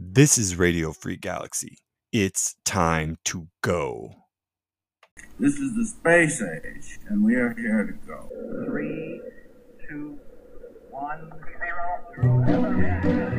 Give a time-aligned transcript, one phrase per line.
[0.00, 1.78] This is Radio Free Galaxy.
[2.12, 4.14] It's time to go.
[5.40, 8.28] This is the space age, and we are here to go.
[8.64, 9.20] Three,
[9.88, 10.20] two,
[10.92, 11.32] one,
[12.22, 13.37] zero,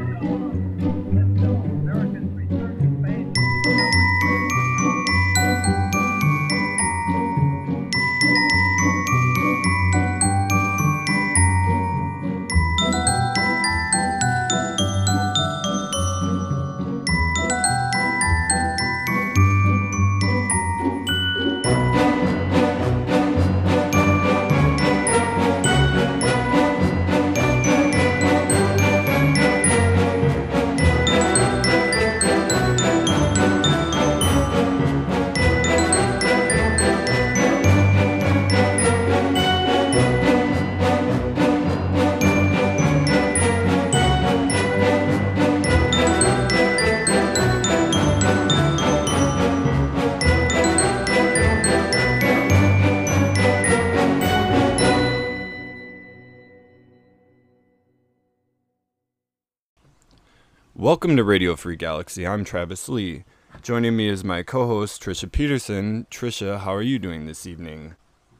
[60.79, 62.25] Welcome to Radio Free Galaxy.
[62.25, 63.25] I'm Travis Lee.
[63.61, 66.07] Joining me is my co-host Trisha Peterson.
[66.09, 67.95] Trisha, how are you doing this evening?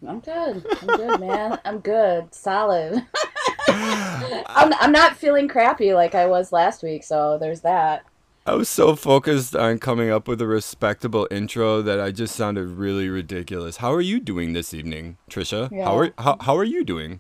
[0.08, 0.66] I'm good.
[0.81, 1.59] I'm good, man.
[1.66, 2.34] I'm good.
[2.34, 3.06] Solid.
[3.68, 8.06] I'm, I'm not feeling crappy like I was last week, so there's that.
[8.46, 12.70] I was so focused on coming up with a respectable intro that I just sounded
[12.70, 13.76] really ridiculous.
[13.78, 15.70] How are you doing this evening, Trisha?
[15.74, 15.84] Yeah.
[15.84, 17.20] How are how, how are you doing?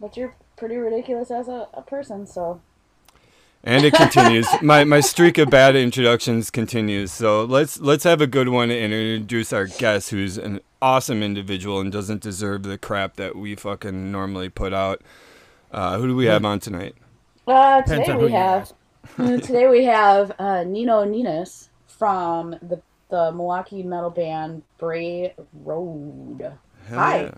[0.00, 2.60] But you're pretty ridiculous as a, a person, so.
[3.66, 4.46] And it continues.
[4.62, 7.12] my my streak of bad introductions continues.
[7.12, 11.80] So let's let's have a good one and introduce our guest, who's an awesome individual
[11.80, 15.02] and doesn't deserve the crap that we fucking normally put out.
[15.72, 16.94] Uh, who do we have on tonight?
[17.46, 18.74] Uh, today on we who you have ask.
[19.18, 26.52] uh, today we have uh, Nino Nienas from the the Milwaukee metal band Bray Road.
[26.86, 27.22] Hell Hi.
[27.22, 27.34] yeah.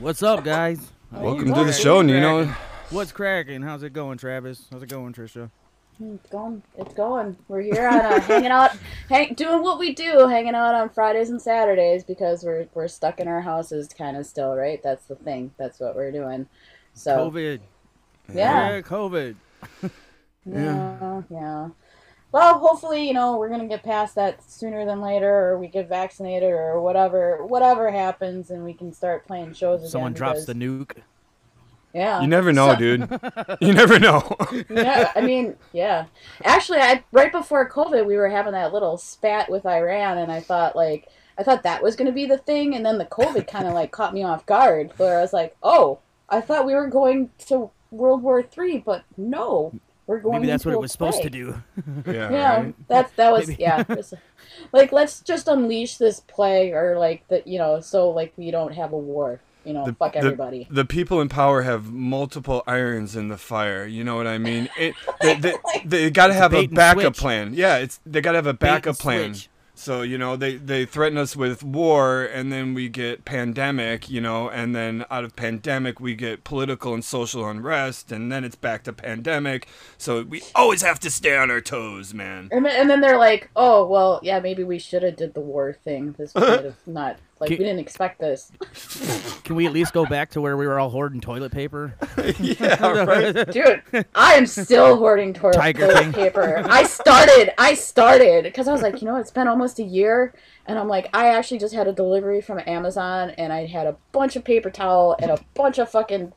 [0.00, 0.92] What's up, guys?
[1.12, 2.52] Welcome to the show, Nino.
[2.90, 3.62] What's cracking?
[3.62, 4.68] How's it going, Travis?
[4.70, 5.50] How's it going, Trisha?
[5.98, 6.62] It's going.
[6.78, 7.36] It's going.
[7.48, 8.76] We're here on uh, hanging out,
[9.08, 13.18] hang, doing what we do, hanging out on Fridays and Saturdays because we're we're stuck
[13.18, 14.80] in our houses, kind of still, right?
[14.84, 15.52] That's the thing.
[15.58, 16.46] That's what we're doing.
[16.94, 17.60] So COVID.
[18.32, 19.34] yeah, COVID.
[20.46, 21.68] yeah, yeah.
[22.30, 25.88] Well, hopefully, you know, we're gonna get past that sooner than later, or we get
[25.88, 29.90] vaccinated, or whatever, whatever happens, and we can start playing shows again.
[29.90, 30.98] Someone drops the nuke.
[31.96, 32.20] Yeah.
[32.20, 33.08] You never know, So- dude.
[33.60, 34.36] You never know.
[34.68, 36.06] yeah, I mean, yeah.
[36.44, 40.40] Actually, I right before COVID, we were having that little spat with Iran, and I
[40.40, 41.08] thought like
[41.38, 43.72] I thought that was going to be the thing, and then the COVID kind of
[43.74, 45.98] like caught me off guard, where I was like, oh,
[46.28, 49.72] I thought we were going to World War Three, but no,
[50.06, 50.40] we're going.
[50.40, 51.62] Maybe that's what it a was supposed to do.
[52.06, 52.30] yeah.
[52.30, 52.74] Yeah, right?
[52.88, 53.62] that's that was Maybe.
[53.62, 53.84] yeah.
[53.88, 54.12] was-
[54.72, 58.74] like let's just unleash this plague, or like the you know, so like we don't
[58.74, 59.40] have a war.
[59.66, 60.66] You know, The- fuck everybody.
[60.70, 63.84] The people in power have multiple irons in the fire.
[63.86, 64.68] You know what I mean?
[64.78, 65.54] It, they they,
[65.84, 67.18] they got to have a bait and backup switch.
[67.18, 67.52] plan.
[67.54, 69.34] Yeah, it's they got to have a backup plan.
[69.34, 69.48] switch.
[69.78, 74.08] So you know they they threaten us with war, and then we get pandemic.
[74.08, 78.42] You know, and then out of pandemic we get political and social unrest, and then
[78.42, 79.68] it's back to pandemic.
[79.98, 82.48] So we always have to stay on our toes, man.
[82.52, 85.40] And then, and then they're like, "Oh, well, yeah, maybe we should have did the
[85.40, 86.14] war thing.
[86.16, 88.50] This would have not like we didn't expect this."
[89.44, 91.94] Can we at least go back to where we were all hoarding toilet paper?
[92.40, 93.50] yeah, right.
[93.50, 93.82] Dude,
[94.14, 96.12] I am still hoarding toilet, Tiger toilet King.
[96.12, 96.62] paper.
[96.66, 99.84] I started, I started because I was like, you know, what, it's been almost a
[99.84, 100.34] year,
[100.66, 103.96] and I'm like, I actually just had a delivery from Amazon, and I had a
[104.12, 106.32] bunch of paper towel and a bunch of fucking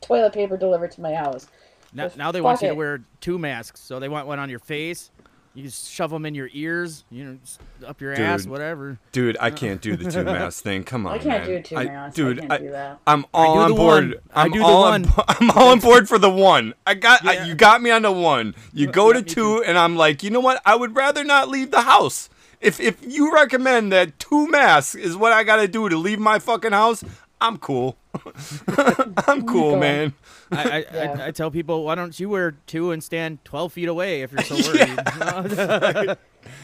[0.00, 1.46] toilet paper delivered to my house.
[1.92, 3.80] Now, now they want fuck you to wear two masks.
[3.80, 5.10] So they want one on your face.
[5.52, 7.38] You just shove them in your ears, you know,
[7.84, 8.98] up your ass, whatever.
[9.10, 9.50] Dude, I uh.
[9.50, 10.84] can't do the two mask thing.
[10.84, 11.46] Come on, I can't man.
[11.48, 12.16] do two masks.
[12.16, 12.98] dude, I can't do that.
[13.04, 14.04] I'm all do on the board.
[14.04, 14.14] one.
[14.32, 15.02] I I'm do the all on.
[15.02, 15.12] one.
[15.16, 16.74] bo- I'm all on board for the one.
[16.86, 17.26] I got.
[17.26, 18.54] I- you got me on the one.
[18.72, 20.62] You go yeah, to me two, and I'm like, you know what?
[20.64, 22.30] I would rather not leave the house.
[22.60, 26.20] If if you recommend that two masks is what I got to do to leave
[26.20, 27.02] my fucking house,
[27.40, 27.96] I'm cool.
[29.26, 30.12] I'm cool, man.
[30.52, 31.16] I, I, Yeah.
[31.18, 34.32] I, I tell people, why don't you wear two and stand 12 feet away if
[34.32, 34.56] you're so
[36.04, 36.16] worried?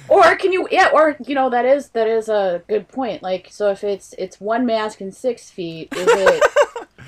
[0.08, 0.68] Or can you?
[0.70, 3.22] Yeah, or you know that is that is a good point.
[3.22, 6.42] Like, so if it's it's one mask and six feet, is it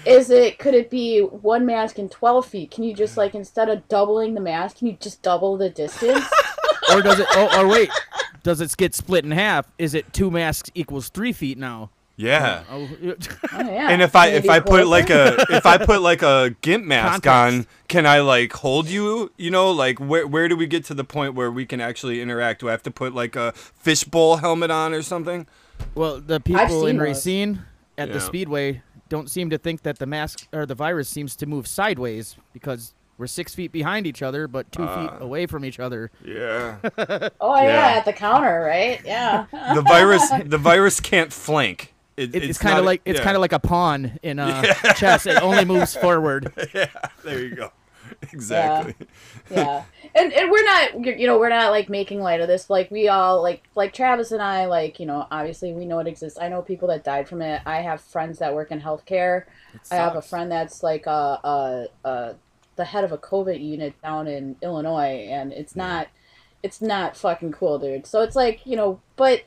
[0.07, 2.71] is it could it be one mask and twelve feet?
[2.71, 6.25] Can you just like instead of doubling the mask, can you just double the distance?
[6.93, 7.27] or does it?
[7.33, 7.91] Oh, or wait,
[8.43, 9.71] does it get split in half?
[9.79, 11.91] Is it two masks equals three feet now?
[12.21, 12.65] Yeah.
[12.69, 12.89] Oh,
[13.53, 13.91] Oh, yeah.
[13.91, 17.23] And if I if I put like a if I put like a gimp mask
[17.23, 17.69] Context.
[17.69, 19.31] on, can I like hold you?
[19.39, 22.21] You know, like where where do we get to the point where we can actually
[22.21, 22.61] interact?
[22.61, 25.47] Do I have to put like a fishbowl helmet on or something?
[25.95, 27.07] well, the people seen in those.
[27.07, 27.63] Racine
[27.97, 28.15] at Yeah.
[28.15, 31.67] the speedway don't seem to think that the mask or the virus seems to move
[31.69, 35.19] sideways because we're six feet behind each other, but two feet Uh.
[35.21, 36.11] away from each other.
[36.25, 36.77] Yeah.
[37.41, 37.97] oh yeah, yeah.
[37.99, 39.01] at the counter, right?
[39.05, 39.47] Yeah.
[39.75, 41.95] the virus the virus can't flank.
[42.19, 43.25] It, It, it's kind of like it's yeah.
[43.25, 44.63] kind of like a pawn in uh,
[44.95, 45.27] chess.
[45.27, 46.53] It only moves forward.
[46.75, 46.89] Yeah,
[47.25, 47.73] there you go.
[48.33, 48.95] Exactly.
[49.51, 49.85] yeah
[50.15, 53.09] and and we're not you know we're not like making light of this like we
[53.09, 56.49] all like like travis and i like you know obviously we know it exists i
[56.49, 59.45] know people that died from it i have friends that work in healthcare
[59.91, 61.11] i have a friend that's like a,
[61.45, 62.35] a, a
[62.77, 66.09] the head of a covid unit down in illinois and it's not
[66.63, 69.43] it's not fucking cool dude so it's like you know but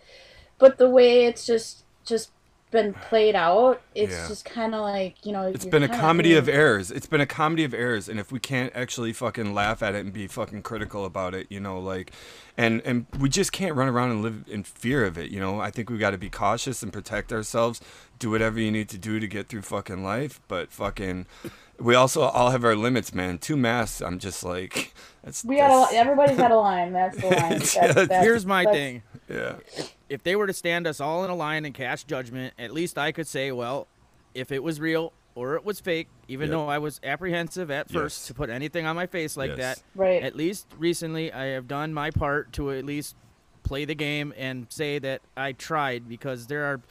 [0.59, 2.31] but the way it's just just
[2.71, 4.27] been played out it's Yeah.
[4.29, 6.89] just kind of like you know It's you're been a kinda comedy of errors.
[6.89, 10.00] It's been a comedy of errors, and if we can't actually fucking laugh at it
[10.06, 12.12] and be fucking critical about it, you know, like,
[12.57, 15.59] and and we just can't run around and live in fear of it, you know.
[15.59, 17.81] I think we got to be cautious and protect ourselves.
[18.19, 21.25] Do whatever you need to do to get through fucking life, but fucking,
[21.79, 23.38] we also all have our limits, man.
[23.39, 25.44] Two masks, I'm just like, that's.
[25.44, 28.45] we got that's- a, everybody's got a line that's the line that's, That's- that's, Here's
[28.45, 29.03] my that's- thing.
[29.29, 29.56] Yeah.
[30.11, 32.97] If they were to stand us all in a line and cast judgment, at least
[32.97, 33.87] I could say, well,
[34.35, 36.51] if it was real or it was fake, even Yep.
[36.51, 38.27] though I was apprehensive at first Yes.
[38.27, 39.57] to put anything on my face like Yes.
[39.79, 40.21] that, Right.
[40.21, 43.15] at least recently I have done my part to at least
[43.63, 46.81] play the game and say that I tried because there are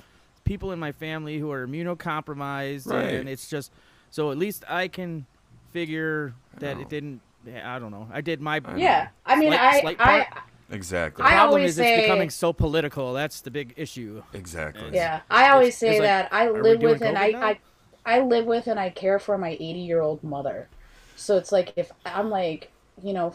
[0.44, 3.14] people in my family who are immunocompromised Right.
[3.16, 3.70] and it's just
[4.10, 5.26] so at least I can
[5.72, 6.88] figure that it oh.
[6.88, 7.20] didn't
[7.64, 8.06] I don't know.
[8.12, 10.26] I did my Yeah, I mean, Slight- I, slight I,
[10.70, 10.76] part.
[10.76, 11.24] Exactly.
[11.24, 13.12] I problem always is say- it's becoming so political.
[13.12, 14.22] That's the big issue.
[14.32, 14.90] exactly.
[14.94, 17.42] yeah, I always It's- say it's like, that I live with and I, now?
[17.46, 17.58] I,
[18.06, 20.68] I live with and I care for my 80 year old mother.
[21.16, 22.70] So it's like if I'm like,
[23.02, 23.34] you know,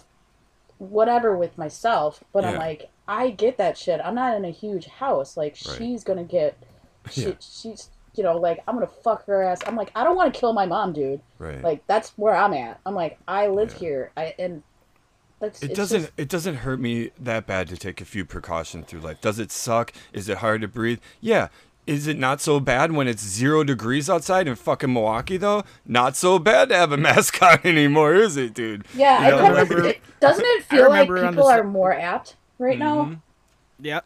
[0.77, 4.01] whatever with myself, but I'm like, I get that shit.
[4.03, 5.37] I'm not in a huge house.
[5.37, 5.77] Like Right.
[5.77, 6.57] she's gonna get,
[7.09, 7.33] she, Yeah.
[7.39, 9.59] she's, you know, like I'm gonna fuck her ass.
[9.67, 11.21] I'm like, I don't want to kill my mom, dude.
[11.37, 11.61] Right.
[11.61, 12.79] Like that's where I'm at.
[12.85, 13.79] I'm like, I live Yeah.
[13.79, 14.11] here.
[14.17, 14.63] I and
[15.39, 16.01] that's It it's doesn't.
[16.01, 19.21] just- it doesn't hurt me that bad to take a few precautions through life.
[19.21, 19.93] Does it suck?
[20.13, 20.99] Is it hard to breathe?
[21.21, 21.47] Yeah.
[21.87, 25.63] Is it not so bad when it's zero degrees outside in fucking Milwaukee though?
[25.85, 28.85] Not so bad to have a mask on anymore, is it, dude?
[28.95, 31.63] Yeah, You it know, kind of, remember- it, doesn't it feel like remember people are
[31.63, 32.95] more apt right now?
[33.05, 33.19] Mhm.
[33.81, 34.05] Yep,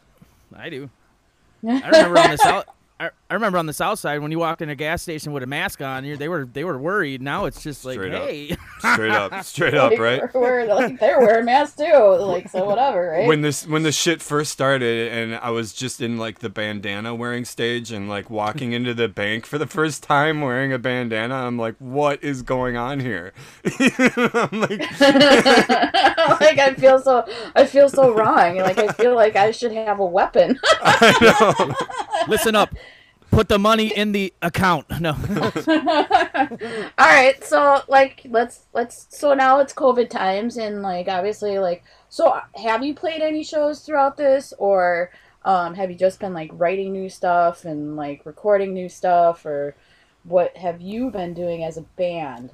[0.54, 0.90] I do.
[1.66, 2.64] I remember on the south.
[2.98, 5.44] I, I remember on the south side when you walked in a gas station with
[5.44, 7.22] a mask on, you they were they were worried.
[7.22, 8.22] Now it's just like, Straight up.
[8.28, 10.34] hey, Straight up, straight up, right?
[10.34, 13.28] We're, like they're wearing masks too, like so whatever, right?
[13.28, 17.14] When this when the shit first started and I was just in like the bandana
[17.14, 21.34] wearing stage and like walking into the bank for the first time wearing a bandana,
[21.36, 23.32] I'm like, what is going on here?
[23.64, 27.24] I'm like, like I feel so,
[27.54, 28.56] I feel so wrong.
[28.56, 30.58] Like I feel like I should have a weapon.
[30.82, 31.74] I know.
[32.26, 32.74] listen up,
[33.30, 34.86] put the money in the account.
[35.00, 35.12] No,
[35.68, 41.82] All right, so like let's let's so now it's COVID times and like obviously like
[42.08, 45.10] so have you played any shows throughout this or
[45.44, 49.74] um, have you just been like writing new stuff and like recording new stuff or
[50.24, 52.50] what have you been doing as a band?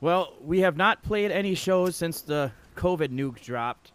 [0.00, 3.90] well, we have not played any shows since the COVID nuke dropped.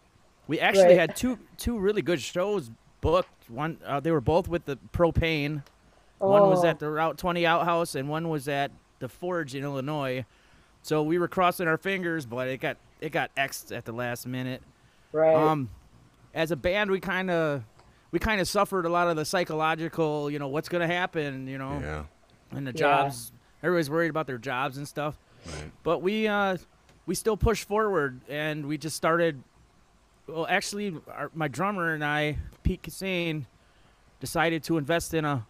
[0.46, 0.98] We actually Right.
[0.98, 3.28] had two two really good shows booked.
[3.48, 5.62] One, uh, they were both with the Propane.
[6.18, 6.68] One was Oh.
[6.68, 8.70] at the Route 20 Outhouse, and one was at
[9.00, 10.24] the Forge in Illinois.
[10.82, 14.26] So we were crossing our fingers, but it got it got xed at the last
[14.26, 14.62] minute.
[15.12, 15.34] right.
[15.34, 15.68] Um,
[16.32, 17.62] as a band, we kind of
[18.10, 21.58] we kind of suffered a lot of the psychological, you know, what's gonna happen, you
[21.58, 22.04] know, Yeah.
[22.56, 22.76] and the Yeah.
[22.78, 23.32] jobs.
[23.62, 25.18] Everybody's worried about their jobs and stuff.
[25.46, 25.70] Right.
[25.82, 26.56] But we uh,
[27.06, 29.42] we still pushed forward, and we just started.
[30.26, 33.44] Well, actually, our, my drummer and I, Pete Cassane,
[34.20, 35.46] decided to invest in a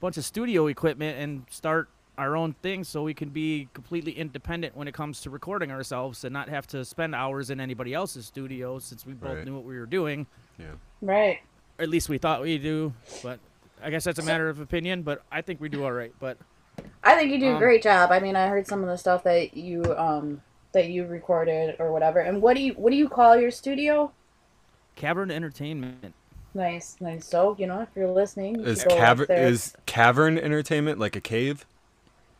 [0.00, 4.76] bunch of studio equipment and start our own thing, so we can be completely independent
[4.76, 8.26] when it comes to recording ourselves and not have to spend hours in anybody else's
[8.26, 9.44] studio, since we both Right.
[9.44, 10.26] knew what we were doing.
[10.58, 10.66] Yeah.
[11.00, 11.38] right.
[11.78, 12.92] Or at least we thought we do.
[13.22, 13.38] But
[13.80, 15.02] I guess that's a matter of opinion.
[15.02, 16.12] But I think we do all right.
[16.18, 16.38] But
[17.04, 18.10] I think you do a Um, great job.
[18.10, 20.42] I mean, I heard some of the stuff that you um
[20.78, 22.20] that you recorded or whatever.
[22.20, 24.12] And what do you what do you call your studio?
[24.94, 26.14] Cavern Entertainment.
[26.54, 27.26] Nice, nice.
[27.26, 29.46] So you know, if you're listening, you Is should go up cavern there.
[29.46, 31.66] is cavern entertainment like a cave?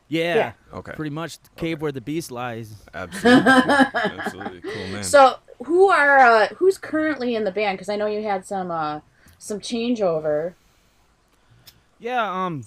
[0.06, 0.34] Yeah.
[0.36, 0.52] Yeah.
[0.72, 0.92] Okay.
[0.92, 2.74] Pretty much the cave where the beast lies.
[2.94, 3.50] Absolutely.
[3.52, 4.60] Absolutely.
[4.60, 5.04] Cool man.
[5.04, 7.76] So who are uh, who's currently in the band?
[7.76, 9.00] Because I know you had some uh,
[9.38, 10.54] some changeover.
[11.98, 12.64] Yeah, um,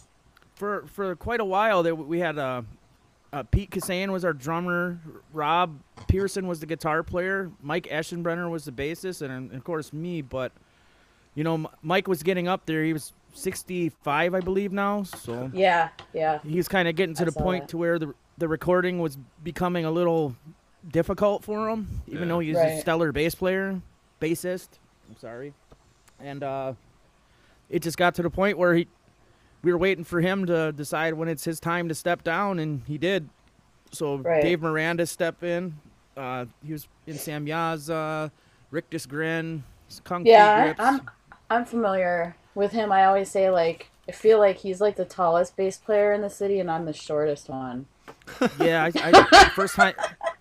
[0.56, 2.63] for for quite a while there we had uh,
[3.34, 5.00] uh Pete Kasayan was our drummer,
[5.34, 9.94] Rob Pearson was the guitar player, Mike Eschenbrenner was the bassist, and, and of course
[9.94, 10.22] me.
[10.22, 10.52] But
[11.36, 12.84] you know, M- Mike was getting up there.
[12.84, 15.04] He was 65, I believe now.
[15.04, 16.40] So Yeah, yeah.
[16.44, 17.70] He's kind of getting to I the point that.
[17.70, 20.36] to where the the recording was becoming a little
[20.90, 22.28] difficult for him, even Yeah.
[22.28, 22.70] though he's Right.
[22.72, 23.80] a stellar bass player,
[24.20, 24.70] bassist.
[25.10, 25.54] I'm sorry,
[26.20, 26.74] and uh,
[27.70, 28.88] it just got to the point where he,
[29.63, 32.82] we were waiting for him to decide when it's his time to step down, and
[32.88, 33.30] he did.
[33.91, 34.41] So Right.
[34.41, 35.77] Dave Miranda stepped in.
[36.15, 38.32] Uh, he was in Sam Yaza,
[38.70, 39.62] Rick Disgrin,
[40.03, 41.01] Kung Yeah, I'm
[41.50, 42.91] I'm familiar with him.
[42.91, 46.30] I always say like I feel like he's like the tallest bass player in the
[46.30, 47.86] city, and I'm the shortest one.
[48.60, 49.94] Yeah, I, I first time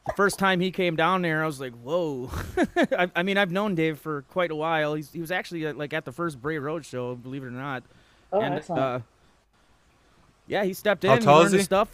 [0.06, 2.30] the first time he came down there, I was like, "Whoa!"
[2.76, 4.94] I, I mean, I've known Dave for quite a while.
[4.94, 7.50] He's, he was actually uh, like at the first Bray Road show, believe it or
[7.50, 7.82] not.
[8.32, 8.80] Oh, and excellent.
[8.82, 9.00] uh,
[10.46, 11.10] yeah, he stepped in.
[11.10, 11.64] How tall is learned he?
[11.64, 11.88] Stuff.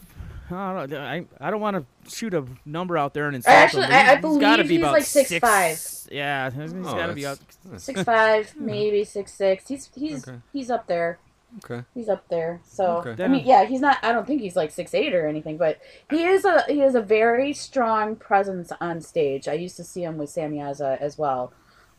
[0.50, 3.82] I don't, I, I don't want to shoot a number out there and insult Actually,
[3.84, 3.90] him.
[3.90, 6.08] but I- I he's gotta believe be he's about like six 6'5".
[6.12, 7.38] Yeah, he's Oh, got to be out.
[7.40, 9.66] that's- that's- six five, maybe six six.
[9.66, 10.38] He's he's Okay.
[10.52, 11.18] he's up there.
[11.64, 11.84] Okay.
[11.94, 12.60] He's up there.
[12.64, 13.24] So Okay.
[13.24, 13.98] I mean, yeah, he's not.
[14.04, 16.94] I don't think he's like six eight or anything, but he is a he is
[16.94, 19.48] a very strong presence on stage.
[19.48, 21.52] I used to see him with Sam Yaza as well,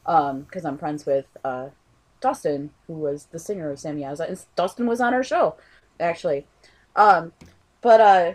[0.05, 1.67] because I'm friends with uh,
[2.21, 5.55] Dustin, who was the singer of Sam Yaza, and Dustin was on our show,
[5.99, 6.45] actually.
[6.95, 7.31] Um,
[7.81, 8.33] but uh,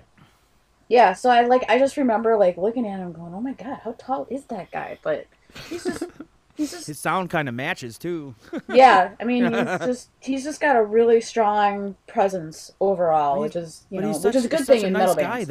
[0.88, 1.12] yeah.
[1.14, 3.92] So I like I just remember like looking at him, going, "Oh my god, how
[3.98, 5.26] tall is that guy?" But
[5.68, 6.04] he's just
[6.54, 8.34] he's just His sound kind of matches too.
[8.68, 9.52] yeah, I mean, he's
[9.86, 14.34] just he's just got a really strong presence overall, which is you know, he's which
[14.34, 15.48] such, is a good he's thing such a in nice metal guy, bands.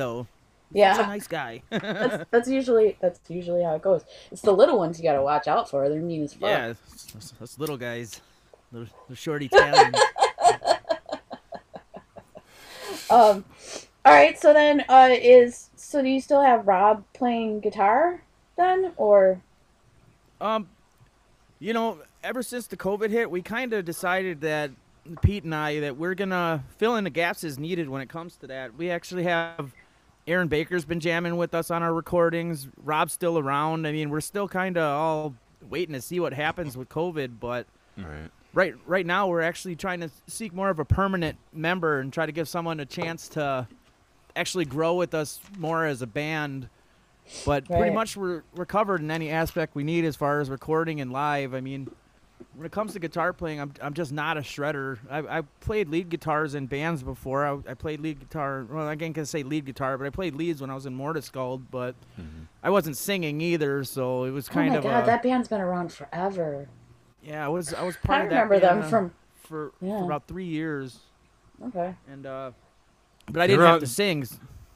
[0.74, 0.82] Though.
[0.82, 1.62] Such a Yeah, nice guy.
[1.70, 4.04] that's, that's usually that's usually how it goes.
[4.32, 5.88] It's the little ones you got to watch out for.
[5.90, 6.50] They're mean as fuck.
[6.50, 6.68] yeah,
[7.14, 8.22] those, those little guys,
[8.72, 9.96] the, the short Italians.
[13.10, 13.44] Um.
[14.06, 14.40] All right.
[14.40, 18.24] So then, uh, is so do you still have Rob playing guitar
[18.56, 19.42] then, or
[20.40, 20.70] Um,
[21.60, 24.72] you know, ever since the COVID hit, we kind of decided that
[25.22, 28.38] Pete and I that we're gonna fill in the gaps as needed when it comes
[28.38, 28.78] to that.
[28.78, 29.74] We actually have
[30.28, 32.68] Aaron Baker's been jamming with us on our recordings.
[32.84, 33.88] Rob's still around.
[33.88, 35.36] I mean, we're still kind of all
[35.70, 37.66] waiting to see what happens with COVID, but
[37.98, 38.30] Right.
[38.54, 42.26] right right now we're actually trying to seek more of a permanent member and try
[42.26, 43.68] to give someone a chance to
[44.36, 46.70] actually grow with us more as a band
[47.46, 51.02] but pretty much we're, we're covered in any aspect we need as far as recording
[51.02, 51.92] and live i mean
[52.56, 55.90] when it comes to guitar playing i'm, I'm just not a shredder I, I played
[55.90, 59.66] lead guitars in bands before I, I played lead guitar well i can't say lead
[59.66, 61.96] guitar but i played leads when i was in Morta Skuld, but
[62.64, 65.24] i wasn't singing either so it was kind oh kind my of god, a, that
[65.24, 66.68] band's been around forever.
[67.24, 69.72] yeah i was i was part I of that remember them band, uh, from for,
[69.82, 70.00] Yeah.
[70.00, 71.00] for about three years
[71.68, 71.96] okay.
[72.12, 72.52] and uh
[73.28, 74.26] but i They're didn't have on- to sing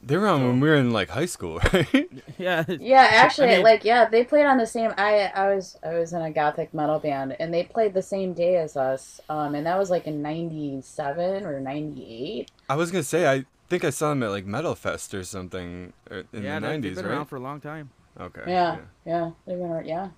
[0.08, 2.08] They were on when we were in like high school, right?
[2.38, 4.94] yeah Yeah, actually, mean- like yeah, they played on the same.
[4.98, 8.34] I I was I was in a gothic metal band, and they played the same
[8.34, 9.20] day as us.
[9.30, 12.52] Um, and that was like in '97 or '98.
[12.70, 15.94] I was gonna say I think I saw them at like Metal Fest or something
[16.12, 17.12] uh, in yeah the they- they've nineties, been right?
[17.12, 18.44] around for a long time okay.
[18.48, 19.86] Yeah, yeah, they've been around.
[19.88, 20.10] Yeah,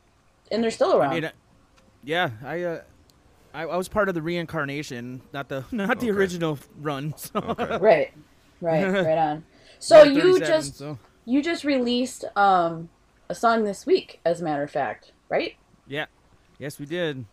[0.51, 1.11] and they're still around.
[1.11, 1.31] I mean, uh,
[2.03, 2.81] yeah, I, uh,
[3.53, 6.17] I I was part of the reincarnation, not the not the Okay.
[6.17, 7.13] original run.
[7.17, 7.39] So.
[7.39, 7.77] Okay.
[7.77, 8.13] right,
[8.59, 9.45] right, right on.
[9.79, 12.89] So you just so- you just released um
[13.29, 15.55] a song this week, as a matter of fact, right?
[15.87, 16.05] yeah,
[16.59, 17.25] yes we did.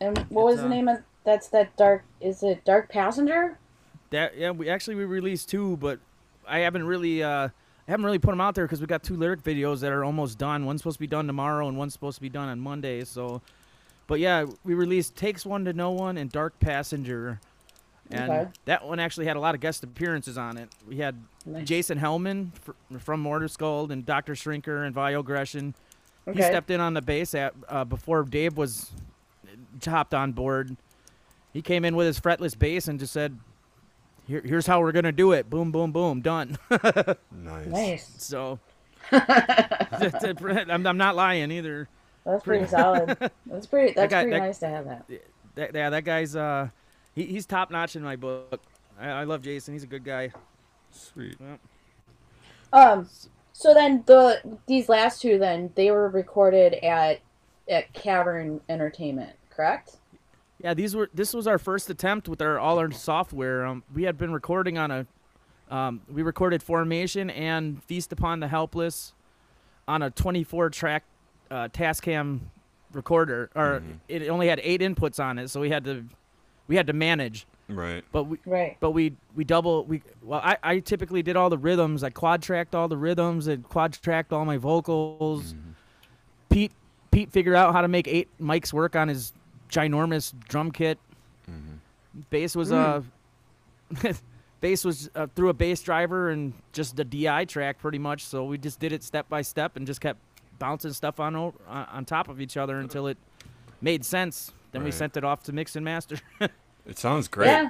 [0.00, 2.04] And what was the uh, name of that's that dark?
[2.20, 3.58] Is it Dark Passenger?
[4.10, 5.98] That yeah, we actually we released two, but
[6.46, 9.16] I haven't really uh I haven't really put them out there because we got two
[9.16, 10.64] lyric videos that are almost done.
[10.64, 13.04] One's supposed to be done tomorrow, and one's supposed to be done on Monday.
[13.04, 13.42] So,
[14.06, 17.40] but yeah, we released "Takes One to Know One" and "Dark Passenger,"
[18.12, 18.50] and Okay.
[18.66, 20.68] that one actually had a lot of guest appearances on it.
[20.86, 21.16] We had
[21.46, 21.66] Nice.
[21.66, 24.34] Jason Hellman fr- from Morta Skuld and Dr.
[24.34, 25.74] Shrinker and Viogression.
[26.24, 26.42] He Okay.
[26.42, 28.92] stepped in on the bass at, uh, before Dave was
[29.84, 30.76] hopped on board.
[31.52, 33.38] He came in with his fretless bass and just said,
[34.24, 35.50] Here, "Here's how we're gonna do it.
[35.50, 36.56] Boom, boom, boom, done."
[37.32, 37.66] Nice.
[37.66, 38.14] Nice.
[38.18, 38.60] so
[39.10, 41.88] I'm, I'm not lying either.
[42.24, 43.16] That's pretty solid.
[43.46, 43.94] That's pretty.
[43.94, 45.04] That's guy- pretty that- nice to have that.
[45.56, 46.68] That, yeah, that guy's uh,
[47.14, 48.60] he, he's top notch in my book.
[48.98, 49.74] I, I love Jason.
[49.74, 50.32] He's a good guy.
[50.90, 51.36] Sweet.
[52.72, 53.08] Um,
[53.52, 57.20] so then the these last two then they were recorded at
[57.68, 59.96] at Cavern Entertainment, correct?
[60.62, 63.66] Yeah, these were this was our first attempt with our all our software.
[63.66, 65.06] Um, we had been recording on a
[65.70, 69.14] um, we recorded Formation and Feast Upon the Helpless
[69.88, 71.04] on a 24 track
[71.50, 72.40] uh, Tascam
[72.92, 76.04] recorder, or it only had eight inputs on it, so we had to
[76.68, 77.46] we had to manage.
[77.68, 78.04] Right.
[78.12, 78.76] but we Right.
[78.80, 82.02] but we we double we well I, I typically did all the rhythms.
[82.04, 85.54] I quad tracked all the rhythms and quad tracked all my vocals.
[86.50, 86.72] Pete
[87.10, 89.32] pete figured out how to make eight mics work on his
[89.70, 90.98] ginormous drum kit.
[92.30, 93.02] Bass was uh
[94.60, 98.24] bass was uh, through a bass driver and just the di track pretty much.
[98.24, 100.18] So we just did it step by step and just kept
[100.58, 103.16] bouncing stuff on o- on on top of each other until it
[103.80, 106.16] made sense then we sent it off to mix and master
[106.86, 107.46] It sounds great.
[107.46, 107.68] Yeah.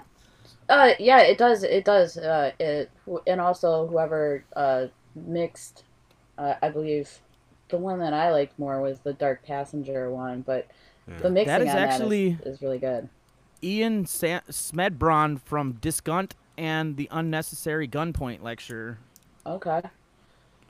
[0.71, 1.65] Uh, yeah, it does.
[1.65, 2.17] It does.
[2.17, 2.91] Uh, it
[3.27, 5.85] and also whoever uh mixed,
[6.39, 7.11] uh, I believe,
[7.69, 10.67] the one that I liked more was the Dark Passenger one, but
[11.21, 13.09] the mixing That is on actually- that is, is really good.
[13.63, 18.99] Ian Sa- Smedbron from Disgunt and the Unnecessary Gunpoint lecture.
[19.45, 19.83] Okay.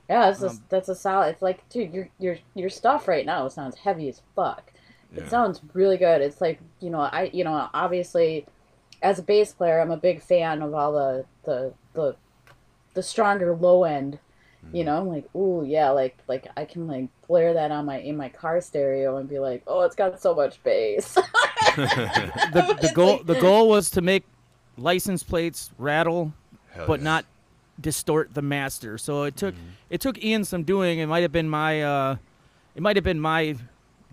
[0.09, 1.29] Yeah, that's a, Um, that's a solid.
[1.29, 4.72] It's like, dude, your your your stuff right now sounds heavy as fuck.
[5.13, 5.23] Yeah.
[5.23, 6.21] It sounds really good.
[6.21, 8.45] It's like you know, I you know, obviously,
[9.01, 12.15] as a bass player, I'm a big fan of all the the the,
[12.93, 14.19] the stronger low end.
[14.65, 14.75] Mm-hmm.
[14.75, 17.99] You know, I'm like, ooh, yeah, like like I can like blare that on my
[17.99, 21.17] in my car stereo and be like, oh, it's got so much bass.
[21.75, 24.25] The, the goal the goal was to make
[24.77, 26.31] license plates rattle,
[26.69, 27.03] Hell but yeah.
[27.05, 27.25] not
[27.79, 28.97] distort the master.
[28.99, 29.55] So it took
[29.89, 30.99] it took Ian some doing.
[30.99, 32.15] It might have been my uh,
[32.75, 33.55] it might have been my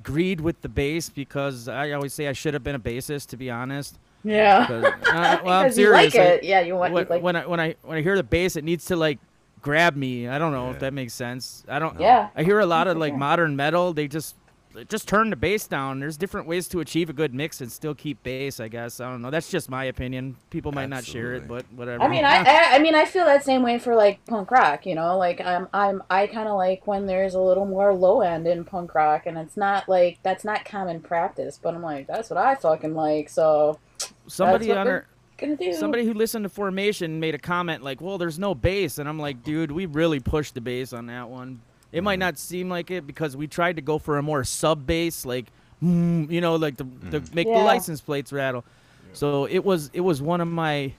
[0.02, 3.36] greed with the bass because I always say I should have been a bassist to
[3.36, 3.98] be honest.
[4.24, 4.66] yeah.
[4.66, 4.92] 'Cause, uh,
[5.44, 6.30] well, I'm because you like serious.
[6.30, 6.44] I- it.
[6.44, 7.22] Yeah, you want when, you like.
[7.22, 9.18] when I when I when I hear the bass, it needs to like
[9.62, 10.26] grab me.
[10.28, 10.72] I don't know Yeah.
[10.74, 11.64] if that makes sense.
[11.68, 11.98] I don't.
[12.00, 12.28] Yeah.
[12.34, 13.92] I hear a lot of like modern metal.
[13.92, 14.49] They just they
[14.88, 16.00] just turn the bass down.
[16.00, 18.60] There's different ways to achieve a good mix and still keep bass.
[18.60, 19.30] I guess I don't know.
[19.30, 20.36] That's just my opinion.
[20.50, 22.02] People might not share it, but whatever.
[22.02, 24.86] I mean, I, I I mean, I feel that same way for like punk rock.
[24.86, 28.20] You know, like I'm I'm I kind of like when there's a little more low
[28.20, 31.58] end in punk rock, and it's not like that's not common practice.
[31.60, 33.28] But I'm like, that's what I fucking like.
[33.28, 33.78] So
[34.26, 35.06] somebody on our
[35.40, 35.72] gonna do.
[35.72, 39.18] somebody who listened to Formation made a comment like, "Well, there's no bass," and I'm
[39.18, 41.60] like, "Dude, we really pushed the bass on that one.
[41.92, 44.86] It might not seem like it because we tried to go for a more sub
[44.86, 45.46] bass, like,
[45.82, 48.64] mm, you know, like the, the make the license plates rattle.
[49.12, 50.92] So it was it was one of my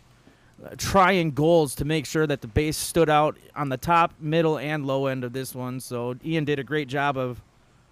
[0.63, 4.57] uh, trying goals to make sure that the bass stood out on the top, middle,
[4.57, 5.79] and low end of this one.
[5.79, 7.41] So Ian did a great job of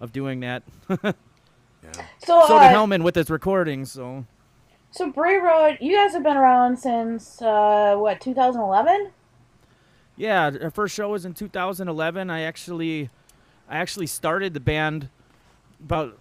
[0.00, 0.62] of doing that.
[1.82, 1.92] Yeah.
[2.18, 3.86] so so uh, did Hellman with his recording.
[3.86, 4.26] So
[4.90, 9.10] so Bray Road, you guys have been around since uh, what 2011?
[10.20, 12.28] Yeah, our first show was in 2011.
[12.28, 13.08] I actually,
[13.70, 15.08] I actually started the band
[15.82, 16.18] about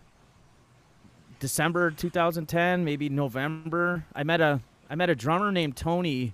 [1.41, 4.05] December 2010, maybe November.
[4.15, 6.33] I met a I met a drummer named Tony.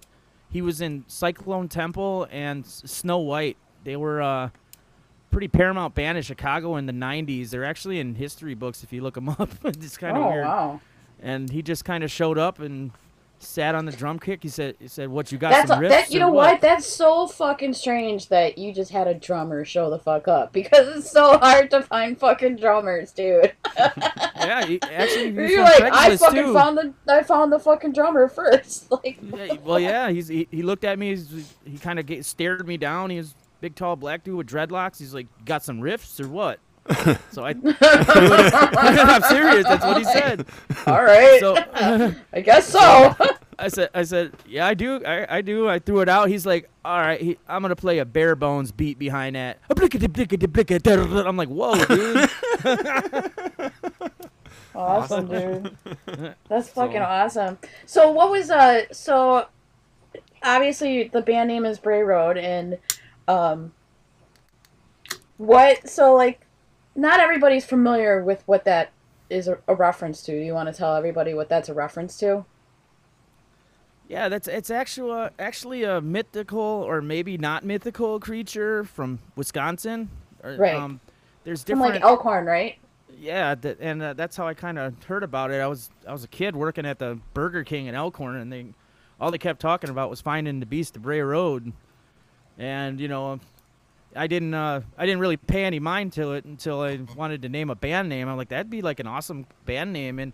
[0.52, 3.58] He was in Cyclone Temple and Snow White.
[3.84, 4.50] They were uh,
[5.32, 7.50] pretty paramount band in Chicago in the 90s.
[7.50, 9.50] They're actually in history books if you look them up.
[9.66, 10.46] it's kind of oh weird.
[10.46, 10.82] wow,
[11.20, 12.92] And he just kind of showed up and
[13.40, 14.44] sat on the drum kick.
[14.44, 15.52] He said, "He said, what you got?
[15.52, 16.12] that's some riffs that.
[16.12, 16.62] You know what?
[16.62, 20.98] That's so fucking strange that you just had a drummer show the fuck up because
[20.98, 23.54] it's so hard to find fucking drummers, dude.
[24.46, 26.54] Yeah, he, actually, was You're like, I fucking too.
[26.54, 28.88] found the I found the fucking drummer first.
[28.92, 31.10] Like, Yeah, well, yeah, he's he, he looked at me.
[31.10, 33.10] He's, he kind of stared me down.
[33.10, 35.00] He was a big, tall black dude with dreadlocks.
[35.00, 36.60] He's like, "Got some riffs or what?"
[37.32, 37.50] So I,
[37.82, 39.64] I'm serious.
[39.64, 40.46] That's what he said.
[40.86, 41.56] all right, So
[42.34, 43.16] I guess so.
[43.58, 45.70] I said, I said, yeah, I do, I, I do.
[45.70, 46.28] I threw it out.
[46.28, 49.60] He's like, all right, he, I'm gonna play a bare bones beat behind that.
[49.70, 52.30] I'm like, whoa, dude.
[54.76, 55.76] awesome, dude.
[56.50, 57.58] That's fucking awesome.
[57.86, 58.84] So what was uh?
[58.92, 59.48] So
[60.44, 62.78] obviously the band name is Bray Road, and
[63.28, 63.74] um,
[65.38, 65.90] what?
[65.90, 66.45] So like,
[66.96, 68.92] not everybody's familiar with what that
[69.30, 70.32] is a, a reference to.
[70.32, 72.46] Do you want to tell everybody what that's a reference to?
[74.08, 80.10] Yeah, that's it's actually actually a mythical or maybe not mythical creature from Wisconsin.
[80.44, 80.76] Or, Right.
[80.76, 81.00] Um,
[81.44, 81.96] there's From different.
[81.96, 82.78] like Elkhorn, right?
[83.18, 85.62] yeah, that, and uh, that's how I kind of heard about it.
[85.62, 88.68] I was I was a kid working at the Burger King in Elkhorn, and they
[89.20, 91.74] all they kept talking about was finding the beast of Bray Road,
[92.58, 93.40] and you know.
[94.16, 94.54] I didn't.
[94.54, 97.76] Uh, I didn't really pay any mind to it until I wanted to name a
[97.76, 98.28] band name.
[98.28, 100.20] I'm like, that'd be like an awesome band name.
[100.20, 100.34] And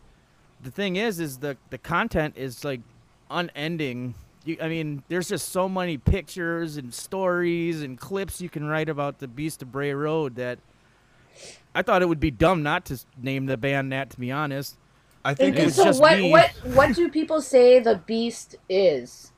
[0.62, 2.82] the thing is, is the the content is like
[3.30, 4.16] unending.
[4.46, 8.90] You, I mean, there's just so many pictures and stories and clips you can write
[8.90, 10.60] about the Beast of Bray Road that
[11.76, 14.10] I thought it would be dumb not to name the band that.
[14.12, 14.78] To be honest,
[15.26, 16.32] I think It And was it's so just what me.
[16.32, 19.32] what what do people say the beast is?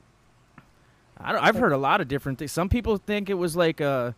[1.18, 2.52] I don't, I've heard a lot of different things.
[2.52, 4.14] Some people think it was like a,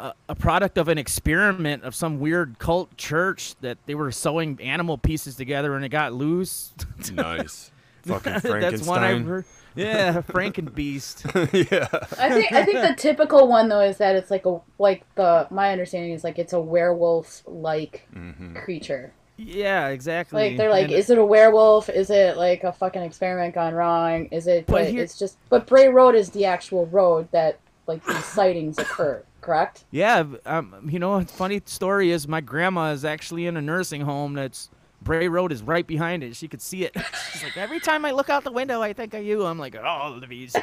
[0.00, 4.58] a a product of an experiment of some weird cult church that they were sewing
[4.62, 6.72] animal pieces together and it got loose.
[7.12, 7.70] nice.
[8.06, 8.88] Fucking That's Frankenstein.
[8.88, 9.44] one I've heard.
[9.74, 11.24] Yeah, Frankenbeast.
[11.70, 11.86] yeah.
[12.18, 15.46] I think I think the typical one though is that it's like a like the
[15.50, 19.12] my understanding is like it's a werewolf like hmm creature.
[19.36, 20.48] Yeah, exactly.
[20.48, 21.88] Like they're like, And- is it a werewolf?
[21.88, 24.26] Is it like a fucking experiment gone wrong?
[24.32, 24.66] Is it?
[24.66, 25.38] But But here- it's just.
[25.48, 29.22] But Bray Road is the actual road that like these sightings occur.
[29.40, 29.84] Correct?
[29.90, 34.34] Yeah, um, you know, funny story is my grandma is actually in a nursing home
[34.34, 34.70] that's
[35.00, 36.34] Bray Road is right behind it.
[36.36, 36.94] She could see it.
[37.32, 39.44] She's like, every time I look out the window, I think of you.
[39.46, 40.56] I'm like, oh, the beast.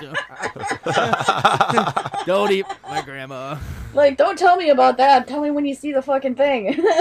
[2.25, 3.57] Don't eat my grandma.
[3.93, 5.27] Like, don't tell me about that.
[5.27, 6.83] Tell me when you see the fucking thing.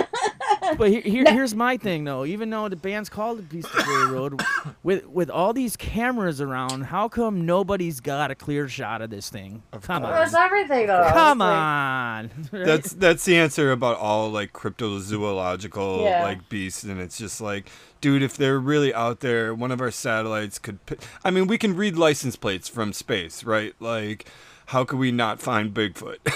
[0.79, 2.25] But here, here, here's my thing, though.
[2.25, 4.41] Even though the band's called the Beast of Bray Road,
[4.83, 9.29] with with all these cameras around, how come nobody's got a clear shot of this
[9.29, 9.63] thing?
[9.83, 11.07] Come Well, on, That's everything though.
[11.13, 12.31] come It's like- on.
[12.65, 16.23] That's that's the answer about all like cryptozoological Yeah.
[16.23, 17.69] like beasts, and it's just like,
[18.01, 20.85] dude, if they're really out there, one of our satellites could.
[20.87, 23.75] pi- I mean, we can read license plates from space, right?
[23.81, 24.27] Like,
[24.67, 26.19] how could we not find Bigfoot?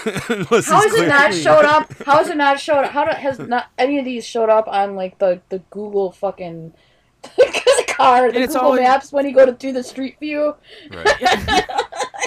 [0.67, 1.93] How has it not showed up?
[2.05, 2.91] How has it not showed up?
[2.93, 6.75] How do, has not any of these showed up on like the the Google fucking
[7.89, 10.55] car, the And it's Google always- Maps when you go to do the street view?
[10.93, 11.07] Right.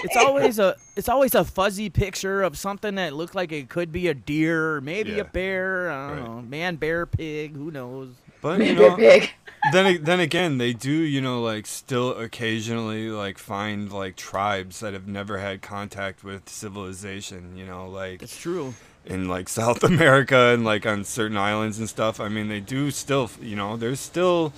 [0.03, 3.91] it's always a it's always a fuzzy picture of something that looked like it could
[3.91, 5.17] be a deer or maybe Yeah.
[5.21, 5.91] a bear.
[5.91, 6.27] I don't Right.
[6.27, 7.55] know, man, bear, pig.
[7.55, 8.09] Who knows?
[8.41, 9.29] But you know, big.
[9.71, 14.93] then then again, they do you know like still occasionally like find like tribes that
[14.93, 17.55] have never had contact with civilization.
[17.55, 18.73] You know, like It's true.
[19.05, 22.19] in like South America and like on certain islands and stuff.
[22.19, 24.53] I mean, they do still, you know, there's still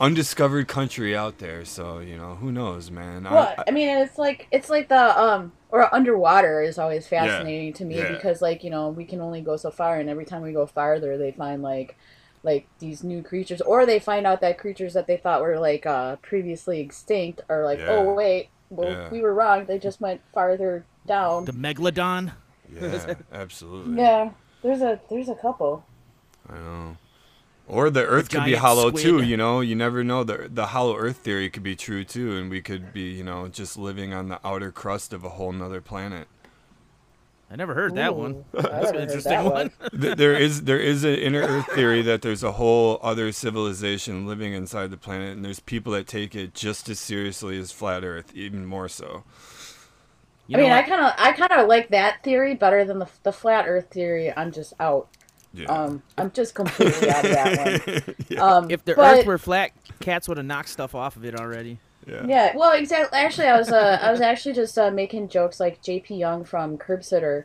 [0.00, 1.64] undiscovered country out there.
[1.64, 3.24] So you know, who knows, man?
[3.24, 7.72] Well, I, I mean, it's like it's like the um or underwater is always fascinating
[7.74, 8.12] to me Yeah.
[8.12, 10.66] because like you know we can only go so far, and every time we go
[10.66, 11.96] farther, they find like
[12.42, 15.86] like these new creatures, or they find out that creatures that they thought were like
[15.86, 17.86] uh previously extinct are like, Yeah.
[17.90, 19.10] oh wait, well Yeah.
[19.10, 19.66] we were wrong.
[19.66, 21.44] They just went farther down.
[21.44, 22.32] The megalodon.
[22.72, 23.96] yeah, absolutely.
[23.98, 24.30] Yeah,
[24.62, 25.84] there's a there's a couple.
[26.48, 26.96] I know.
[27.68, 29.02] Or the Earth could be hollow squid.
[29.02, 29.22] too.
[29.22, 30.22] You know, you never know.
[30.22, 33.48] the The hollow Earth theory could be true too, and we could be, you know,
[33.48, 36.28] just living on the outer crust of a whole nother planet.
[37.50, 38.44] I never heard that Ooh, one.
[38.52, 39.70] That's an interesting that one.
[39.92, 44.52] There is there is an inner Earth theory that there's a whole other civilization living
[44.52, 48.32] inside the planet, and there's people that take it just as seriously as flat Earth,
[48.34, 49.22] even more so.
[50.48, 52.98] You I mean, know I kind of I kind of like that theory better than
[52.98, 54.32] the the flat Earth theory.
[54.36, 55.08] I'm just out.
[55.54, 55.66] Yeah.
[55.66, 58.14] Um, I'm just completely out of that one.
[58.28, 58.44] yeah.
[58.44, 61.38] Um, if the but- Earth were flat, cats would have knocked stuff off of it
[61.38, 61.78] already.
[62.06, 62.24] Yeah.
[62.26, 63.18] Yeah, well, exactly.
[63.18, 66.78] Actually, I was uh, I was actually just uh, making jokes like JP Young from
[66.78, 67.44] Curbsitter.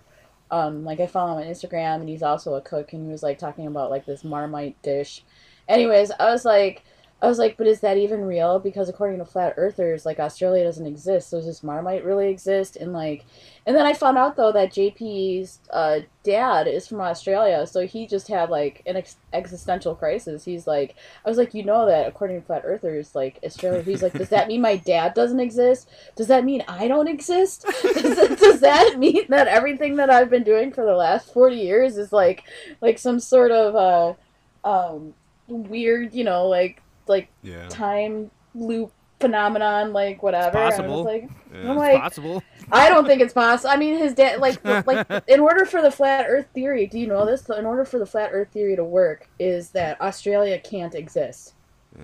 [0.52, 3.24] Um, like I follow him on Instagram, and he's also a cook, and he was
[3.24, 5.24] like talking about like this Marmite dish.
[5.68, 6.84] Anyways, I was like,
[7.22, 8.58] I was like, but is that even real?
[8.58, 11.30] Because according to flat earthers, like Australia doesn't exist.
[11.30, 12.76] So does Marmite really exist?
[12.78, 13.26] And like,
[13.68, 18.08] and then I found out though that JP's uh, dad is from Australia, so he
[18.08, 20.44] just had like an ex- existential crisis.
[20.44, 24.02] He's like, I was like, you know that according to flat earthers, like Australia, he's
[24.02, 25.90] like, does that mean my dad doesn't exist?
[26.16, 27.66] Does that mean I don't exist?
[27.84, 31.58] Does, that- does that mean that everything that I've been doing for the last forty
[31.58, 32.44] years is like,
[32.82, 35.14] like some sort of uh, um,
[35.48, 37.68] weird, you know, like like Yeah.
[37.70, 40.58] time loop phenomenon, like whatever.
[40.58, 41.04] And I was possible.
[41.04, 41.70] like, Yeah.
[41.72, 42.44] I'm like, Possible.
[42.72, 43.70] I don't think it's possible.
[43.70, 47.08] I mean, his dad, like, like, in order for the flat Earth theory, do you
[47.08, 47.48] know this?
[47.50, 51.54] In order for the flat Earth theory to work, is that Australia can't exist,
[51.98, 52.04] Yeah.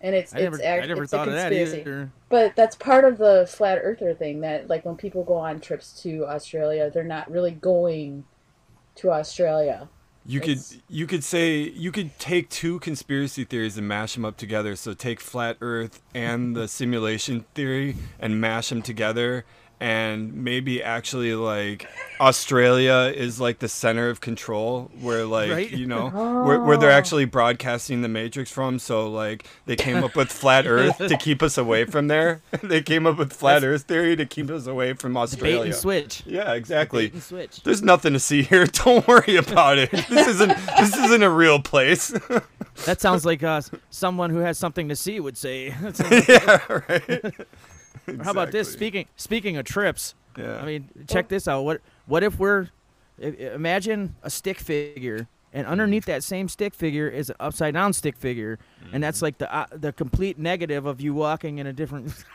[0.00, 1.80] and it's I never, it's act- I never it's a thought of that conspiracy.
[1.80, 2.10] either.
[2.30, 4.40] But that's part of the flat Earther thing.
[4.40, 8.24] That like when people go on trips to Australia, they're not really going
[8.96, 9.88] to Australia.
[10.28, 10.58] You could
[10.90, 14.76] you could say you could take two conspiracy theories and mash them up together.
[14.76, 19.46] So take flat Earth and the simulation theory and mash them together,
[19.80, 21.86] and maybe actually like
[22.20, 25.70] Australia is like the center of control, where like Right.
[25.70, 26.08] you know
[26.44, 26.94] where, where they're Oh.
[26.94, 28.78] actually broadcasting the Matrix from.
[28.78, 32.42] So like they came up with flat Earth to keep us away from there.
[32.62, 35.62] they came up with flat Earth theory to keep us away from Bait Australia.
[35.66, 36.22] and switch.
[36.26, 37.06] Yeah, exactly.
[37.06, 37.62] Bait and switch.
[37.62, 38.66] There's nothing to see here.
[38.66, 39.90] Don't worry about it.
[39.90, 42.12] This isn't this isn't a real place.
[42.84, 43.60] That sounds like uh,
[43.90, 45.74] someone who has something to see would say.
[46.28, 47.34] yeah, right.
[48.22, 48.72] How about this?
[48.72, 50.58] Speaking speaking of trips, Yeah.
[50.60, 51.62] I mean, check this out.
[51.62, 52.68] What what if we're
[53.22, 57.74] i- i- imagine a stick figure, and underneath that same stick figure is an upside
[57.74, 58.58] down stick figure,
[58.92, 62.12] and that's like the uh, the complete negative of you walking in a different.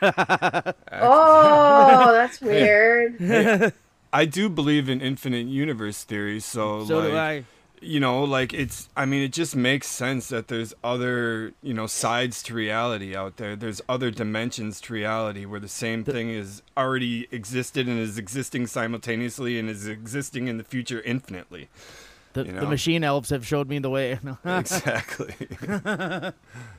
[0.92, 3.72] Oh, that's weird.
[4.12, 7.44] I do believe in infinite universe theory, so, so like do I.
[7.84, 8.88] you know, like it's.
[8.96, 13.36] I mean, it just makes sense that there's other, you know, sides to reality out
[13.36, 13.56] there.
[13.56, 18.66] There's other dimensions to reality where the same thing is already existed and is existing
[18.66, 21.68] simultaneously and is existing in the future infinitely.
[22.34, 24.18] The, You the machine elves have showed me the way.
[24.44, 25.34] exactly.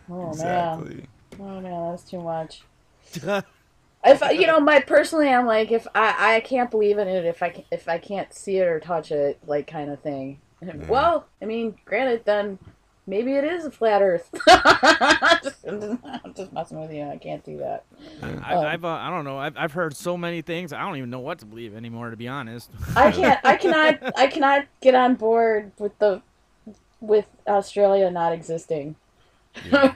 [0.08, 0.30] Oh man.
[0.30, 1.08] exactly.
[1.40, 2.62] Oh man, that's too much.
[4.08, 7.42] If you know, my personally, I'm like, if I I can't believe in it if
[7.42, 10.40] I if I can't see it or touch it, like kind of thing.
[10.88, 12.58] Well, I mean, granted, then
[13.08, 14.30] maybe it is a flat Earth.
[15.44, 17.04] just, I'm just messing with you.
[17.04, 17.84] I can't do that.
[18.22, 19.38] I, I've uh, I don't know.
[19.38, 20.74] I've I've heard so many things.
[20.74, 22.70] I don't even know what to believe anymore, to be honest.
[22.96, 23.40] I can't.
[23.44, 24.00] I cannot.
[24.18, 26.22] I cannot get on board with the
[27.02, 28.96] with Australia not existing.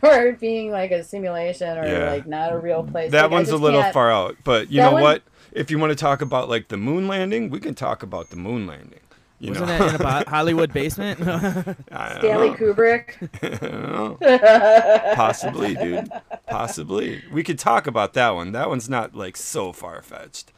[0.04, 2.12] or being like a simulation or Yeah.
[2.12, 3.12] like not a real place.
[3.12, 5.24] That Like, one's a little can't- far out, but you That know one- what?
[5.52, 8.36] If you want to talk about like the moon landing, we can talk about the
[8.38, 9.00] moon landing.
[9.40, 11.20] You Wasn't know, that in a bo- Hollywood basement?
[11.20, 12.56] Stanley know.
[12.56, 13.16] Kubrick.
[13.42, 15.14] I don't know.
[15.16, 16.10] Possibly, dude.
[16.48, 17.24] Possibly.
[17.32, 18.52] We could talk about that one.
[18.52, 20.52] That one's not like so far fetched.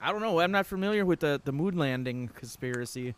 [0.00, 0.40] I don't know.
[0.40, 3.14] I'm not familiar with the the moon landing conspiracy.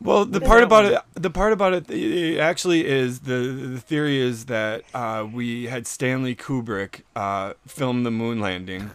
[0.00, 4.18] Well, the part about it, the part about it, it actually is the the theory
[4.20, 8.90] is that uh, we had Stanley Kubrick uh, film the moon landing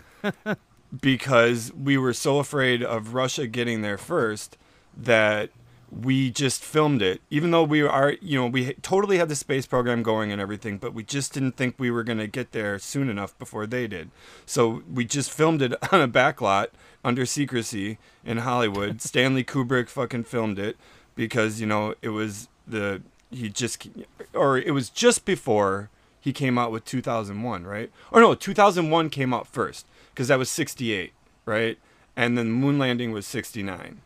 [1.01, 4.57] because we were so afraid of Russia getting there first
[4.95, 5.49] that
[5.89, 9.65] we just filmed it, even though we are, you know, we totally had the space
[9.65, 12.77] program going and everything, but we just didn't think we were going to get there
[12.77, 14.09] soon enough before they did.
[14.45, 16.67] So we just filmed it on a backlot
[17.03, 19.01] under secrecy in Hollywood.
[19.01, 20.77] Stanley Kubrick fucking filmed it
[21.15, 23.87] because, you know, it was the, he just,
[24.33, 27.91] or it was just before he came out with 2001, right?
[28.11, 29.85] Or no, 2001 came out first
[30.17, 31.13] because that was 68,
[31.45, 31.77] right?
[32.15, 34.01] And then moon landing was 69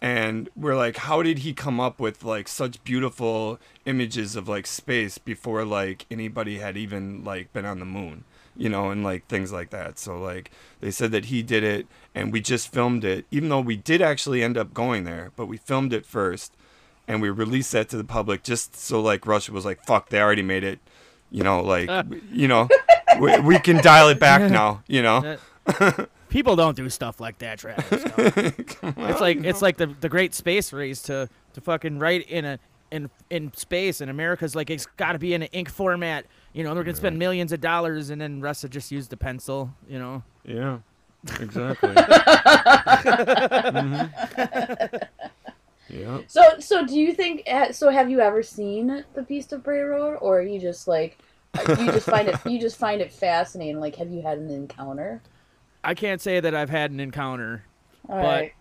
[0.00, 4.66] and we're like how did he come up with like such beautiful images of like
[4.66, 8.24] space before like anybody had even like been on the moon
[8.56, 9.98] you know and like things like that?
[9.98, 13.60] So like they said that he did it and we just filmed it even though
[13.60, 16.54] we did actually end up going there but we filmed it first
[17.06, 20.22] and we released that to the public just so like russia was like fuck they
[20.22, 20.78] already made it
[21.30, 21.90] you know like
[22.32, 22.66] you know
[23.20, 25.36] we, we can dial it back now you know
[26.28, 28.04] People don't do stuff like that, Travis.
[28.04, 28.12] no.
[29.08, 32.58] it's like it's like the the great space race to to fucking write in a
[32.90, 36.26] in in space, and America's like it's got to be in an ink format.
[36.52, 39.72] You know, they're gonna spend millions of dollars, and then Russia just used the pencil.
[39.88, 40.78] You know, yeah
[41.38, 41.90] exactly
[43.50, 45.08] Mhm.
[45.88, 47.42] yeah So, so do you think?
[47.50, 50.86] uh, So, have you ever seen the Beast of Bray Road, or are you just
[50.88, 51.18] like,
[51.68, 53.80] you just find it, you just find it fascinating?
[53.80, 55.20] Like, have you had an encounter?
[55.82, 57.64] I can't say that I've had an encounter.
[58.08, 58.52] All But- right.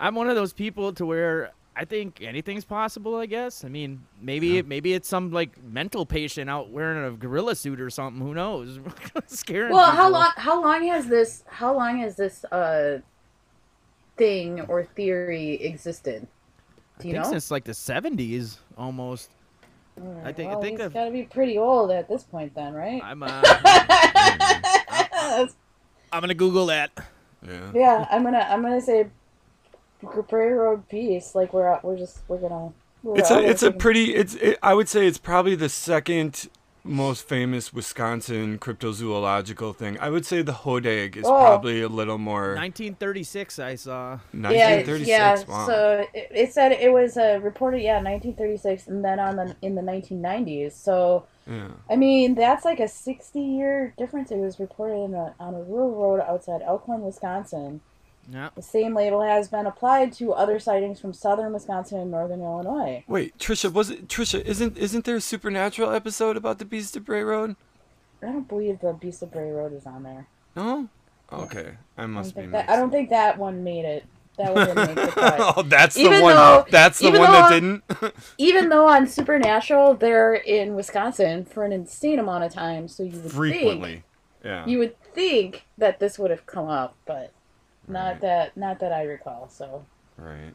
[0.00, 3.16] I'm one of those people to where I think anything's possible.
[3.16, 3.64] I guess.
[3.64, 7.90] I mean, maybe maybe it's some like mental patient out wearing a gorilla suit or
[7.90, 8.20] something.
[8.24, 8.78] Who knows?
[9.26, 9.72] Scaring.
[9.72, 10.30] Well, how long?
[10.36, 11.42] How long has this?
[11.48, 12.98] How long has this uh
[14.16, 16.26] thing or theory existed?
[17.00, 17.30] Do I you think know?
[17.32, 19.30] since like the 70s almost.
[20.24, 22.54] I think- I well, think he's I've- got to be pretty old at this point,
[22.54, 23.00] then, right?
[23.02, 23.42] I'm uh,
[25.12, 25.48] I'm
[26.10, 26.90] gonna Google that.
[27.46, 29.06] yeah yeah, I'm gonna, I'm gonna say,
[30.28, 31.34] Bray Road Beast.
[31.34, 32.72] Like we're, we're just, we're gonna.
[33.02, 36.48] We're it's a it's a pretty it's it, I would say it's probably the second
[36.84, 39.98] most famous Wisconsin cryptozoological thing.
[40.00, 41.30] I would say the Hodag is Oh.
[41.30, 44.10] probably a little more 1936, I saw.
[44.32, 45.08] 1936.
[45.08, 45.44] Yeah, yeah.
[45.46, 45.66] wow.
[45.66, 49.74] So it, it said it was uh, reported, yeah, 1936, and then on the in
[49.74, 50.72] the 1990s.
[50.72, 51.68] So yeah.
[51.88, 54.30] I mean, that's like a 60 year difference.
[54.30, 57.80] It was reported in a, on a rural road outside Elkhorn, Wisconsin.
[58.30, 58.50] Yeah.
[58.54, 63.02] The same label has been applied to other sightings from southern Wisconsin and northern Illinois.
[63.08, 64.44] Wait, Trisha, was it Trisha?
[64.44, 67.56] Isn't isn't there a supernatural episode about the Beast of Bray Road?
[68.22, 70.26] I don't believe the Beast of Bray Road is on there.
[70.54, 70.88] No.
[71.32, 72.46] Okay, I I must be.
[72.46, 74.04] that, I don't think that one made it.
[74.38, 75.36] That one didn't make the cut.
[75.56, 76.34] oh, that's the one.
[76.34, 78.14] though- that's the one that didn't.
[78.38, 83.10] Even though on Supernatural, they're in Wisconsin for an insane amount of time, so you
[83.12, 84.04] would think Frequently.
[84.44, 84.64] Yeah.
[84.66, 87.32] you would think that this would have come up, but
[87.88, 88.20] not Right.
[88.22, 89.48] that not that I recall.
[89.48, 89.84] So
[90.16, 90.54] Right.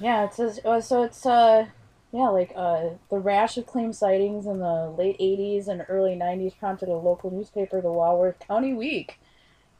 [0.00, 1.02] yeah, it says uh, so.
[1.02, 1.66] It's uh
[2.12, 6.56] yeah like uh the rash of claimed sightings in the late '80s and early '90s
[6.58, 9.18] prompted a local newspaper, the Walworth County Week,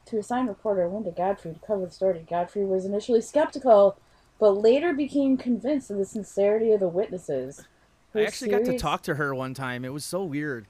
[0.06, 2.24] to assign reporter Linda Godfrey to cover the story.
[2.28, 3.98] Godfrey was initially skeptical,
[4.38, 7.66] but later became convinced of the sincerity of the witnesses.
[8.14, 9.84] I Her actually got to talk to her one time.
[9.84, 10.66] It was so weird.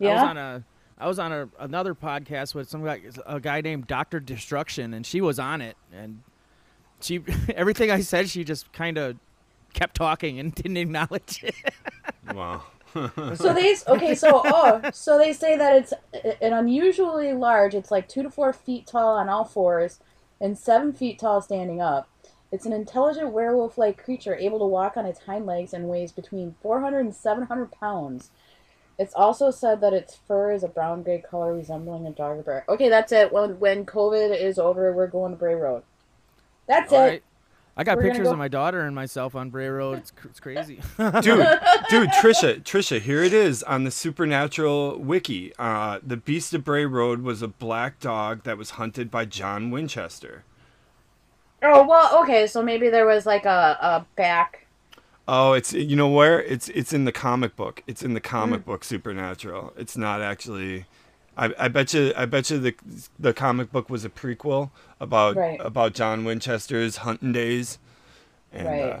[0.00, 0.24] I was Yeah.
[0.24, 0.64] on a
[1.00, 5.06] I was on a, another podcast with some guy a guy named Doctor Destruction and
[5.06, 6.22] she was on it and
[7.00, 7.20] she
[7.54, 9.16] everything I said she just kind of
[9.74, 11.54] kept talking and didn't acknowledge it.
[12.34, 12.62] Wow.
[13.36, 14.14] So they okay.
[14.14, 15.92] So oh, so they say that it's
[16.40, 17.74] an unusually large.
[17.74, 20.00] It's like two to four feet tall on all fours,
[20.40, 22.08] and seven feet tall standing up.
[22.50, 26.54] It's an intelligent werewolf-like creature able to walk on its hind legs and weighs between
[26.62, 28.30] 400 and 700 pounds.
[28.98, 32.42] It's also said that its fur is a brown gray color resembling a dog or
[32.42, 32.64] bear.
[32.68, 33.32] Okay, that's it.
[33.32, 35.82] When when COVID is over, we're going to Bray Road.
[36.66, 37.08] That's All it.
[37.08, 37.22] right.
[37.78, 39.98] I got We're pictures go- of my daughter and myself on Bray Road.
[39.98, 40.80] It's, cr- it's crazy.
[40.98, 41.22] dude,
[41.88, 45.52] dude, Trisha, Trisha, here it is on the Supernatural wiki.
[45.60, 49.70] Uh, the Beast of Bray Road was a black dog that was hunted by John
[49.70, 50.42] Winchester.
[51.62, 52.48] Oh well, okay.
[52.48, 54.66] So maybe there was like a, a back.
[55.28, 57.84] Oh, it's you know where it's it's in the comic book.
[57.86, 59.72] It's in the comic book Supernatural.
[59.76, 60.86] It's not actually.
[61.38, 62.74] I, I bet you I bet you the
[63.18, 64.70] the comic book was a prequel
[65.00, 65.58] about Right.
[65.62, 67.78] about John Winchester's hunting days.
[68.52, 68.82] And Right.
[68.82, 69.00] uh,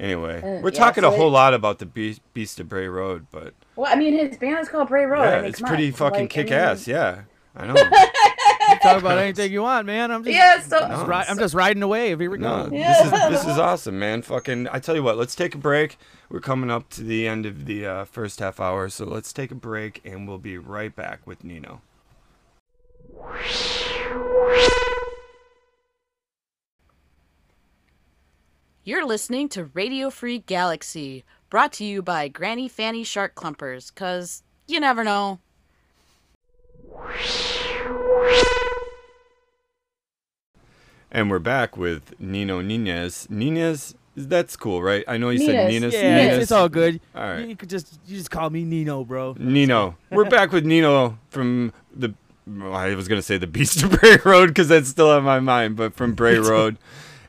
[0.00, 2.68] anyway, Uh, we're yeah, talking so a whole it- lot about the Beast, Beast of
[2.68, 5.22] Bray Road, but Well, I mean, his band is called Bray Road.
[5.22, 5.92] yeah, I mean, it's pretty on.
[5.92, 6.86] fucking Like, I kick mean- ass.
[6.88, 7.20] Yeah,
[7.54, 7.74] I know.
[8.92, 10.10] Talk about anything you want, man.
[10.10, 10.60] I'm just, Yeah.
[10.60, 12.20] So just ri- I'm just riding a wave.
[12.20, 12.70] Here we No, go.
[12.70, 14.22] this is this is awesome, man.
[14.22, 15.98] Fucking, I tell you what, let's take a break.
[16.28, 19.50] We're coming up to the end of the uh, first half hour, so let's take
[19.50, 21.80] a break, and we'll be right back with Nino.
[28.84, 34.42] You're listening to Radio Free Galaxy, brought to you by Granny Fanny Shark Clumpers, cause
[34.68, 35.40] you never know.
[41.16, 43.26] And we're back with Nino Nunez.
[43.30, 45.02] Nunez, that's cool, right?
[45.08, 45.72] I know you said Nunez.
[45.80, 45.94] Nunez.
[45.94, 46.34] Yeah, Nunez.
[46.34, 47.00] it's, it's all good.
[47.14, 47.48] All right.
[47.48, 49.34] You could just you just call me Nino, bro.
[49.38, 49.96] Nino.
[50.10, 52.12] We're back with Nino from the.
[52.46, 55.40] well, I was gonna say the Beast of Bray Road because that's still on my
[55.40, 56.76] mind, but from Bray Road,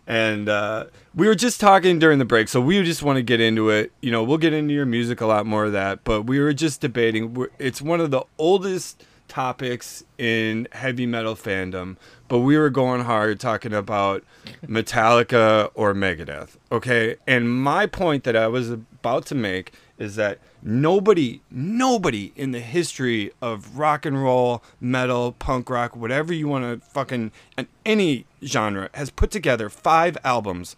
[0.06, 3.40] and uh, we were just talking during the break, so we just want to get
[3.40, 3.94] into it.
[4.02, 6.52] You know, we'll get into your music a lot more of that, but we were
[6.52, 7.48] just debating.
[7.58, 13.40] It's one of the oldest topics in heavy metal fandom, but we were going hard
[13.40, 14.24] talking about
[14.66, 16.58] Metallica or Megadeth.
[16.72, 22.52] Okay, and my point that I was about to make is that nobody, nobody in
[22.52, 27.68] the history of rock and roll, metal, punk rock, whatever you want to fucking, in
[27.86, 30.76] any genre, has put together five albums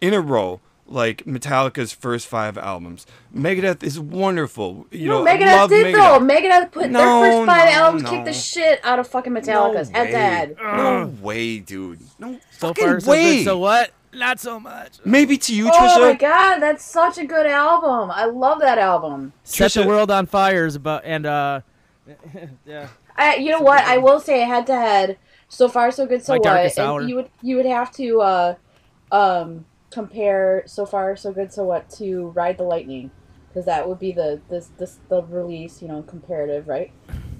[0.00, 0.60] in a row.
[0.90, 4.86] Like Metallica's first five albums, Megadeth is wonderful.
[4.90, 6.18] You no, know, Megadeth love did Megadeth.
[6.18, 6.26] though.
[6.26, 8.10] Megadeth put No, their first five no, albums no.
[8.10, 10.56] kicked the shit out of fucking Metallica's head to head.
[10.62, 12.00] No way, dude.
[12.18, 13.36] No So fucking far, so way.
[13.36, 13.44] good.
[13.44, 13.90] So what?
[14.14, 14.92] Not so much.
[15.04, 15.96] Maybe to you, Oh Trisha.
[15.98, 18.10] Oh my god, that's such a good album.
[18.10, 19.34] I love that album.
[19.44, 21.60] Set the world on fire is about and uh,
[22.66, 22.88] yeah.
[23.14, 23.84] I, you know what?
[23.84, 25.18] I will say head to head.
[25.50, 26.24] So far, so good.
[26.24, 26.78] So My what?
[26.78, 27.02] Hour.
[27.02, 28.54] you would you would have to uh,
[29.12, 31.52] um, compare so far, so good.
[31.52, 33.10] So what to Ride the Lightning,
[33.48, 35.80] because that would be the this this the release.
[35.82, 36.92] You know, comparative, right?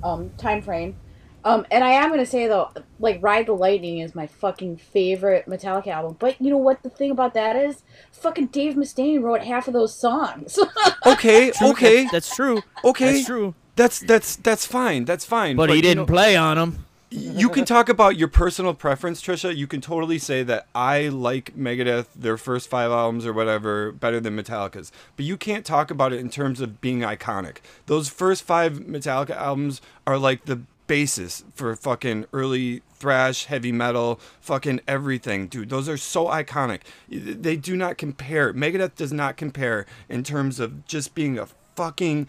[0.02, 0.96] Um, time frame.
[1.44, 5.46] Um, and I am gonna say though, like Ride the Lightning is my fucking favorite
[5.46, 6.16] Metallica album.
[6.18, 6.82] But you know what?
[6.82, 10.58] The thing about that is, fucking Dave Mustaine wrote half of those songs.
[11.06, 12.60] Okay, True, okay, That's, that's true.
[12.84, 13.14] okay.
[13.14, 13.54] That's true.
[13.76, 15.04] That's that's that's fine.
[15.04, 15.56] That's fine.
[15.56, 16.84] But, he didn't know, play on them.
[17.10, 19.56] You can talk about your personal preference, Trisha.
[19.56, 24.20] You can totally say that I like Megadeth, their first five albums or whatever, better
[24.20, 24.92] than Metallica's.
[25.16, 27.58] But you can't talk about it in terms of being iconic.
[27.86, 34.20] Those first five Metallica albums are like the basis for fucking early thrash, heavy metal,
[34.40, 35.70] fucking everything, dude.
[35.70, 36.80] Those are so iconic.
[37.08, 38.52] They do not compare.
[38.52, 42.28] Megadeth does not compare in terms of just being a fucking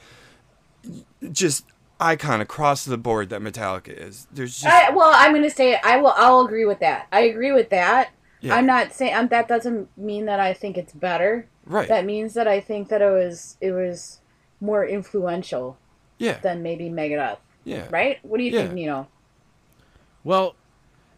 [1.32, 1.66] just
[2.00, 4.28] icon across the board that Metallica is.
[4.32, 6.14] There's just I, well, I'm gonna say I will.
[6.16, 7.08] I'll agree with that.
[7.12, 8.12] I agree with that.
[8.42, 8.56] Yeah.
[8.56, 11.48] I'm not saying um, that doesn't mean that I think it's better.
[11.66, 11.88] right.
[11.90, 14.20] That means that I think that it was it was
[14.62, 15.78] more influential
[16.18, 16.40] yeah.
[16.40, 17.38] than maybe Megadeth.
[17.66, 17.88] Yeah.
[17.90, 18.20] Right?
[18.24, 18.62] What do you Yeah.
[18.64, 19.08] think, Nino?
[20.24, 20.56] Well,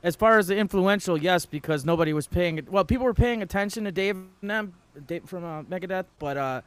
[0.04, 2.60] as far as the influential, yes, because nobody was paying.
[2.70, 4.74] Well, people were paying attention to Dave, and them,
[5.06, 6.62] Dave from uh, Megadeth, but uh,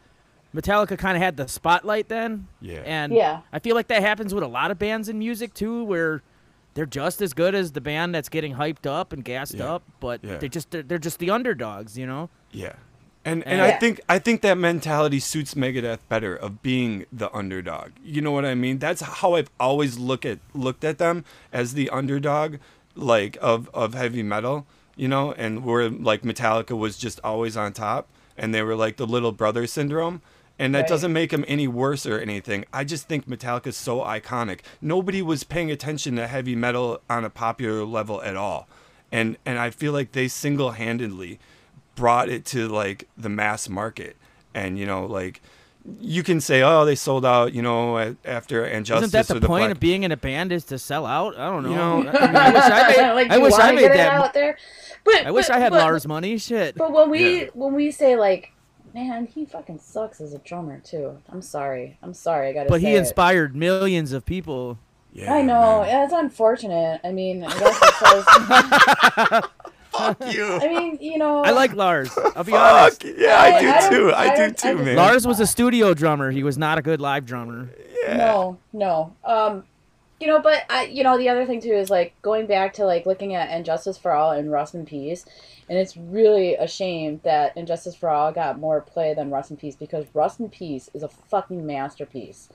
[0.55, 2.47] Metallica kind of had the spotlight then.
[2.61, 2.83] Yeah.
[2.85, 3.41] And Yeah.
[3.53, 6.23] I feel like that happens with a lot of bands in music too, where
[6.75, 9.75] they're just as good as the band that's getting hyped up and gassed Yeah.
[9.75, 10.37] up, but Yeah.
[10.39, 12.31] they just they're, they're just the underdogs, you know.
[12.53, 12.75] Yeah.
[13.25, 13.65] And and Yeah.
[13.67, 17.91] I think I think that mentality suits Megadeth better of being the underdog.
[18.05, 18.79] You know what I mean?
[18.79, 22.57] That's how I've always look at looked at them as the underdog
[22.95, 27.73] like of of heavy metal, you know, and where like Metallica was just always on
[27.73, 30.21] top and they were like the little brother syndrome.
[30.59, 30.89] And that Right.
[30.89, 32.65] doesn't make them any worse or anything.
[32.73, 34.61] I just think Metallica's so iconic.
[34.81, 38.69] Nobody was paying attention to heavy metal on a popular level at all.
[39.11, 41.39] And and I feel like they single-handedly
[41.97, 44.17] brought it to like the mass market,
[44.55, 45.41] and you know like.
[46.01, 49.71] You can say, "Oh, they sold out," you know, after and Isn't that the point
[49.71, 51.37] of being in a band is to sell out?
[51.39, 51.69] I don't know.
[51.99, 53.97] You know- I, mean, I wish I made, like, I wish I made get it
[53.99, 54.13] that.
[54.15, 54.57] out there.
[55.05, 56.39] But I wish I had but- Lars money.
[56.39, 56.75] Shit.
[56.75, 57.47] But when we Yeah.
[57.53, 58.53] when we say like,
[58.95, 61.19] man, he fucking sucks as a drummer too.
[61.29, 61.99] I'm sorry.
[62.03, 62.49] I'm sorry.
[62.49, 62.69] I gotta.
[62.71, 63.01] But say he it.
[63.01, 64.79] inspired millions of people.
[65.13, 65.81] Yeah, I know.
[65.83, 65.89] man.
[65.89, 67.01] Yeah, it's unfortunate.
[67.05, 69.45] I mean, I guess it says.
[69.93, 70.45] Fuck you.
[70.57, 71.45] I mean, you know.
[71.45, 72.11] I like Lars.
[72.35, 73.05] I'll be honest.
[73.05, 74.11] Yeah, I, I- do I too.
[74.13, 74.97] I I, do don't- I too, man.
[74.97, 76.31] Lars was a studio drummer.
[76.33, 77.69] He was not a good live drummer.
[78.03, 78.17] Yeah.
[78.17, 79.15] No, no.
[79.25, 79.63] Um,
[80.21, 82.85] you know, but I, you know, the other thing too is like going back to
[82.87, 85.25] like looking at And Justice for All and Rust in Peace,
[85.69, 89.51] and it's really a shame that And Justice for All got more play than Rust
[89.51, 92.49] in Peace because Rust in Peace is a fucking masterpiece.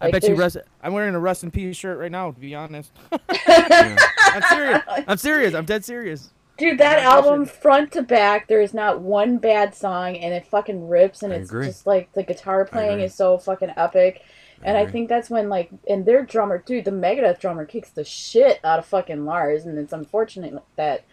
[0.00, 0.68] I Like, bet you there's- Rust.
[0.82, 2.32] I'm wearing a Rust in Peace shirt right now.
[2.32, 2.90] To be honest,
[3.46, 4.82] I'm serious.
[5.08, 5.54] I'm serious.
[5.54, 6.30] I'm dead serious.
[6.56, 10.86] Dude, that album front to back, there is not one bad song, and it fucking
[10.86, 11.66] rips, and I it's agree.
[11.66, 14.22] just like the guitar playing is so fucking epic.
[14.62, 18.04] And I think that's when like, and their drummer, dude, the Megadeth drummer kicks the
[18.04, 21.04] shit out of fucking Lars, and it's unfortunate that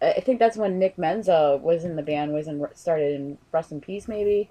[0.00, 3.72] I think that's when Nick Menza was in the band, was in started in Rust
[3.72, 4.48] in Peace maybe,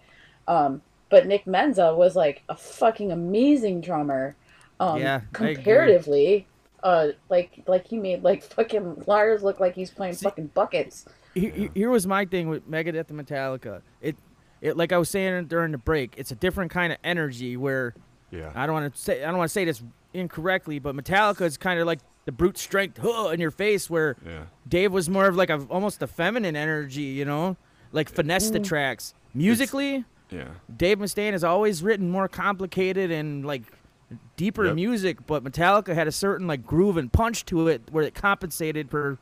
[0.47, 4.35] um, but Nick Menza was like a fucking amazing drummer,
[4.79, 6.47] um, Yeah, comparatively.
[6.83, 11.05] Uh, like like he made like fucking Lars look like he's playing See- fucking buckets.
[11.35, 13.81] Here, here- here was my thing with Megadeth and Metallica.
[14.01, 14.15] It,
[14.61, 17.93] it like I was saying during the break, it's a different kind of energy where
[18.31, 18.51] Yeah.
[18.55, 21.57] I don't want to say I don't want to say this incorrectly, but Metallica is
[21.57, 24.43] kind of like the brute strength huh, in your face, where Yeah.
[24.67, 27.57] Dave was more of like a almost a feminine energy, you know,
[27.91, 28.65] like finesse the mm.
[28.65, 29.13] tracks.
[29.33, 30.47] Musically, Yeah.
[30.75, 33.63] Dave Mustaine has always written more complicated and like
[34.35, 34.75] deeper Yep.
[34.75, 38.89] music, but Metallica had a certain like groove and punch to it where it compensated
[38.89, 39.17] for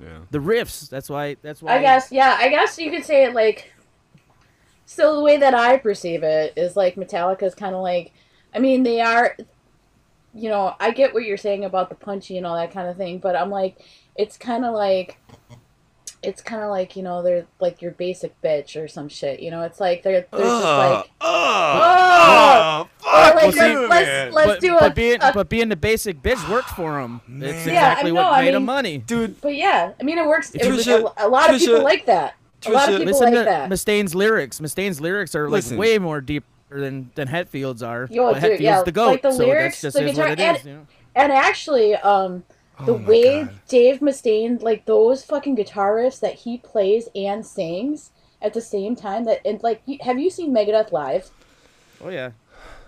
[0.00, 0.20] Yeah.
[0.30, 0.88] the riffs.
[0.88, 1.36] That's why.
[1.42, 1.76] That's why.
[1.76, 3.72] I guess, yeah, I guess you could say it like.
[4.86, 8.12] So the way that I perceive it is like Metallica is kind of like,
[8.54, 9.36] I mean, they are,
[10.34, 12.96] you know, I get what you're saying about the punchy and all that kind of
[12.96, 13.78] thing, but I'm like,
[14.16, 15.18] it's kind of like,
[16.22, 19.40] it's kind of like you know they're like your basic bitch or some shit.
[19.40, 21.10] You know, it's like they're they're just like.
[21.22, 22.88] oh, Oh!
[22.98, 24.32] fuck like, you, let's- let's- man.
[24.32, 27.20] let's but, do a- but being a- but being the basic bitch worked for him.
[27.24, 27.74] Oh, it's Man.
[27.74, 28.98] exactly Yeah, I know, what I made him money.
[28.98, 30.54] Dude, But yeah, I mean, it works.
[30.54, 32.34] It, Trisha- a, a lot of people like that.
[32.66, 33.68] a lot of people Listen like to that.
[33.70, 34.60] Mustaine's lyrics.
[34.60, 35.78] Mustaine's lyrics are like Listen.
[35.78, 38.08] way more deeper than than Hetfield's are.
[38.10, 40.18] Yo, but dude, Hetfield's yeah, the goat, like the so lyrics, that's just the is
[40.18, 40.64] what it guitar- is.
[40.64, 40.86] You know?
[41.14, 42.44] And actually, um,
[42.84, 43.60] the Oh way God.
[43.68, 48.10] Dave Mustaine, like those fucking guitar riffs that he plays and sings
[48.40, 51.30] at the same time, that and like, have you seen Megadeth live?
[52.02, 52.30] Oh yeah,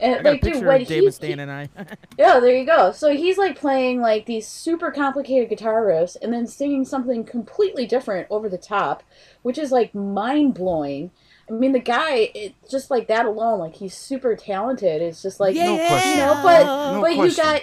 [0.01, 1.69] And I got like, a picture dude, when of Dave he, Mustaine and I.
[2.19, 2.93] yeah, there you go.
[2.93, 7.87] So he's like playing like these super complicated guitar riffs and then singing something completely
[7.87, 9.03] different over the top,
[9.43, 11.11] which is like mind blowing.
[11.53, 15.03] I mean, the guy, it, just like that alone, like he's super talented.
[15.03, 15.67] It's just like, yeah.
[15.67, 16.11] No question.
[16.13, 17.63] you know, but No but you got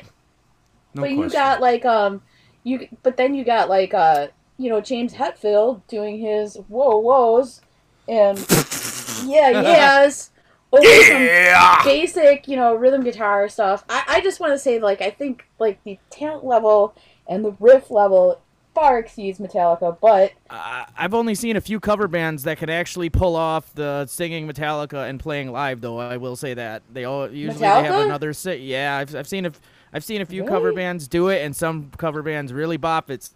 [0.94, 2.22] No but you got like um
[2.64, 4.28] you but then you got like uh
[4.58, 7.62] you know James Hetfield doing his whoa whoas
[8.08, 8.38] and
[9.30, 10.32] yeah yes
[10.72, 11.84] over some Yeah.
[11.84, 13.84] basic you know rhythm guitar stuff.
[13.90, 16.94] I I just want to say like I think like the talent level
[17.28, 18.40] and the riff level
[18.80, 23.10] far exceeds Metallica, but I- I've only seen a few cover bands that can actually
[23.10, 25.98] pull off the singing Metallica and playing live, though.
[26.00, 28.34] I will say that they all usually they have another.
[28.34, 29.60] Si- yeah, I've, I've seen a, f-
[29.94, 33.34] I've seen a few cover bands do it, and some cover bands really bop It's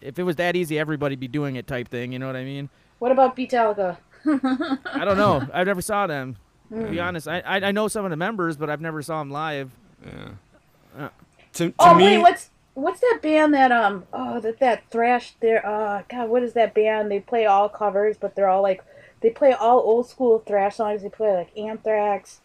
[0.00, 2.12] If it was that easy, everybody'd be doing it, type thing.
[2.12, 2.68] You know what I mean?
[2.98, 3.98] what about Metallica?
[4.26, 5.46] I don't know.
[5.54, 6.36] I never saw them.
[6.70, 6.90] To Hmm.
[6.90, 9.30] be honest, I, I I know some of the members, but I've never saw them
[9.30, 9.70] live.
[10.04, 11.04] Yeah.
[11.04, 11.08] Uh.
[11.52, 15.34] To, to Oh me, wait, what's what's that band that um oh that that thrash
[15.40, 18.84] there uh god what is that band they play all covers but they're all like
[19.22, 22.40] they play all old school thrash songs they play like Anthrax,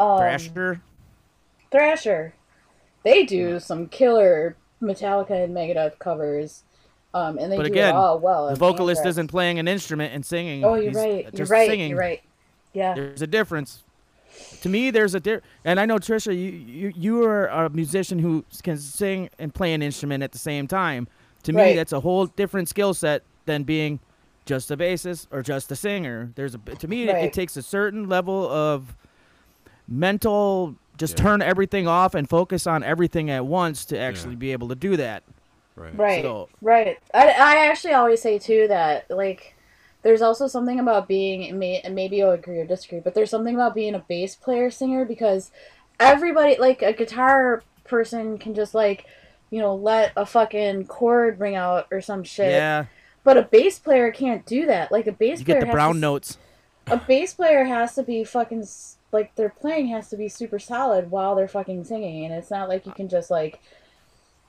[0.00, 0.82] um, Thrasher.
[1.70, 2.34] Thrasher,
[3.04, 6.64] they do some killer Metallica and Megadeth covers,
[7.14, 8.48] um and they But do again, it all well.
[8.48, 9.12] The vocalist Anthrax.
[9.14, 10.64] isn't playing an instrument and singing.
[10.64, 11.28] Oh, you're He's right.
[11.32, 11.68] You're right.
[11.68, 11.90] Singing.
[11.90, 12.22] You're right.
[12.72, 12.94] Yeah.
[12.94, 13.84] There's a difference.
[14.62, 18.18] To me, there's a di- and I know Trisha, you, you you are a musician
[18.18, 21.08] who can sing and play an instrument at the same time.
[21.44, 23.98] To me, that's a whole different skill set than being
[24.46, 26.30] just a bassist or just a singer.
[26.36, 27.24] There's a to me, it, Right.
[27.24, 28.94] it takes a certain level of
[29.88, 30.76] mental.
[30.98, 31.24] Just Yeah.
[31.24, 34.96] turn everything off and focus on everything at once to actually be able to do
[34.96, 35.22] that.
[35.74, 35.96] right.
[35.96, 36.22] Right.
[36.22, 36.98] So- Right.
[37.14, 39.54] I, I actually always say too that like
[40.02, 43.54] there's also something about being and may, maybe you'll agree or disagree, but there's something
[43.54, 45.50] about being a bass player singer because
[46.00, 49.04] everybody like a guitar person can just like
[49.50, 52.50] you know let a fucking chord ring out or some shit.
[52.50, 52.86] Yeah,
[53.24, 54.90] but a bass player can't do that.
[54.90, 56.38] Like a bass You player get the brown to, notes.
[56.88, 58.66] A bass player has to be fucking
[59.12, 62.68] like their playing has to be super solid while they're fucking singing, and it's not
[62.68, 63.60] like you can just like,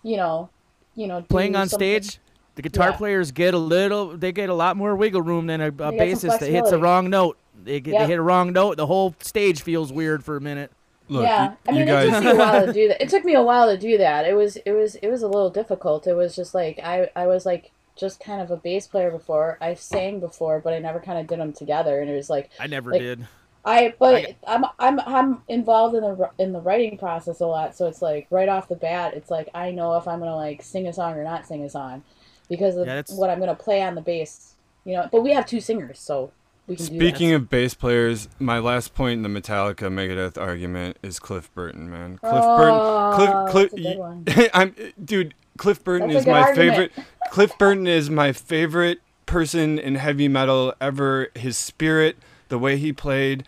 [0.01, 0.49] you know,
[0.95, 2.19] you know, Playing on something- stage,
[2.55, 2.95] the guitar Yeah.
[2.97, 4.15] players get a little.
[4.17, 6.83] They get a lot more wiggle room than a, a bassist that hits a flexibility.
[6.83, 7.37] wrong note.
[7.63, 8.77] They get they hit a wrong note.
[8.77, 10.71] The whole stage feels weird for a minute.
[11.09, 12.07] Look, yeah, you, I mean, you guys.
[12.07, 13.01] it took me a while to do that.
[13.01, 14.25] It took me a while to do that.
[14.25, 16.07] It was, it was, it was a little difficult.
[16.07, 19.57] It was just like I, I was like just kind of a bass player before.
[19.61, 21.99] I sang before, but I never kind of did them together.
[21.99, 23.27] And it was like I never Like- did.
[23.65, 27.75] I, but I- I'm, I'm, I'm involved in the in the writing process a lot.
[27.77, 30.61] So it's like right off the bat, it's like I know if I'm gonna like
[30.63, 32.03] sing a song or not sing a song,
[32.49, 34.55] because of Yeah, that's- what I'm gonna play on the bass.
[34.85, 36.31] You know, but we have two singers, so
[36.67, 36.97] we can do that.
[36.97, 41.89] Speaking of bass players, my last point in the Metallica Megadeth argument is Cliff Burton,
[41.89, 42.17] man.
[42.17, 42.57] Cliff Oh,
[43.17, 44.25] Burton, Cliff, that's a good one.
[44.25, 45.33] Cliff, I'm, dude.
[45.57, 46.91] Cliff Burton That's is my argument.
[46.93, 47.07] favorite.
[47.31, 51.29] Cliff Burton is my favorite person in heavy metal ever.
[51.35, 52.17] His spirit,
[52.49, 53.45] the way he played,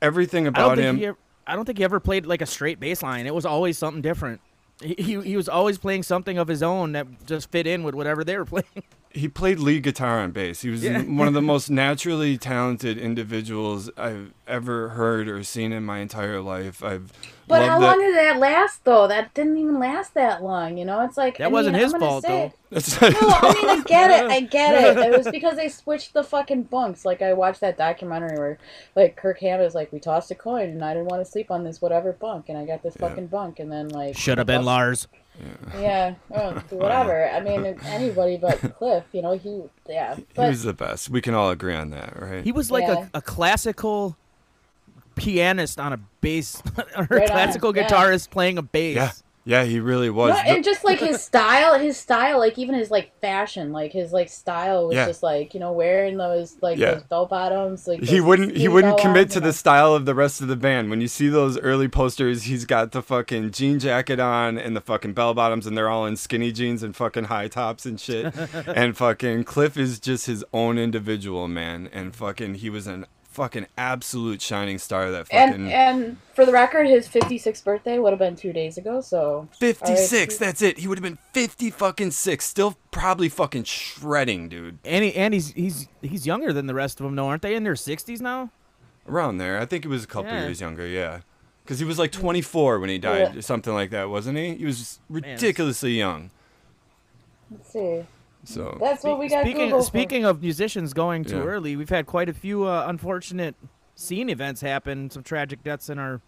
[0.00, 1.02] everything about think him.
[1.02, 3.26] Ever, I don't think he ever played like a straight bass line.
[3.26, 4.40] It was always something different.
[4.82, 8.24] He, he was always playing something of his own that just fit in with whatever
[8.24, 8.64] they were playing.
[9.14, 10.62] he played lead guitar and bass.
[10.62, 11.02] He was Yeah.
[11.02, 16.40] one of the most naturally talented individuals I've ever heard or seen in my entire
[16.40, 16.82] life.
[16.82, 17.12] I've
[17.46, 17.86] But loved how that.
[17.86, 19.06] long did that last though?
[19.06, 20.76] That didn't even last that long.
[20.76, 23.54] You know, it's like That I wasn't mean, his I'm fault, say- That's No, I
[23.54, 24.30] mean I get it.
[24.30, 24.96] I get it.
[25.12, 27.04] It was because they switched the fucking bunks.
[27.04, 28.58] Like I watched that documentary where
[28.96, 31.64] like Kirk Hammett like we tossed a coin and I didn't want to sleep on
[31.64, 33.08] this whatever bunk and I got this Yeah.
[33.08, 35.08] fucking bunk and then like Should have been bus- Lars.
[35.74, 37.28] Yeah, oh, whatever.
[37.28, 39.04] I mean anybody but Cliff.
[39.12, 40.16] You know he yeah.
[40.16, 41.10] he was the best.
[41.10, 42.44] We can all agree on that, right?
[42.44, 43.08] He was like Yeah.
[43.14, 44.16] a, a classical
[45.14, 46.62] pianist on a bass,
[46.96, 47.88] or Right on, a classical yeah.
[47.88, 49.21] guitarist playing a bass.
[49.44, 50.34] Yeah, he really was.
[50.34, 54.12] No, and just like his style, his style, like even his like fashion, like his
[54.12, 55.06] like style was Yeah.
[55.06, 56.94] just like you know wearing those like Yeah.
[56.94, 57.86] those bell bottoms.
[57.88, 60.90] Like he wouldn't he wouldn't commit to the style of the rest of the band.
[60.90, 64.80] When you see those early posters, he's got the fucking jean jacket on and the
[64.80, 68.34] fucking bell bottoms and they're all in skinny jeans and fucking high tops and shit.
[68.68, 71.88] and fucking Cliff is just his own individual, man.
[71.92, 76.52] And fucking he was an fucking absolute shining star that fucking And and for the
[76.52, 79.00] record, his 56th birthday would have been two days ago.
[79.00, 80.12] So 56.
[80.12, 80.44] R.I.P.
[80.44, 80.78] That's it.
[80.78, 82.44] He would have been 50 fucking 6.
[82.44, 84.78] Still probably fucking shredding, dude.
[84.84, 87.54] And he, and he's he's he's younger than the rest of them, though, aren't they?
[87.54, 88.50] In their sixties now.
[89.08, 89.58] Around there.
[89.58, 90.42] I think he was a couple Yeah.
[90.44, 91.20] years younger, yeah.
[91.64, 93.38] Because he was like 24 when he died, Yeah.
[93.38, 94.54] or something like that, wasn't he?
[94.56, 96.30] He was that's- ridiculously young.
[97.50, 98.04] let's see.
[98.44, 99.42] So That's what we got.
[99.42, 99.86] speaking Google for.
[99.86, 101.44] speaking of musicians going too Yeah.
[101.44, 103.54] early, we've had quite a few uh, unfortunate
[103.94, 105.10] scene events happen.
[105.10, 106.20] Some tragic deaths in our.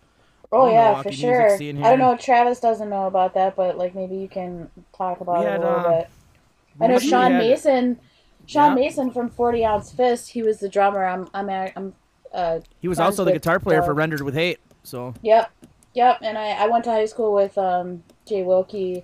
[0.53, 1.57] Oh yeah, Milwaukee for music sure.
[1.59, 2.17] scene I don't know.
[2.17, 5.61] Travis doesn't know about that, but like maybe you can talk about We it had,
[5.61, 6.09] a little uh, bit.
[6.81, 7.99] I know Sean had- Mason.
[8.47, 8.85] Sean Yeah.
[8.85, 10.31] Mason from Forty Ounce Fist.
[10.31, 11.05] He was the drummer.
[11.05, 11.29] I'm.
[11.35, 11.49] I'm.
[11.51, 11.95] I'm.
[12.33, 14.59] Uh, He was also the guitar player for Rendered with Hate.
[14.85, 15.51] So Yep,
[15.95, 16.19] yep.
[16.23, 19.03] And I, I went to high school with um, Jay Wilkie.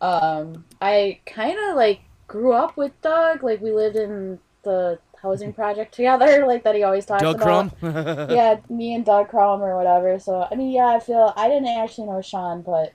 [0.00, 3.42] Um, I kind of like grew up with Doug.
[3.42, 6.44] Like we lived in the housing project together.
[6.46, 7.78] Like that he always talks Doug about.
[7.80, 8.28] Crum.
[8.30, 10.18] yeah, me and Doug Crum or whatever.
[10.18, 12.94] So I mean, yeah, I feel I didn't actually know Sean, but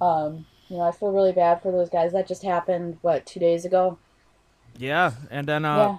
[0.00, 2.12] um, you know, I feel really bad for those guys.
[2.12, 3.98] That just happened what two days ago.
[4.78, 5.98] yeah, and then uh, yeah.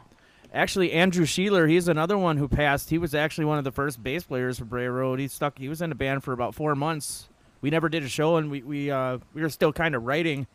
[0.54, 2.90] actually Andrew Sheeler, he's another one who passed.
[2.90, 5.20] He was actually one of the first bass players for Bray Road.
[5.20, 5.58] He stuck.
[5.58, 7.28] He was in a band for about four months.
[7.62, 10.48] We never did a show, and we we uh, we were still kind of writing.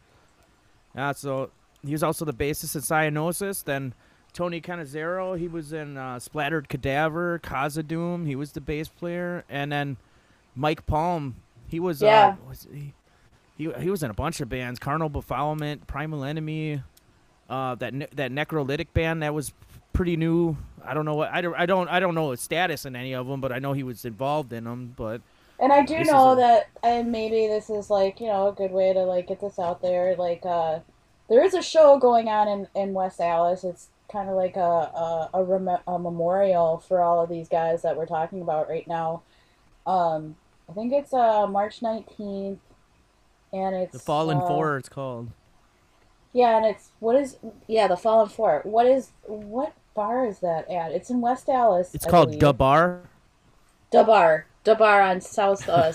[0.97, 1.51] Uh, so
[1.87, 3.64] he was also the bassist in Cyanosis.
[3.64, 3.95] Then
[4.32, 8.26] Tony Canizaro, he was in uh, Splattered Cadaver, Casa Doom.
[8.26, 9.97] He was the bass player, and then
[10.55, 11.37] Mike Palm,
[11.68, 12.37] he was Yeah.
[12.41, 12.93] uh, was he,
[13.57, 16.82] he he was in a bunch of bands: Carnal Befoulment, Primal Enemy,
[17.49, 19.53] uh, that ne- that Necrolytic band that was
[19.93, 20.57] pretty new.
[20.84, 23.14] I don't know what I don't I don't I don't know his status in any
[23.14, 24.93] of them, but I know he was involved in them.
[24.97, 25.20] But
[25.59, 28.70] And I do know a- that, and maybe this is like you know a good
[28.70, 30.14] way to like get this out there.
[30.16, 30.80] Like, uh,
[31.29, 33.64] there is a show going on in in West Allis.
[33.64, 37.83] It's kind of like a a, a, rem- a memorial for all of these guys
[37.83, 39.22] that we're talking about right now.
[39.87, 40.37] Um,
[40.68, 42.61] I think it's uh March nineteenth,
[43.53, 45.31] and it's the Fallen uh, Four, it's called.
[46.33, 48.61] Yeah, and it's what is yeah the Fallen Four.
[48.64, 50.93] What is what bar is that at?
[50.93, 51.95] It's in West Allis.
[51.95, 52.41] It's I called believe.
[52.41, 53.03] Da Bar.
[53.93, 54.47] Dabar.
[54.64, 55.93] Dabar on South uh,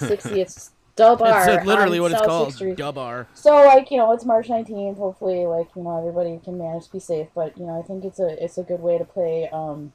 [1.01, 1.17] 60th.
[1.19, 1.49] Dabar.
[1.49, 2.49] It's uh, literally on what it's South called.
[2.49, 2.77] 6th Street.
[2.77, 3.27] Da Bar.
[3.33, 4.97] So like you know it's March 19th.
[4.97, 7.27] Hopefully like you know everybody can manage to be safe.
[7.35, 9.93] But you know I think it's a it's a good way to play um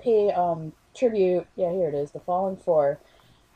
[0.00, 1.46] pay um tribute.
[1.56, 2.98] Yeah here it is the Fallen Four.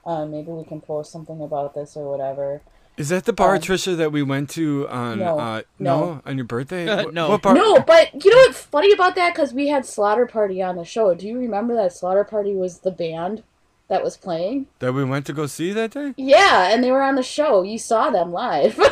[0.07, 2.63] Um maybe we can post something about this or whatever.
[2.99, 6.21] Is that the bar, Um, Trisha, that we went to on no, uh, no.
[6.27, 6.85] on your birthday?
[7.13, 7.31] No.
[7.31, 7.55] What bar?
[7.55, 9.33] No, but you know what's funny about that?
[9.35, 11.15] Because we had Slaughter Party on the show.
[11.15, 13.45] Do you remember that Slaughter Party was the band
[13.93, 14.67] that was playing?
[14.81, 16.15] That we went to go see that day?
[16.17, 17.63] Yeah, and they were on the show.
[17.63, 18.79] You saw them live.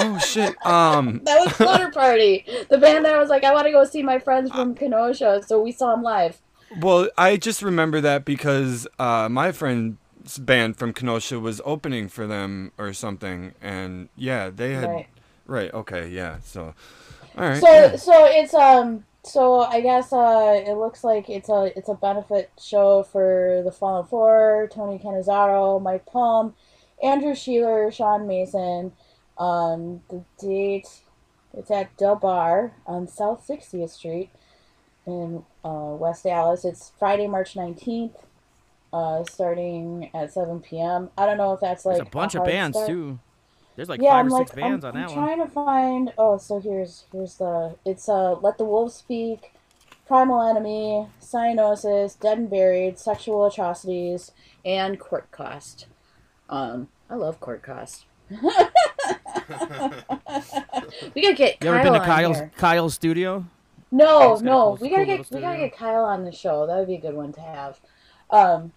[0.00, 0.54] Oh shit.
[0.64, 3.84] Um that was Slaughter Party, the band that I was like, I want to go
[3.84, 5.42] see my friends from Kenosha.
[5.46, 6.38] So we saw them live.
[6.80, 12.28] well, I just remember that because uh my friend's band from Kenosha was opening for
[12.28, 15.08] them or something and yeah, they had Right.
[15.46, 16.38] right, okay, yeah.
[16.44, 16.74] So
[17.36, 17.60] all right.
[17.60, 17.96] So yeah.
[17.96, 22.50] so it's um so I guess uh it looks like it's a it's a benefit
[22.60, 26.54] show for the Fallen Four, Tony Canizaro, Mike Palm,
[27.02, 28.92] Andrew Sheeler, Sean Mason.
[29.36, 30.88] Um the date
[31.54, 34.30] it's at Del Bar on South 60th Street
[35.06, 36.64] in uh, West Allis.
[36.64, 38.14] It's Friday, March 19th.
[38.90, 41.10] Uh, starting at 7 p.m.
[41.18, 42.88] I don't know if that's like There's a bunch of bands start.
[42.88, 43.18] too.
[43.78, 45.24] There's like yeah, five I'm or like, six bands I'm, on I'm that one.
[45.24, 46.12] trying to find.
[46.18, 47.76] Oh, so here's here's the.
[47.86, 49.52] It's uh, Let the Wolves Speak,
[50.04, 54.32] Primal Enemy, Cyanosis, Dead and Buried, Sexual Atrocities,
[54.64, 55.86] and Court Cost.
[56.48, 58.06] Um, I love Court Cost.
[58.30, 58.36] we
[61.22, 62.50] gotta get You Kyle ever been to Kyle's here.
[62.56, 63.44] Kyle's studio?
[63.92, 66.24] No, He's got a no, cool- we gotta little get we gotta get Kyle on
[66.24, 66.66] the show.
[66.66, 67.78] That would be a good one to have.
[68.30, 68.72] Um,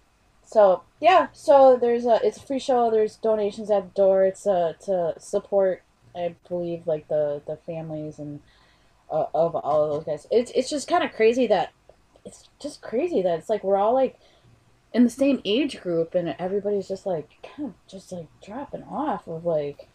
[0.52, 2.90] so yeah, so there's a it's a free show.
[2.90, 4.24] There's donations at the door.
[4.24, 5.82] It's uh to support,
[6.14, 8.40] I believe, like the the families and
[9.10, 10.26] uh, of all of those guys.
[10.30, 11.72] It's it's just kind of crazy that
[12.24, 14.18] it's just crazy that it's like we're all like
[14.92, 19.26] in the same age group and everybody's just like kind of just like dropping off
[19.26, 19.88] of like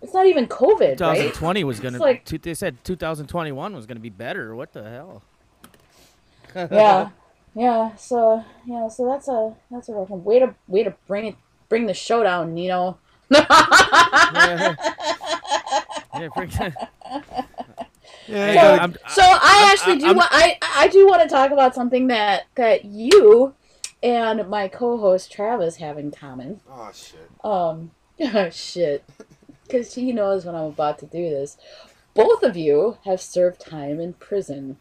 [0.00, 1.16] it's not even COVID, right?
[1.16, 1.98] 2020 was gonna.
[1.98, 4.54] Like- they said 2021 was gonna be better.
[4.54, 5.22] What the hell?
[6.54, 7.10] yeah,
[7.54, 7.94] yeah.
[7.96, 10.24] So yeah, so that's a that's a rough one.
[10.24, 11.36] Way to way to bring it
[11.68, 12.98] bring the show down, Nino.
[13.30, 13.46] yeah,
[16.14, 16.70] yeah, bring- yeah,
[18.26, 21.28] Hey, you gotta- I'm- So I actually do I'm- want I I do want to
[21.28, 23.54] talk about something that that you
[24.02, 26.60] and my co-host Travis have in common.
[26.70, 27.30] Oh shit.
[27.44, 27.90] Um,
[28.52, 29.04] shit,
[29.64, 31.56] because he knows when I'm about to do this.
[32.14, 34.76] Both of you have served time in prison.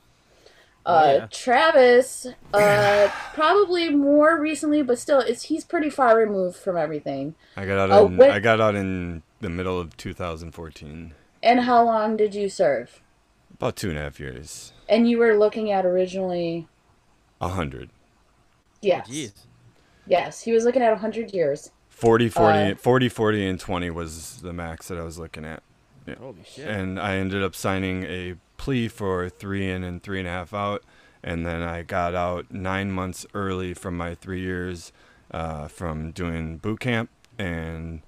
[0.86, 1.28] Oh, Uh, yeah.
[1.30, 7.36] Travis, uh, probably more recently, but still, it's he's pretty far removed from everything.
[7.56, 11.14] I got out Oh, in when- I got out in the middle of 2014.
[11.44, 13.02] And how long did you serve?
[13.54, 14.74] About two and a half years.
[14.90, 16.68] And you were looking at originally,
[17.40, 17.90] A hundred.
[18.82, 19.34] yes, Jeez.
[20.08, 21.72] yes, he was looking at a hundred years.
[21.90, 25.62] 40, 40, Uh, 40, 40, and 20 was the max that I was looking at.
[26.20, 26.68] Holy shit.
[26.68, 30.53] And I ended up signing a plea for three in and three and a half
[30.53, 30.84] out.
[31.24, 34.91] And then I got out nine months early from my three years
[35.32, 37.09] uh, from doing boot camp.
[37.39, 38.03] And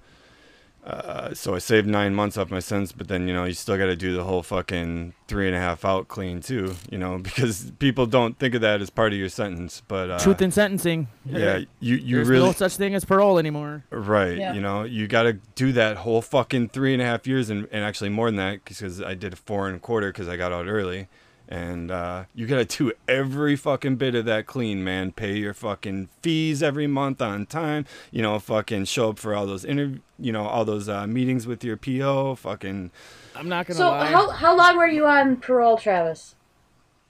[0.86, 2.92] uh, so I saved nine months off my sentence.
[2.92, 5.60] But then, you know, you still got to do the whole fucking three and a
[5.60, 9.20] half out clean, too, you know, because people don't think of that as part of
[9.20, 9.82] your sentence.
[9.88, 11.08] But uh, Truth in sentencing.
[11.26, 12.46] yeah, you, you There's really.
[12.48, 13.86] no such thing as parole anymore.
[13.92, 14.38] Right.
[14.38, 14.54] Yeah.
[14.54, 17.68] You know, you got to do that whole fucking three and a half years, and,
[17.72, 20.52] and actually more than that, because I did four and a quarter because I got
[20.52, 21.08] out early.
[21.50, 25.12] And uh, you got to do every fucking bit of that clean, man.
[25.12, 27.86] Pay your fucking fees every month on time.
[28.12, 31.46] You know, fucking show up for all those inter, you know, all those uh, meetings
[31.46, 32.36] with your PO.
[32.36, 32.92] Fucking.
[33.36, 34.06] I'm not gonna So lie.
[34.06, 36.36] how how long were you on parole, Travis?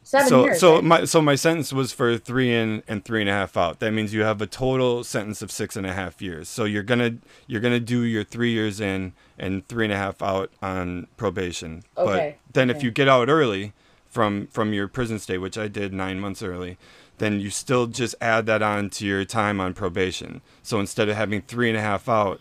[0.05, 0.59] Seven so years.
[0.59, 0.83] so right?
[0.83, 3.79] my so my sentence was for three in and three and a half out.
[3.79, 6.49] That means you have a total sentence of six and a half years.
[6.49, 7.15] So you're gonna
[7.47, 11.83] you're gonna do your three years in and three and a half out on probation.
[11.97, 13.71] Okay, But then if you get out early
[14.13, 16.77] from from your prison stay, which I did nine months early,
[17.17, 20.41] then you still just add that on to your time on probation.
[20.61, 22.39] So instead of having three and a half out,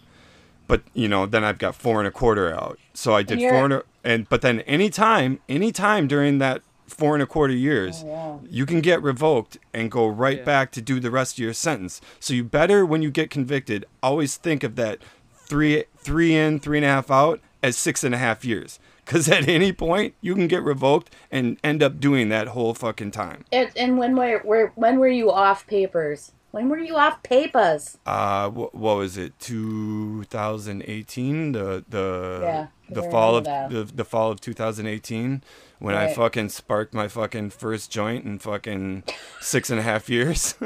[0.68, 3.50] but you know then i've got four and a quarter out so i did you're-
[3.54, 8.02] four and a, and but then anytime anytime during that four and a quarter years
[8.06, 8.48] Oh, yeah.
[8.58, 10.44] you can get revoked and go right Yeah.
[10.44, 13.84] back to do the rest of your sentence so you better when you get convicted
[14.02, 14.98] always think of that
[15.34, 19.28] three three in three and a half out as six and a half years because
[19.28, 23.44] at any point you can get revoked and end up doing that whole fucking time
[23.52, 26.32] And, and when were, were when were you off papers?
[26.52, 27.98] When were you off papers?
[28.06, 34.30] uh what, what was it 2018 the the Yeah, the fall of the, the fall
[34.30, 35.42] of 2018
[35.78, 39.02] when I fucking sparked my fucking first joint in fucking
[39.40, 40.54] six and a half years.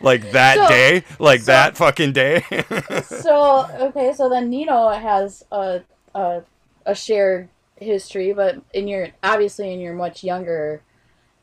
[0.00, 2.44] like that So- day, like so- that fucking day.
[3.04, 5.82] so okay, so then Nino has a
[6.14, 6.42] a,
[6.86, 10.80] a shared history, but in your obviously in your much younger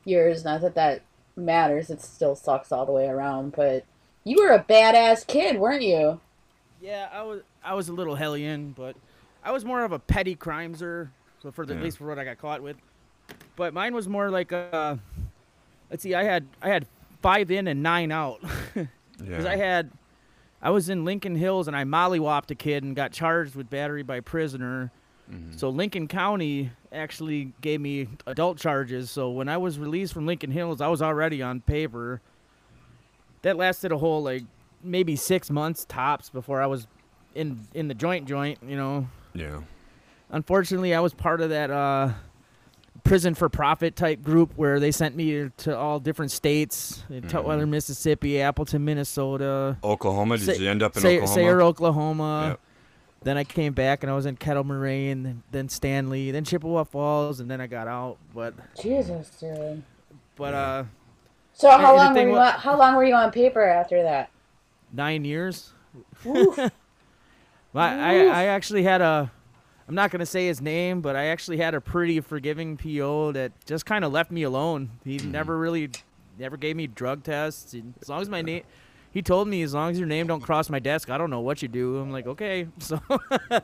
[0.04, 1.02] years, not that that
[1.36, 1.90] matters.
[1.90, 3.84] It still sucks all the way around, but
[4.24, 6.20] you were a badass kid, weren't you?
[6.80, 8.96] Yeah, I was I was a little hellion, but
[9.44, 11.10] I was more of a petty crimeser.
[11.42, 11.80] So for the, Yeah.
[11.80, 12.76] at least for what I got caught with,
[13.56, 14.98] but mine was more like a.
[15.90, 16.86] Let's see, I had I had
[17.20, 18.40] five in and nine out
[18.74, 18.88] because
[19.44, 19.50] Yeah.
[19.50, 19.90] I had.
[20.62, 24.02] I was in Lincoln Hills and I mollywopped a kid and got charged with battery
[24.02, 24.92] by prisoner.
[25.30, 25.56] Mm-hmm.
[25.56, 29.10] So Lincoln County actually gave me adult charges.
[29.10, 32.20] So when I was released from Lincoln Hills, I was already on paper.
[33.42, 34.44] That lasted a whole like
[34.84, 36.86] maybe six months tops before I was
[37.34, 38.58] in in the joint joint.
[38.64, 39.62] You know, yeah.
[40.30, 42.10] unfortunately, I was part of that uh,
[43.04, 48.40] prison for profit type group where they sent me to all different states: Tutwiler, Mississippi,
[48.40, 50.38] Appleton, Minnesota, Oklahoma.
[50.38, 51.34] Did Sa- you end up in Say- Oklahoma?
[51.34, 52.46] Sayre, Oklahoma.
[52.50, 52.60] Yep.
[53.24, 56.82] Then I came back and I was in Kettle Moraine, then, then Stanley, then Chippewa
[56.82, 58.16] Falls, and then I got out.
[58.34, 59.82] But Jesus, dude.
[60.34, 60.84] but uh,
[61.52, 63.62] So how and the long were you wa- on, how long were you on paper
[63.64, 64.30] after that?
[64.92, 65.72] nine years.
[66.26, 66.58] Oof.
[66.58, 66.70] I,
[67.74, 69.30] I I actually had a.
[69.92, 73.52] I'm not gonna say his name, but I actually had a pretty forgiving PO that
[73.66, 74.88] just kind of left me alone.
[75.04, 75.30] He Mm-hmm.
[75.30, 75.90] never really,
[76.38, 77.74] never gave me drug tests.
[77.74, 78.62] And as long as my name,
[79.10, 81.40] he told me as long as your name don't cross my desk, I don't know
[81.40, 81.98] what you do.
[81.98, 82.98] I'm like okay, so.
[83.50, 83.60] Yeah.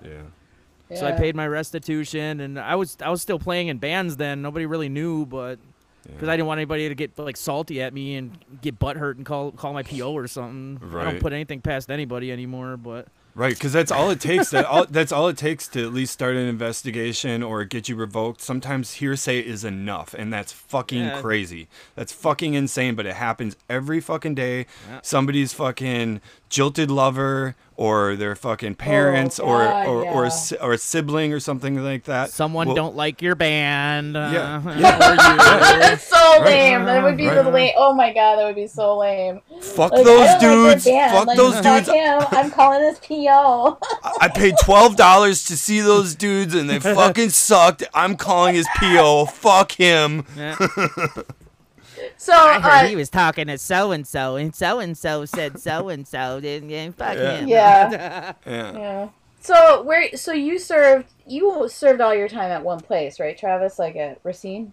[0.94, 4.42] So I paid my restitution, and I was I was still playing in bands then.
[4.42, 5.58] Nobody really knew, but
[6.06, 9.24] because I didn't want anybody to get like salty at me and get butthurt and
[9.24, 10.78] call call my PO or something.
[10.98, 12.76] I don't put anything past anybody anymore.
[12.76, 13.08] But
[13.38, 14.50] Right, because that's all it takes.
[14.50, 17.94] That all, that's all it takes to at least start an investigation or get you
[17.94, 18.40] revoked.
[18.40, 21.20] Sometimes hearsay is enough, and that's fucking Yeah.
[21.20, 21.68] crazy.
[21.94, 24.66] That's fucking insane, but it happens every fucking day.
[24.90, 24.98] Yeah.
[25.04, 30.32] Somebody's fucking jilted lover, or their fucking parents, or God, or or, a, yeah.
[30.34, 32.30] si- or a sibling, or something like that.
[32.30, 34.16] someone Well, don't like your band.
[34.16, 34.62] Uh, Yeah.
[35.80, 36.84] That's so lame.
[36.84, 37.72] That would be the lame.
[37.76, 39.40] Oh my god, that would be so lame.
[39.60, 40.84] Fuck Like, those I don't like dudes.
[40.84, 41.10] their.
[41.12, 41.88] Fuck Like, those fuck dudes.
[41.88, 42.22] him.
[42.30, 43.78] I'm calling this PO.
[44.20, 47.84] I paid twelve dollars to see those dudes, and they fucking sucked.
[47.94, 49.26] I'm calling his PO.
[49.26, 50.24] Fuck him.
[50.36, 50.56] Yeah.
[52.16, 55.24] So I heard uh, he was talking to so and so, and so and so
[55.24, 56.40] said so and so.
[56.40, 57.36] Then fuck Yeah.
[57.38, 57.48] him.
[57.48, 58.72] yeah, Yeah.
[58.78, 59.08] yeah.
[59.40, 60.16] So where?
[60.16, 61.06] So you served?
[61.26, 63.78] You served all your time at one place, right, Travis?
[63.78, 64.72] Like at Racine.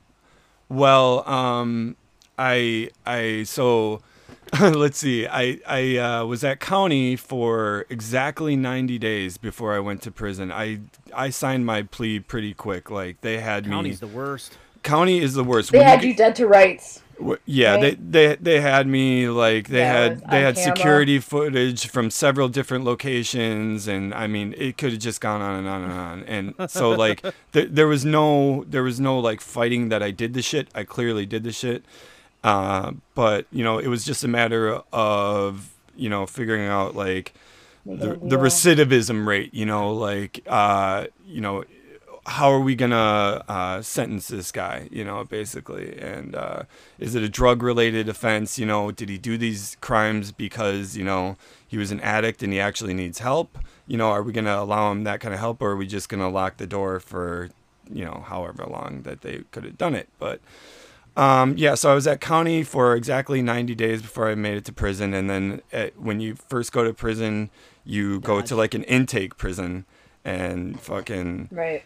[0.70, 1.96] Well, um,
[2.38, 4.02] I I so
[4.60, 5.28] let's see.
[5.28, 10.52] I I uh, was at county for exactly ninety days before I went to prison.
[10.52, 10.80] I
[11.16, 12.90] I signed my plea pretty quick.
[12.90, 13.72] Like they had County's me.
[13.72, 14.58] County's the worst.
[14.84, 15.72] county is the worst.
[15.72, 17.02] They When had get- you dead to rights.
[17.46, 17.82] Yeah, right?
[17.82, 20.78] they, they they had me like they Yeah, had they had camera.
[20.78, 25.60] security footage from several different locations, and I mean it could have just gone on
[25.60, 26.24] and on and on.
[26.24, 30.34] And so like th- there was no there was no like fighting that I did
[30.34, 30.68] the shit.
[30.76, 31.84] I clearly did the shit,
[32.44, 37.34] uh, but you know it was just a matter of you know figuring out like
[37.86, 39.54] the, the recidivism rate.
[39.54, 41.64] You know like uh, you know
[42.26, 44.88] how are we gonna uh, sentence this guy?
[44.92, 46.64] You know, basically, and uh,
[47.00, 48.58] is it a drug related offense?
[48.58, 52.52] You know, did he do these crimes because you know he was an addict and
[52.52, 53.58] he actually needs help?
[53.88, 56.10] You know, are we gonna allow him that kind of help, or are we just
[56.10, 57.50] gonna lock the door for
[57.92, 60.10] you know however long that they could have done it?
[60.18, 60.42] But
[61.16, 64.66] um, yeah, so I was at county for exactly 90 days before I made it
[64.66, 67.52] to prison, and then at, when you first go to prison,
[67.86, 69.86] you go to like an intake prison,
[70.26, 71.84] and fucking Right.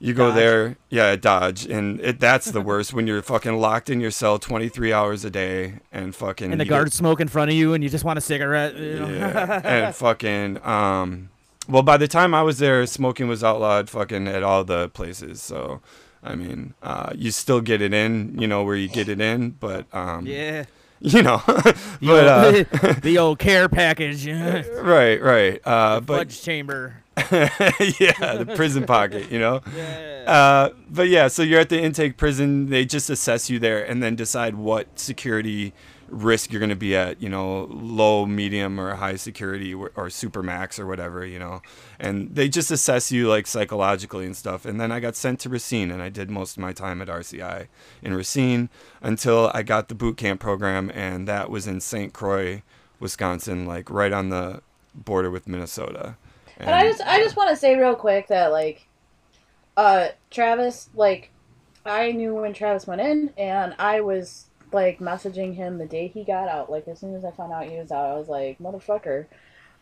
[0.00, 0.36] You go Dodge.
[0.36, 4.38] there, yeah, Dodge, and it, that's the worst when you're fucking locked in your cell
[4.38, 6.52] 23 hours a day and fucking.
[6.52, 8.22] And the you get- guards smoke in front of you, and you just want a
[8.22, 8.76] cigarette.
[8.76, 9.08] You know?
[9.08, 10.64] yeah, and fucking.
[10.64, 11.30] Um,
[11.68, 15.42] well, by the time I was there, smoking was outlawed fucking at all the places.
[15.42, 15.82] So,
[16.22, 19.50] I mean, uh, you still get it in, you know, where you get it in,
[19.50, 20.64] but um, yeah.
[21.00, 24.26] you know, The but uh, old, the old care package.
[24.26, 27.02] right, right, uh, but Fudge chamber.
[28.00, 29.60] yeah, the prison pocket, you know.
[29.76, 30.24] Yeah.
[30.26, 32.70] Uh, but yeah, so you're at the intake prison.
[32.70, 35.72] They just assess you there and then decide what security
[36.08, 37.20] risk you're going to be at.
[37.20, 41.24] You know, low, medium, or high security, or, or super max, or whatever.
[41.24, 41.62] You know,
[41.98, 44.64] and they just assess you like psychologically and stuff.
[44.64, 47.08] And then I got sent to Racine, and I did most of my time at
[47.08, 47.68] RCI
[48.02, 48.68] in Racine
[49.00, 52.12] until I got the boot camp program, and that was in St.
[52.12, 52.62] Croix,
[53.00, 54.62] Wisconsin, like right on the
[54.94, 56.16] border with Minnesota.
[56.60, 58.86] And I just I just want to say real quick that like
[59.76, 61.30] uh Travis like
[61.84, 66.24] I knew when Travis went in and I was like messaging him the day he
[66.24, 68.58] got out like as soon as I found out he was out I was like
[68.58, 69.26] motherfucker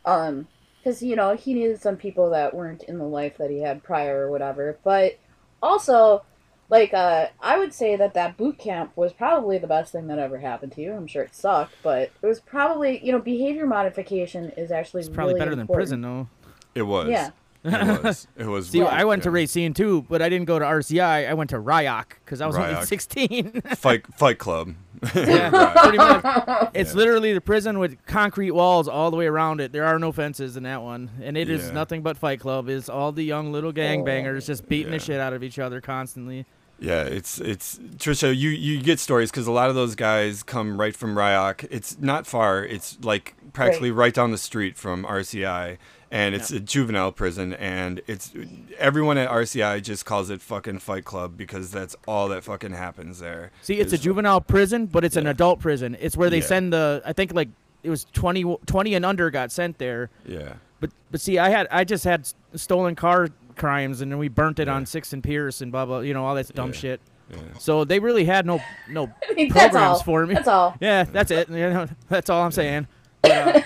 [0.04, 0.46] um
[0.84, 3.82] cuz you know he needed some people that weren't in the life that he had
[3.82, 5.18] prior or whatever but
[5.62, 6.22] also
[6.68, 10.18] like uh I would say that that boot camp was probably the best thing that
[10.18, 10.92] ever happened to you.
[10.92, 15.08] I'm sure it sucked, but it was probably you know behavior modification is actually It's
[15.08, 16.28] probably really better than prison though.
[16.76, 17.08] It was.
[17.08, 17.30] Yeah.
[17.64, 18.28] It was.
[18.36, 18.68] It was.
[18.70, 19.34] See, I went to yeah.
[19.34, 21.28] Racine too, but I didn't go to RCI.
[21.28, 23.62] I went to RYOC because I was only 16.
[23.76, 24.74] Fight Fight Club.
[25.14, 26.70] yeah, pretty much.
[26.74, 29.72] It's literally the prison with concrete walls all the way around it.
[29.72, 31.72] There are no fences in that one, and it is Yeah.
[31.72, 32.68] nothing but Fight Club.
[32.68, 34.98] It's all the young little gangbangers just beating Yeah.
[34.98, 36.46] the shit out of each other constantly.
[36.78, 38.36] Yeah, it's it's Trisha.
[38.36, 41.66] You you get stories because a lot of those guys come right from Ryok.
[41.70, 42.62] It's not far.
[42.64, 45.78] It's like practically right, down the street from RCI,
[46.10, 47.54] and it's a juvenile prison.
[47.54, 48.32] And it's
[48.78, 53.18] everyone at RCI just calls it fucking Fight Club because that's all that fucking happens
[53.18, 53.50] there.
[53.62, 55.96] See, it's a is- juvenile prison, but it's an adult prison.
[56.00, 56.44] It's where they Yeah.
[56.46, 57.02] send the.
[57.04, 57.48] I think like
[57.82, 60.10] it was 20, 20 and under got sent there.
[60.26, 60.54] Yeah.
[60.80, 64.58] But but see, I had I just had stolen car crimes, and then we burnt
[64.58, 64.74] it Yeah.
[64.74, 66.00] on Six and Pierce and blah blah.
[66.00, 66.74] You know all that dumb Yeah.
[66.78, 67.00] shit.
[67.30, 67.38] Yeah.
[67.58, 70.02] So they really had no no I mean, that's programs all.
[70.04, 70.34] for me.
[70.34, 70.76] That's all.
[70.80, 71.48] Yeah, that's it.
[71.48, 72.86] You know, that's all I'm saying.
[73.24, 73.60] Uh,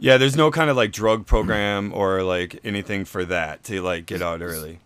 [0.00, 4.06] Yeah, there's no kind of like drug program or like anything for that to like
[4.06, 4.80] get out early.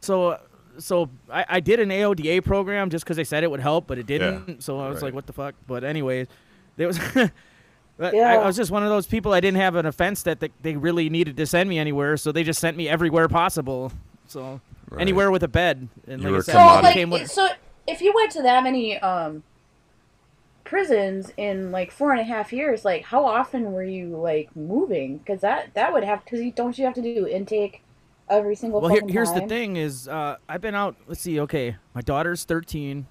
[0.00, 0.40] So
[0.78, 3.98] so I, I did an AODA program just because they said it would help, but
[3.98, 4.62] it didn't.
[4.62, 5.04] So I was right.
[5.04, 5.54] like, what the fuck?
[5.66, 6.26] But anyways,
[6.76, 6.98] there was.
[7.98, 8.34] But I, Yeah.
[8.40, 9.32] I was just one of those people.
[9.32, 12.30] I didn't have an offense that they, they really needed to send me anywhere, so
[12.30, 13.90] they just sent me everywhere possible.
[14.26, 15.00] So Right.
[15.00, 15.88] anywhere with a bed.
[16.06, 17.48] And You like were I said, So like, became what- so
[17.88, 19.42] if you went to that many um
[20.66, 25.18] prisons in like four and a half years, like how often were you like moving?
[25.18, 27.82] Because that that would have because you don't you have to do intake
[28.28, 28.80] every single.
[28.80, 30.96] well, here, fucking here's the thing: is uh, I've been out.
[31.06, 31.40] Let's see.
[31.40, 33.06] Okay, my daughter's 13,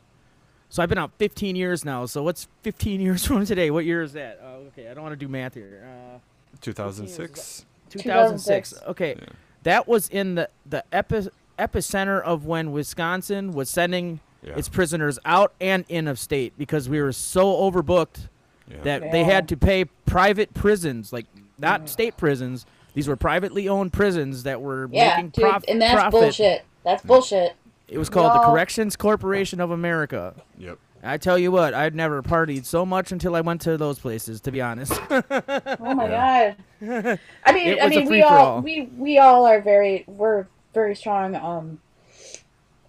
[0.69, 2.05] so I've been out 15 years now.
[2.05, 3.71] So what's 15 years from today?
[3.71, 4.39] What year is that?
[4.43, 5.87] Uh, okay, I don't want to do math here.
[6.15, 6.19] Uh,
[6.61, 7.65] 2006.
[7.89, 8.71] 2006.
[8.71, 8.73] 2006.
[8.89, 9.25] Okay, Yeah.
[9.63, 14.57] that was in the the epi- epicenter of when Wisconsin was sending Yeah.
[14.57, 18.27] its prisoners out and in of state because we were so overbooked
[18.69, 18.77] Yeah.
[18.83, 21.25] that they had to pay private prisons, like
[21.59, 22.65] not state prisons.
[22.93, 26.11] These were privately owned prisons that were Yeah, making dude, prof- and that's profit.
[26.21, 26.63] bullshit.
[26.83, 27.53] That's bullshit.
[27.87, 30.33] It was called the Corrections Corporation of America.
[30.57, 30.77] Yep.
[31.03, 34.41] I tell you what, I'd never partied so much until I went to those places.
[34.41, 36.55] To be honest, Oh my god.
[37.45, 38.45] I mean, I mean, we free-for-all.
[38.55, 41.79] all we we all are very we're very strong um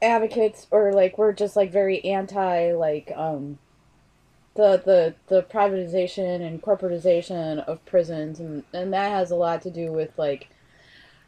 [0.02, 3.58] advocates or like we're just like very anti like um
[4.54, 9.70] the the the privatization and corporatization of prisons and and that has a lot to
[9.70, 10.50] do with like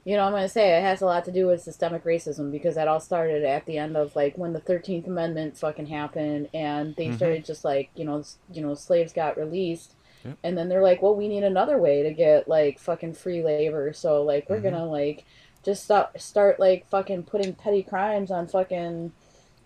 [0.05, 2.51] you know, I'm going to say it has a lot to do with systemic racism
[2.51, 6.49] because that all started at the end of like when the 13th Amendment fucking happened
[6.55, 7.13] and they Mhm.
[7.13, 9.95] started just like, you know, you know, slaves got released
[10.25, 10.39] Yep.
[10.45, 13.93] and then they're like, "Well, we need another way to get like fucking free labor."
[13.93, 14.63] So like we're Mhm.
[14.63, 15.25] going to like
[15.69, 19.13] just start start like fucking putting petty crimes on fucking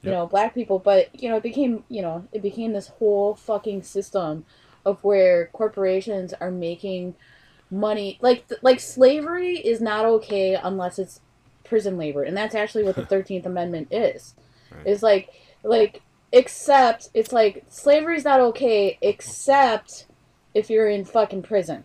[0.02, 0.12] you Yep.
[0.12, 3.82] know, black people, but you know, it became, you know, it became this whole fucking
[3.84, 4.44] system
[4.84, 7.16] of where corporations are making
[7.70, 8.18] money.
[8.22, 11.20] Like like slavery is not okay unless it's
[11.64, 12.22] prison labor.
[12.24, 14.34] And that's actually what the 13th amendment is.
[14.70, 14.86] Right.
[14.86, 15.30] is like
[15.64, 20.08] like except it's like slavery's not okay except
[20.54, 21.84] if you're in fucking prison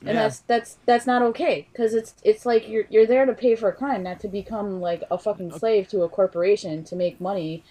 [0.00, 0.22] and Yeah.
[0.22, 3.68] that's that's that's not okay because it's it's like you're you're there to pay for
[3.68, 7.64] a crime not to become like a fucking slave to a corporation to make money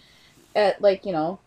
[0.56, 1.40] at like you know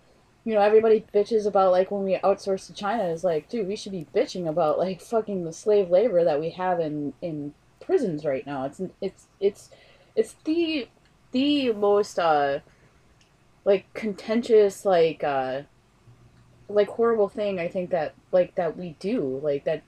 [0.45, 3.77] you know everybody bitches about like when we outsource to china is like dude we
[3.77, 8.25] should be bitching about like fucking the slave labor that we have in in prisons
[8.25, 9.71] right now it's it's it's
[10.17, 10.89] it's the
[11.33, 12.59] the most uh
[13.65, 15.61] like contentious like uh
[16.69, 19.83] like horrible thing i think that like that we do like that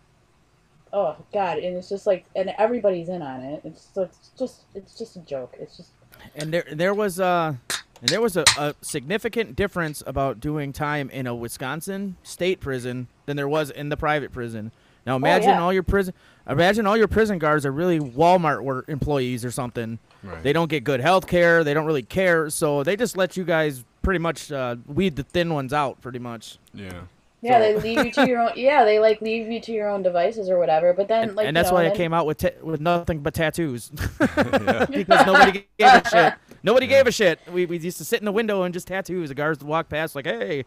[0.93, 4.99] oh god and it's just like and everybody's in on it it's, it's just it's
[4.99, 5.91] just a joke it's just
[6.37, 7.55] and there there was uh
[8.03, 13.07] and there was a, a significant difference about doing time in a Wisconsin state prison
[13.27, 14.73] than there was in the private prison.
[15.07, 15.63] Now imagine yeah.
[15.63, 16.13] all your prison
[16.49, 20.01] imagine all your prison guards are really Walmart work employees or something.
[20.25, 20.43] Right.
[20.43, 23.45] They don't get good health care, they don't really care, so they just let you
[23.45, 26.59] guys pretty much uh, weed the thin ones out pretty much.
[26.75, 27.03] yeah.
[27.43, 29.89] Yeah So- they leave you to your own yeah they like leave you to your
[29.91, 32.15] own devices or whatever but then And, like and that's know, why I then- came
[32.15, 36.35] out with ta- with nothing but tattoos because nobody gave a shit.
[36.65, 37.41] Nobody gave a shit.
[37.53, 39.31] We, we used to sit in the window and just tattoos.
[39.31, 40.65] The guards would walk past like, "Hey,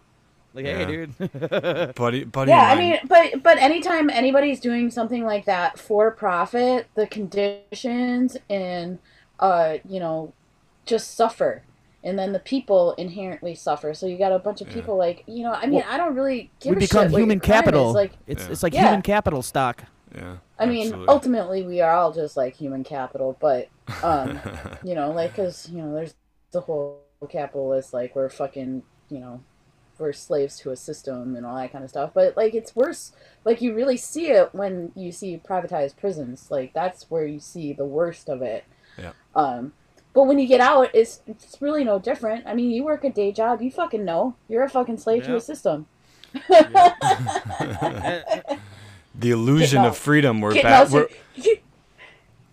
[0.53, 1.15] like, hey, dude."
[1.95, 2.51] Buddy, buddy.
[2.51, 7.07] yeah of i mean but but anytime anybody's doing something like that for profit the
[7.07, 8.99] conditions and
[9.39, 10.33] uh you know
[10.85, 11.63] just suffer
[12.05, 14.73] and then the people inherently suffer so you got a bunch of Yeah.
[14.75, 17.11] people like you know i mean Well, i don't really give we a become shit
[17.11, 17.91] what your human capital.
[17.91, 18.51] like it's Yeah.
[18.51, 18.83] it's like Yeah.
[18.85, 19.83] human capital stock.
[20.15, 20.37] yeah.
[20.57, 21.07] I mean, absolutely.
[21.09, 23.67] ultimately, we are all just like human capital, but
[24.01, 24.39] um,
[24.85, 26.13] you know, like because you know, there's
[26.51, 29.41] the whole capitalist, like we're fucking, you know,
[29.99, 32.11] we're slaves to a system and all that kind of stuff.
[32.13, 33.11] But like it's worse.
[33.43, 36.49] Like you really see it when you see privatized prisons.
[36.49, 38.63] Like that's where you see the worst of it.
[38.97, 39.11] Yeah.
[39.35, 39.73] Um,
[40.15, 42.47] but when you get out, it's it's really no different.
[42.47, 45.35] I mean, you work a day job, you fucking know you're a fucking slave to
[45.35, 45.85] a system.
[49.17, 50.41] The illusion of freedom.
[50.41, 50.65] We're back.
[50.65, 51.07] out We're,
[51.37, 51.51] so-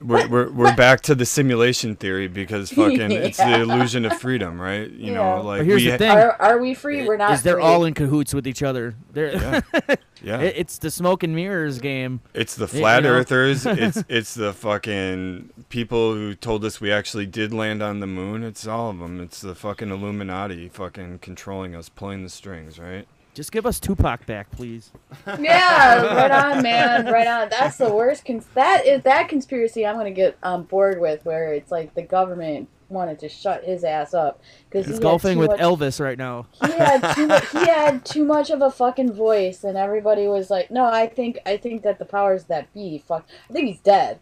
[0.03, 4.61] we're, we're, we're back to the simulation theory because fucking it's the illusion of freedom,
[4.61, 4.91] right?
[4.91, 5.37] You Yeah.
[5.37, 7.07] know, like But here's we the thing: are are we free?
[7.07, 7.33] We're not.
[7.33, 7.63] is they're free.
[7.63, 8.95] all in cahoots with each other.
[9.13, 9.61] They're Yeah.
[10.23, 10.41] yeah.
[10.41, 12.21] it- it's the smoke and mirrors game.
[12.35, 13.11] It's the flat know?
[13.11, 13.67] earthers.
[13.67, 18.43] It's it's the fucking people who told us we actually did land on the moon.
[18.43, 19.21] It's all of them.
[19.21, 23.07] It's the fucking Illuminati fucking controlling us, pulling the strings, right?
[23.35, 24.91] Just give us Tupac back, please.
[25.39, 27.49] Yeah, right on, man, right on.
[27.49, 28.25] That's the worst.
[28.25, 31.95] Cons- that is that conspiracy I'm gonna get um, on board with, where it's like
[31.95, 36.47] the government wanted to shut his ass up because He's golfing with Elvis right now.
[36.65, 37.51] He had too much.
[37.51, 41.39] He had too much of a fucking voice, and everybody was like, "No, I think
[41.47, 44.21] I think that the powers that be, fuck, I think he's dead."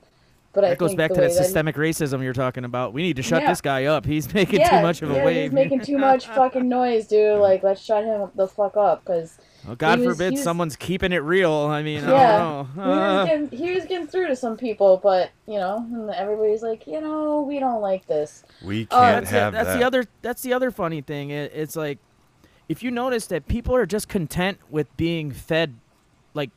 [0.52, 2.64] But I That goes think back to way that that he- systemic racism you're talking
[2.64, 2.92] about.
[2.92, 3.50] We need to shut Yeah.
[3.50, 4.04] this guy up.
[4.04, 5.42] He's making yeah, too much of a yeah, wave.
[5.44, 7.38] He's making too much fucking noise, dude.
[7.40, 9.38] Like, let's shut him the fuck up, because
[9.68, 11.52] Oh, God was- forbid was- someone's keeping it real.
[11.52, 12.34] I mean, Yeah.
[12.34, 15.58] I don't he was, Uh, getting, he was getting through to some people, but you
[15.58, 18.42] know, and everybody's like, you know, we don't like this.
[18.64, 19.78] We Oh, can't that's have the, that's that.
[19.78, 21.30] the other that's the other funny thing.
[21.30, 21.98] It, it's like
[22.68, 25.74] if you notice that people are just content with being fed
[26.34, 26.50] like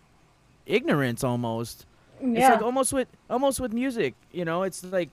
[0.65, 1.85] ignorance almost.
[2.23, 5.09] It's like almost with almost with music, you know, it's like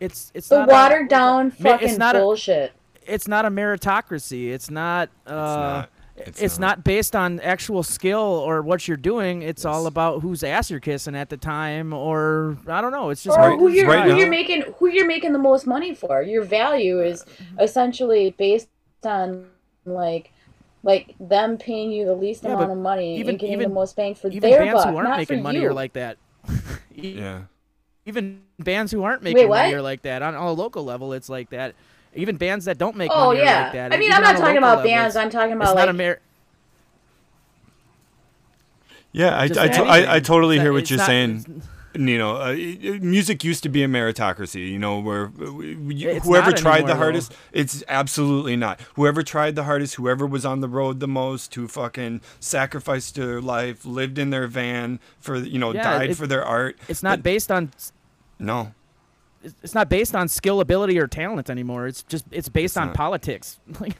[0.00, 2.72] it's it's the not a- watered down Ma- fucking it's not a- bullshit.
[3.06, 4.50] it's not a meritocracy.
[4.52, 5.08] It's not.
[5.26, 5.90] Uh, not.
[6.16, 6.78] It's, It's not.
[6.78, 6.84] not.
[6.84, 9.42] based on actual skill or what you're doing.
[9.42, 13.10] It's all about whose ass you're kissing at the time, or I don't know.
[13.10, 15.66] It's just or right- who you're right who you're making who you're making the most
[15.66, 16.22] money for.
[16.22, 17.24] Your value is
[17.58, 18.68] essentially based
[19.04, 19.46] on
[19.86, 20.30] like
[20.84, 23.74] like them paying you the least Yeah, amount of money even- and getting even- the
[23.74, 25.68] most bang for even their bands buck, who aren't not making money you.
[25.68, 26.16] are like that.
[26.94, 27.42] Yeah.
[28.06, 29.62] Even bands who aren't making what?
[29.62, 30.22] money are like that.
[30.22, 31.74] On a local level, it's like that.
[32.14, 33.92] Even bands that don't make oh money are yeah, like that.
[33.92, 35.16] I mean, Even I'm not talking about level, bands.
[35.16, 36.20] I'm talking It's about not like a mer-
[39.12, 41.62] Yeah, I, just I, to- I, I totally It's hear what you're not- saying.
[41.94, 42.52] It's- You know, uh,
[43.00, 44.70] music used to be a meritocracy.
[44.70, 46.98] You know, where uh, we- we- It's whoever tried anymore, the though.
[46.98, 48.80] hardest, it's absolutely not.
[48.96, 53.40] Whoever tried the hardest, whoever was on the road the most, who fucking sacrificed their
[53.40, 56.76] life, lived in their van for you know, Yeah, died it- for their art.
[56.88, 57.70] It's not But- based on
[58.38, 58.72] no.
[59.42, 61.86] it's it's not based on skill, ability, or talent anymore.
[61.86, 62.96] It's just it's based It's on not.
[62.96, 63.58] politics.
[63.80, 63.94] Like,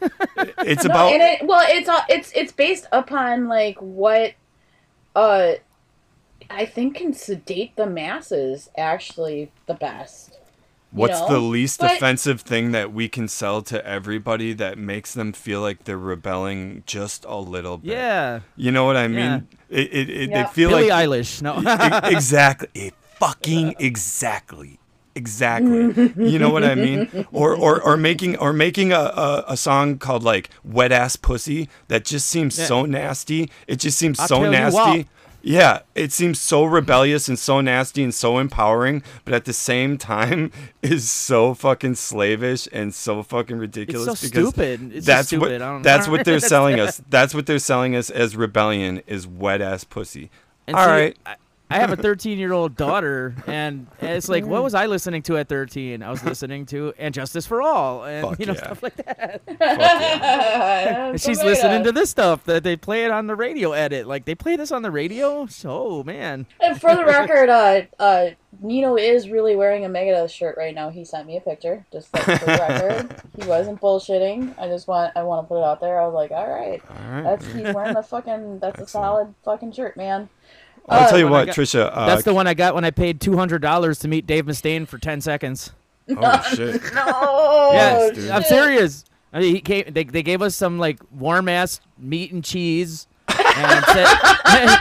[0.60, 4.32] It's No, about and it, well, it's all it's it's based upon like what,
[5.14, 5.52] uh,
[6.50, 10.38] I think can sedate the masses actually the best.
[10.90, 11.28] What's know?
[11.28, 15.60] the least But- offensive thing that we can sell to everybody that makes them feel
[15.60, 17.90] like they're rebelling just a little bit?
[17.92, 19.18] yeah, You know what I mean?
[19.18, 19.36] Yeah.
[19.38, 19.48] mean?
[19.70, 20.42] It, it, it, Yeah.
[20.44, 21.42] They feel Billie like Eilish.
[21.42, 21.58] No,
[22.08, 22.92] exactly.
[23.18, 24.78] Fucking exactly.
[25.16, 26.12] Exactly.
[26.16, 27.26] You know what I mean?
[27.32, 31.68] Or or, or making or making a, a, a song called like Wet Ass Pussy
[31.88, 32.66] that just seems Yeah.
[32.66, 33.50] so nasty.
[33.66, 35.08] It just seems I'll so tell you nasty.
[35.46, 39.98] Yeah, it seems so rebellious and so nasty and so empowering, but at the same
[39.98, 40.50] time
[40.82, 44.94] is so fucking slavish and so fucking ridiculous so because stupid.
[44.94, 45.60] It's that's stupid.
[45.60, 47.02] I what that's what they're selling us.
[47.10, 50.30] That's what they're selling us as rebellion is wet ass pussy.
[50.66, 51.14] And All right.
[51.26, 51.36] I,
[51.74, 55.36] I have a 13 year old daughter, and it's like, what was I listening to
[55.38, 56.02] at 13?
[56.02, 58.64] I was listening to "And Justice for All" and Fuck you know yeah.
[58.64, 59.42] stuff like that.
[59.46, 61.06] Fuck yeah.
[61.10, 64.06] And she's listening to this stuff that they play it on the radio edit.
[64.06, 65.46] Like they play this on the radio.
[65.46, 70.56] So man, And for the record, uh, uh, Nino is really wearing a Megadeth shirt
[70.56, 70.90] right now.
[70.90, 73.22] He sent me a picture, just like for the record.
[73.40, 74.54] He wasn't bullshitting.
[74.58, 76.00] I just want I want to put it out there.
[76.00, 77.22] I was like, all right, All right.
[77.22, 80.28] that's he's wearing the fucking that's a solid fucking shirt, man.
[80.88, 81.90] I'll Uh, tell you what, got- Trisha.
[81.92, 84.44] Uh, that's the one I got when I paid two hundred dollars to meet Dave
[84.46, 85.70] Mustaine for 10 seconds.
[86.08, 86.82] Oh shit!
[86.94, 88.30] No, yes, dude.
[88.30, 89.04] I'm serious.
[89.32, 89.84] I mean, he came.
[89.90, 94.06] They, they gave us some like warm ass meat and cheese, and said,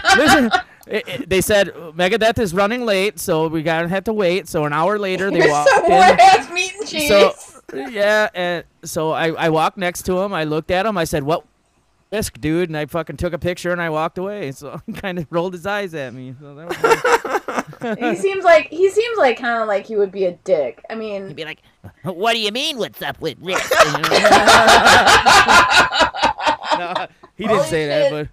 [0.18, 0.52] listen.
[0.86, 4.50] It, it- they said Megadeth is running late, so we gotta have to wait.
[4.50, 5.92] So an hour later, they walked some in.
[5.92, 7.08] warm ass meat and cheese.
[7.08, 7.34] So
[7.74, 10.34] yeah, and so I, I walked next to him.
[10.34, 10.98] I looked at him.
[10.98, 11.46] I said, "What
[12.14, 14.52] risk, dude?" And I fucking took a picture and I walked away.
[14.64, 16.36] So he kind of rolled his eyes at me.
[16.40, 16.68] So that
[17.82, 20.82] was he seems like he seems like kind of like he would be a dick.
[20.90, 21.62] I mean, He'd be like,
[22.04, 22.78] "What do you mean?
[22.78, 23.58] What's up with Rick?"
[26.78, 26.94] no,
[27.36, 28.30] he didn't Holy say that, but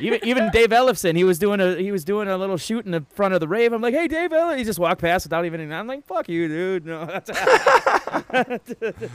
[0.00, 2.92] even even Dave Ellefson, he was doing a he was doing a little shoot in
[2.92, 3.72] the front of the rave.
[3.72, 5.72] I'm like, "Hey, Dave Ellefson, he just walked past without even.
[5.72, 9.10] I'm like, "Fuck you, dude." No, I'm just-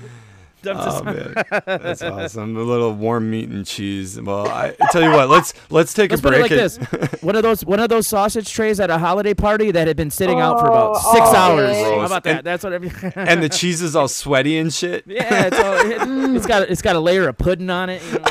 [0.65, 1.33] Oh man,
[1.65, 2.55] that's awesome.
[2.55, 4.19] A little warm meat and cheese.
[4.21, 6.59] Well, I I tell you what, let's let's take Let's a put it like and-
[6.59, 6.77] this:
[7.21, 10.11] one of those one of those sausage trays at a holiday party that had been
[10.11, 11.71] sitting out for about Oh, six oh, hours.
[11.71, 11.99] man.
[11.99, 12.43] How about And- that?
[12.43, 12.93] That's what I mean.
[13.15, 15.03] and the cheese is all sweaty and shit.
[15.07, 18.01] yeah, it's, all, it, it's got it's got a layer of pudding on it.
[18.11, 18.25] You know?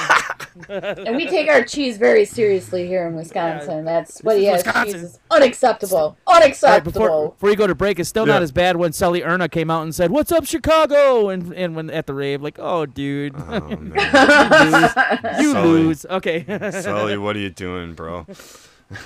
[1.07, 3.85] And we take our cheese very seriously here in Wisconsin.
[3.85, 4.65] That's what he has.
[4.65, 4.93] Wisconsin.
[4.93, 6.17] Cheese is unacceptable.
[6.27, 6.93] All right, Unacceptable.
[6.93, 9.71] before before you go to break, it's still not as bad when Sully Erna came
[9.71, 13.35] out and said, "What's up, Chicago?" and and when at the rave, like, "Oh, dude,
[13.37, 15.69] Oh man, you Sully.
[15.71, 16.45] lose." Okay.
[16.83, 18.27] Sully, what are you doing, bro?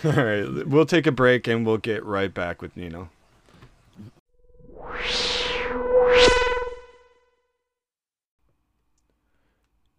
[0.05, 3.09] All right, we'll take a break and we'll get right back with Nino.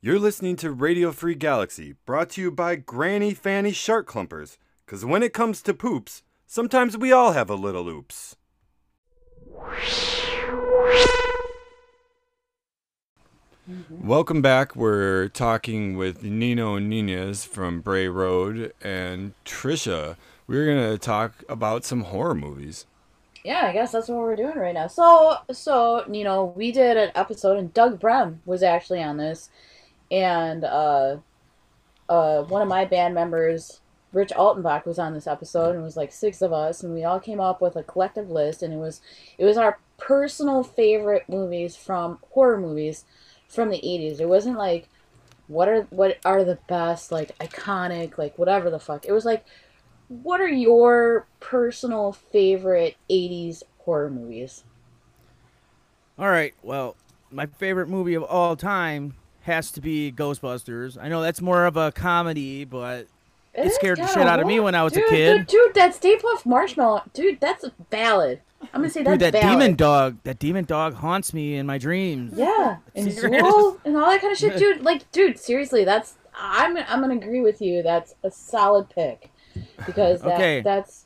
[0.06, 4.60] You're listening to Radio Free Galaxy, brought to you by Granny Fanny Shark Clumpers.
[4.86, 8.36] Cause when it comes to poops, sometimes we all have a little oops.
[13.68, 14.08] Mm-hmm.
[14.08, 14.76] Welcome back.
[14.76, 20.18] We're talking with Nino Nienas from Bray Road and Trisha.
[20.46, 22.86] We're gonna talk about some horror movies.
[23.44, 24.86] Yeah, I guess that's what we're doing right now.
[24.86, 29.50] So, so you know, we did an episode, and Doug Brem was actually on this,
[30.12, 31.18] and uh,
[32.08, 33.82] uh, one of my band members,
[34.14, 37.04] Rich Altenbach, was on this episode, and it was like six of us, and we
[37.04, 39.02] all came up with a collective list, and it was
[39.38, 43.06] it was our personal favorite movies from horror movies
[43.48, 44.20] from the '80s.
[44.20, 44.90] It wasn't like
[45.48, 49.06] what are what are the best like iconic like whatever the fuck.
[49.06, 49.46] It was like
[50.08, 54.64] what are your personal favorite 80s horror movies?
[56.18, 56.54] All right.
[56.62, 56.96] Well,
[57.32, 59.16] my favorite movie of all time
[59.46, 60.98] has to be Ghostbusters.
[61.00, 63.08] I know that's more of a comedy, but
[63.54, 65.38] it scared the shit out of me when I was a kid.
[65.38, 68.42] Dude, dude, that Stay Puft Marshmallow, dude, that's valid.
[68.74, 69.60] I'm gonna say that's dude, that valid.
[69.60, 72.34] demon dog, that demon dog haunts me in my dreams.
[72.36, 73.08] Yeah, and?
[73.08, 74.82] Zuul and all that kind of shit, dude.
[74.84, 77.84] Like, dude, seriously, that's I'm I'm gonna agree with you.
[77.84, 79.30] That's a solid pick
[79.86, 80.62] because that, Okay.
[80.62, 81.05] that's.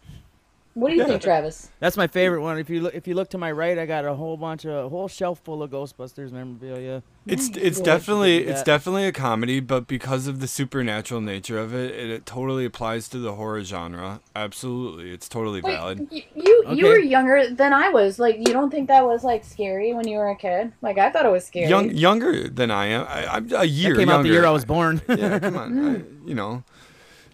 [0.76, 1.72] What do you think, Travis?
[1.80, 2.58] That's my favorite one.
[2.58, 4.86] If you look, if you look to my right, I got a whole bunch of
[4.86, 7.04] a whole shelf full of Ghostbusters memorabilia.
[7.26, 7.58] It's mm.
[7.58, 7.86] it's Yeah.
[7.86, 12.26] definitely it's definitely a comedy, but because of the supernatural nature of it, it, it
[12.26, 14.22] totally applies to the horror genre.
[14.36, 16.08] Absolutely, it's totally Wait, valid.
[16.12, 18.20] you you, you were younger than I was.
[18.20, 20.72] Like, you don't think that was like scary when you were a kid?
[20.82, 21.68] Like, I thought it was scary.
[21.68, 23.06] Young younger than I am.
[23.08, 24.14] I, I'm a year That came younger.
[24.14, 25.02] out the year I was born.
[25.10, 25.96] yeah, come on.
[25.96, 26.64] I, you know,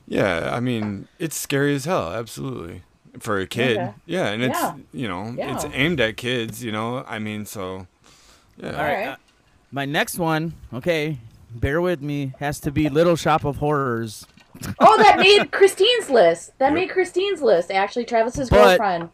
[0.07, 0.49] yeah.
[0.53, 2.11] I mean, it's scary as hell.
[2.13, 2.83] Absolutely,
[3.20, 3.78] for a kid.
[3.78, 3.93] Okay.
[4.05, 4.74] Yeah, and it's Yeah.
[4.93, 6.63] you know, it's aimed at kids.
[6.63, 7.88] You know, I mean, so
[8.57, 8.72] yeah.
[8.72, 9.07] All right.
[9.09, 9.16] Uh,
[9.72, 11.18] my next one, okay,
[11.53, 14.26] bear with me, has to be Little Shop of Horrors.
[14.80, 16.57] Oh, that made Christine's list.
[16.59, 16.74] That Yep.
[16.76, 17.72] made Christine's list.
[17.72, 19.09] Actually, Travis's But- girlfriend.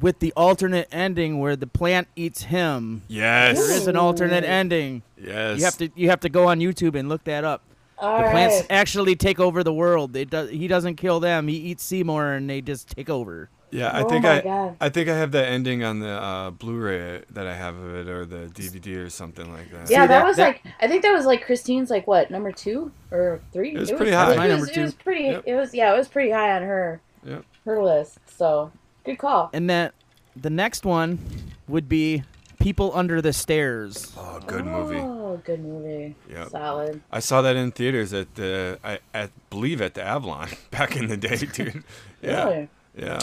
[0.00, 3.02] with the alternate ending where the plant eats him.
[3.06, 3.58] Yes.
[3.58, 5.02] There is an alternate ending.
[5.22, 5.58] Yes.
[5.58, 7.62] You have to you have to go on YouTube and look that up.
[8.00, 8.66] All the plants right.
[8.70, 10.12] actually take over the world.
[10.12, 11.48] They do, he doesn't kill them.
[11.48, 13.48] He eats Seymour and they just take over.
[13.70, 14.76] Yeah, I Oh think I God.
[14.80, 18.08] I think I have that ending on the uh, Blu-ray that I have of it
[18.08, 19.80] or the DVD or something like that.
[19.80, 22.30] Yeah, See, that, that- was that- like I think that was like Christine's like what
[22.30, 23.74] number two or three.
[23.74, 24.24] It was pretty high.
[24.24, 24.82] It was, My number it two.
[24.82, 25.24] was pretty.
[25.24, 25.42] Yep.
[25.46, 25.92] It was yeah.
[25.92, 27.44] It was pretty high on her Yep.
[27.66, 28.18] her list.
[28.26, 28.72] So
[29.04, 29.50] good call.
[29.52, 29.92] And that
[30.34, 31.18] the next one
[31.66, 32.22] would be
[32.68, 34.12] People Under the Stairs.
[34.18, 34.98] Oh, good movie.
[34.98, 36.14] Oh, good movie.
[36.30, 36.50] Yep.
[36.50, 37.00] Solid.
[37.10, 41.06] I saw that in theaters at the I at believe at the Avalon back in
[41.06, 41.82] the day, dude.
[42.20, 42.44] Yeah.
[42.44, 42.68] Really?
[42.94, 43.18] Yeah.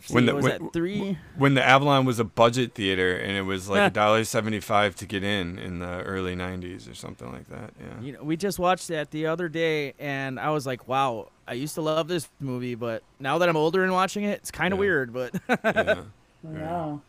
[0.00, 1.16] See, When the was when, that three?
[1.36, 4.96] when the Avalon was a budget theater and it was like a dollar seventy five
[4.96, 7.70] to get in in the early nineties or something like that.
[7.80, 8.00] Yeah.
[8.04, 11.52] You know, we just watched that the other day, and I was like, "Wow, I
[11.52, 14.72] used to love this movie, but now that I'm older and watching it, it's kind
[14.74, 14.80] of Yeah.
[14.80, 15.34] weird." But
[15.64, 16.02] yeah.
[16.42, 17.00] No.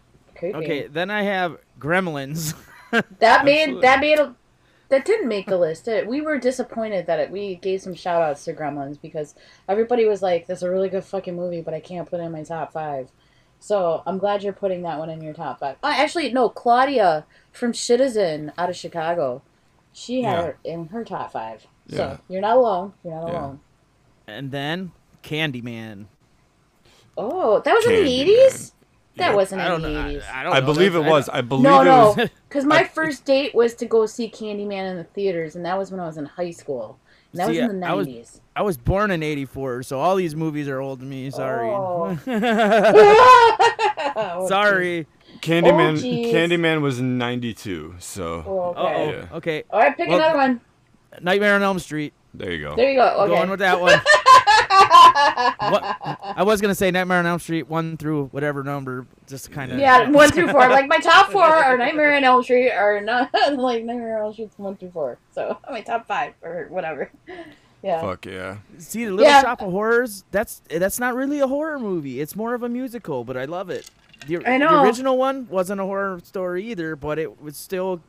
[0.43, 2.53] Okay, then I have Gremlins.
[3.19, 4.35] that made that made a,
[4.89, 5.88] that didn't make the list.
[5.88, 9.35] It, we were disappointed that it, we gave some shout outs to Gremlins because
[9.68, 12.31] everybody was like, "That's a really good fucking movie," but I can't put it in
[12.31, 13.09] my top five.
[13.59, 15.77] So I'm glad you're putting that one in your top five.
[15.84, 19.41] Uh, actually, no, Claudia from Citizen out of Chicago,
[19.93, 20.45] she had yeah.
[20.45, 21.65] it in her top five.
[21.88, 21.97] Yeah.
[21.97, 22.93] So you're not alone.
[23.03, 23.39] You're not yeah.
[23.39, 23.59] alone.
[24.27, 24.91] And then
[25.23, 26.05] Candyman.
[27.18, 27.99] Oh, that was Candyman.
[27.99, 28.72] in the '80s.
[29.18, 29.35] That Yep.
[29.35, 30.02] wasn't I in don't the know.
[30.02, 30.23] I, eighties.
[30.34, 30.65] I don't I know.
[30.65, 31.30] believe it was.
[31.30, 34.91] I believe No, it no, was because my first date was to go see Candyman
[34.91, 36.99] in the theaters, and that was when I was in high school.
[37.34, 38.41] And that See, was in the I was- nineties.
[38.56, 41.30] I was born in '84, so all these movies are old to me.
[41.30, 41.69] Sorry.
[41.69, 42.18] Oh.
[44.48, 45.07] Sorry.
[45.41, 46.34] Candyman Oh.
[46.34, 48.73] Candyman was in ninety two, so oh.
[48.85, 49.10] okay.
[49.11, 49.35] Yeah.
[49.38, 49.64] Okay.
[49.69, 50.61] All right, pick Well- another one.
[51.22, 52.14] Nightmare on Elm Street.
[52.34, 52.76] there you go.
[52.76, 53.07] There you go.
[53.23, 53.35] Okay.
[53.35, 53.99] Going with that one.
[54.89, 55.97] What?
[56.38, 59.80] I was gonna say Nightmare on Elm Street one through whatever number, just kind of.
[59.80, 60.68] Yeah, one through four.
[60.69, 64.34] Like my top four are Nightmare on Elm Street, or not like Nightmare on Elm
[64.34, 65.18] Street's one through four.
[65.34, 67.11] So my top five or whatever.
[67.84, 68.01] Yeah.
[68.01, 68.57] Fuck yeah.
[68.80, 69.41] See, the Little Yeah.
[69.41, 70.23] Shop of Horrors.
[70.31, 72.19] That's eh, that's not really a horror movie.
[72.19, 73.89] It's more of a musical, but I love it.
[74.26, 78.01] The, I the original one wasn't a horror story either, but it was still.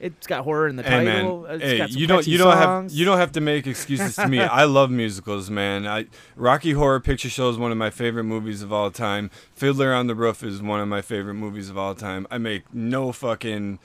[0.00, 1.42] It's got horror in the Hey title.
[1.42, 2.92] man, It's hey, got some you don't you don't songs.
[2.92, 4.40] have you don't have to make excuses to me.
[4.40, 5.86] I love musicals, man.
[5.86, 6.06] I
[6.36, 9.30] Rocky Horror Picture Show is one of my favorite movies of all time.
[9.54, 12.26] Fiddler on the Roof is one of my favorite movies of all time.
[12.30, 13.78] I make no fucking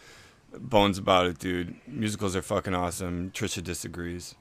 [0.57, 1.75] bones about it, dude.
[1.85, 3.31] Musicals are fucking awesome.
[3.31, 4.35] Trisha disagrees.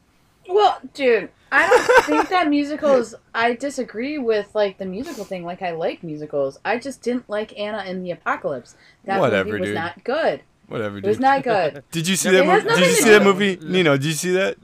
[0.47, 3.15] Well, dude, I don't think that musicals.
[3.35, 5.45] I disagree with like the musical thing.
[5.45, 6.61] Like I like musicals.
[6.65, 8.77] I just didn't like Anna and the Apocalypse.
[9.07, 9.75] That Whatever, movie was dude.
[9.75, 10.43] not good.
[10.69, 11.23] Whatever, It was dude.
[11.23, 11.83] not good.
[11.91, 12.75] Did you see that has movie?
[12.77, 13.59] Did you see that movie?
[13.63, 14.57] Nino, did you see that?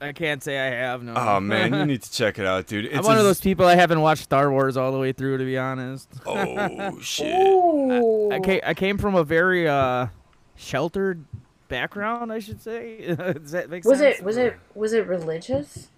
[0.00, 1.14] I can't say I have no.
[1.16, 2.84] Oh man, you need to check it out, dude.
[2.86, 5.12] It's I'm one a- of those people I haven't watched Star Wars all the way
[5.12, 6.08] through, to be honest.
[6.26, 7.34] Oh shit.
[7.34, 8.30] Ooh.
[8.30, 10.08] I came, I came from a very uh,
[10.56, 11.24] sheltered
[11.68, 13.14] background, I should say.
[13.14, 14.18] Does that make Was sense?
[14.18, 15.88] it was it was it religious?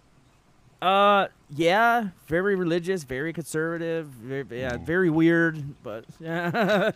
[0.81, 6.93] Uh, yeah, very religious, very conservative, very, yeah, very weird, but yeah.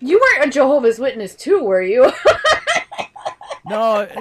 [0.00, 2.10] You weren't a Jehovah's Witness too, were you?
[3.66, 4.16] no, it-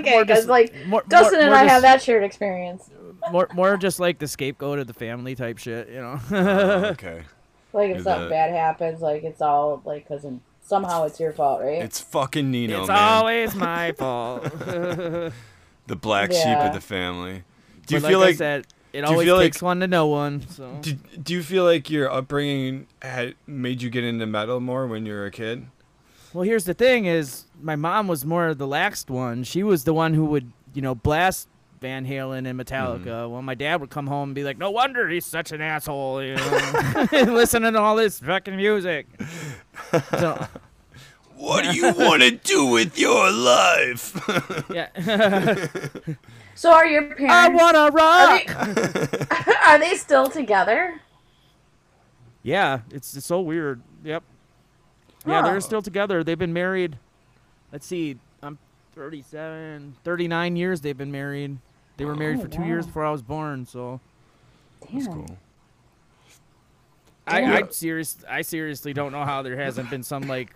[0.00, 2.90] okay, because like more- Dustin more- and more I just- have that shared experience.
[3.30, 6.18] more, more just like the scapegoat of the family type shit, you know.
[6.30, 7.22] Oh, okay.
[7.74, 10.24] Like if Is something that- bad happens, like it's all like because
[10.62, 11.82] somehow it's your fault, right?
[11.82, 12.96] It's fucking Nino, it's man.
[12.96, 14.44] always my fault.
[14.44, 15.32] the
[16.00, 17.44] black sheep of the family.
[17.86, 19.86] Do you But feel like, like, I said, it always feel like- takes one to
[19.86, 20.46] know one.
[20.48, 20.92] So do,
[21.22, 25.12] do you feel like your upbringing had made you get into metal more when you
[25.12, 25.66] were a kid?
[26.32, 29.44] Well, here's the thing: is my mom was more the laxed one.
[29.44, 31.48] She was the one who would, you know, blast
[31.80, 33.04] Van Halen and Metallica.
[33.06, 33.32] Mm-hmm.
[33.32, 36.22] Well, my dad would come home and be like, "No wonder he's such an asshole,"
[36.22, 39.06] you know, listening to all this fucking music.
[40.10, 40.46] So,
[41.36, 44.12] What do you want to do with your life?
[44.74, 44.88] yeah,
[46.58, 47.32] so are your parents?
[47.32, 48.46] I wanna Are rock.
[48.46, 51.00] they, are they still together?
[52.42, 53.80] Yeah, it's, it's so weird.
[54.02, 54.24] Yep.
[55.24, 55.46] Yeah, Huh.
[55.48, 56.24] they're still together.
[56.24, 56.98] They've been married.
[57.72, 58.16] Let's see.
[58.42, 58.58] I'm
[58.94, 61.58] 37, 39 years they've been married.
[61.96, 63.64] They were married Oh, for two years before I was born.
[63.66, 64.00] So
[64.84, 64.94] Damn.
[64.98, 65.38] That's cool.
[67.26, 67.54] I, Yeah.
[67.56, 68.16] I serious.
[68.28, 70.54] I seriously don't know how there hasn't been some like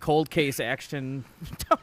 [0.00, 1.24] cold case action.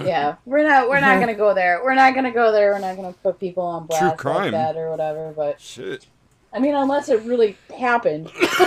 [0.00, 0.06] Ooh.
[0.06, 1.80] yeah, we're not we're not gonna go there.
[1.82, 2.72] We're not gonna go there.
[2.72, 4.52] We're not gonna put people on blast like crime.
[4.52, 5.32] that or whatever.
[5.34, 6.06] But Shit.
[6.52, 8.30] I mean, unless it really happened.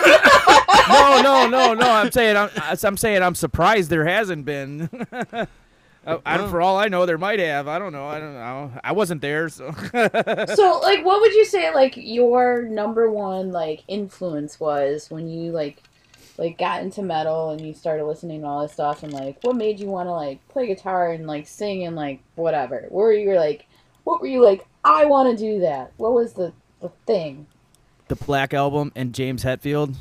[0.89, 1.91] no, no, no, no.
[1.91, 2.49] I'm saying I'm,
[2.81, 4.89] I'm saying I'm surprised there hasn't been.
[6.05, 7.69] Uh, I don't, for all I know, there might have.
[7.69, 8.05] I don't know.
[8.05, 8.73] I don't know.
[8.83, 9.71] I wasn't there, so.
[9.71, 15.53] so, like, what would you say like your number one like influence was when you
[15.53, 15.81] like
[16.37, 19.55] like got into metal and you started listening to all this stuff and like what
[19.55, 22.85] made you want to like play guitar and like sing and like whatever?
[22.89, 23.67] What were you like?
[24.03, 24.65] What were you like?
[24.83, 25.91] I want to do that.
[25.97, 27.47] What was the the thing?
[28.07, 29.95] the Black Album and James Hetfield.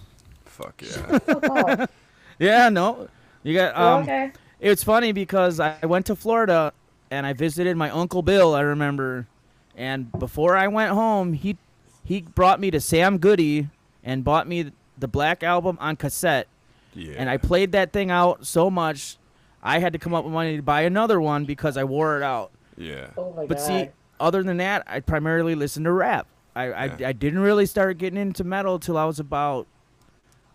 [0.45, 1.87] Fuck yeah.
[2.39, 3.09] Yeah, no.
[3.43, 4.33] You got um okay.
[4.61, 6.73] It's funny because I I went to Florida
[7.11, 8.55] and I visited my uncle Bill.
[8.55, 9.29] I remember,
[9.77, 11.57] and before I went home, he
[12.05, 13.69] he brought me to Sam Goody
[14.03, 14.73] and bought me
[15.03, 16.49] the Black Album on cassette.
[16.95, 17.17] Yeah.
[17.19, 19.19] And I played that thing out so much,
[19.63, 22.23] I had to come up with money to buy another one because I wore it
[22.23, 22.51] out.
[22.77, 23.09] Yeah.
[23.19, 23.67] Oh my But god.
[23.67, 23.89] see,
[24.19, 26.27] other than that, I primarily listened to rap.
[26.55, 29.67] I, I, I didn't really start getting into metal till I was about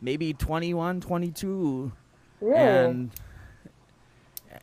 [0.02, 1.92] maybe 21, 22.
[2.42, 2.58] really?
[2.60, 3.12] And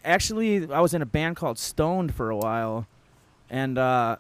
[0.05, 2.87] actually, I was in a band called Stoned for a while,
[3.51, 4.17] and uh,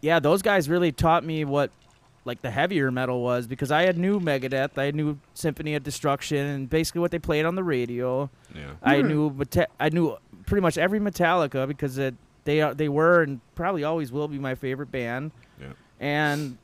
[0.00, 1.70] yeah, those guys really taught me what
[2.26, 6.44] like the heavier metal was because I had knew Megadeth, I knew Symphony of Destruction,
[6.44, 8.28] and basically what they played on the radio.
[8.54, 8.72] Yeah.
[8.82, 9.08] I Hmm.
[9.08, 10.16] knew Meta- I knew
[10.46, 14.38] pretty much every Metallica because it, they are they were and probably always will be
[14.38, 15.30] my favorite band.
[15.60, 15.68] Yeah.
[16.00, 16.58] And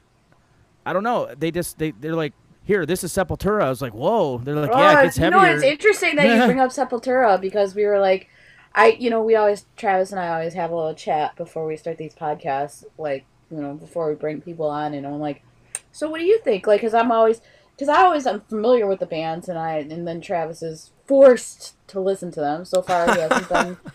[0.84, 2.32] I don't know, they just they they're like,
[2.64, 3.62] here, this is Sepultura.
[3.62, 4.38] I was like, whoa.
[4.38, 5.40] They're like, Oh, yeah, it gets you heavier.
[5.40, 8.28] know, it's interesting that you bring up Sepultura because we were like,
[8.74, 11.76] I, you know, we always Travis and I always have a little chat before we
[11.76, 15.42] start these podcasts, like you know, before we bring people on, and I'm like,
[15.92, 16.66] so what do you think?
[16.66, 17.40] Like, because I'm always,
[17.76, 21.74] because I always am familiar with the bands, and I, and then Travis is forced
[21.88, 22.64] to listen to them.
[22.64, 23.76] So far, he hasn't been.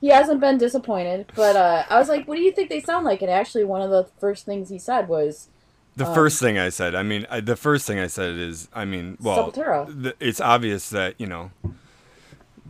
[0.00, 3.06] He hasn't been disappointed, but uh, I was like, "What do you think they sound
[3.06, 5.48] like?" And actually, one of the first things he said was,
[5.96, 8.68] The Um, first thing I said, I mean, I, the first thing I said is,
[8.74, 10.02] I mean, well, Sepultura.
[10.02, 11.52] th- it's obvious that you know,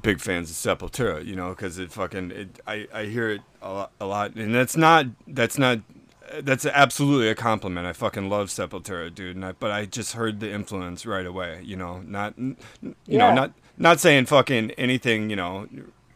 [0.00, 3.72] big fans of Sepultura, you know, because it fucking, it, I, I hear it a
[3.72, 5.80] lot, a lot, and that's not, that's not
[6.42, 7.86] that's absolutely a compliment.
[7.86, 9.36] I fucking love Sepultura, dude.
[9.36, 11.60] And I, but I just heard the influence right away.
[11.64, 12.56] You know, not you
[13.06, 13.18] Yeah.
[13.30, 15.30] know, not not saying fucking anything.
[15.30, 15.66] You know,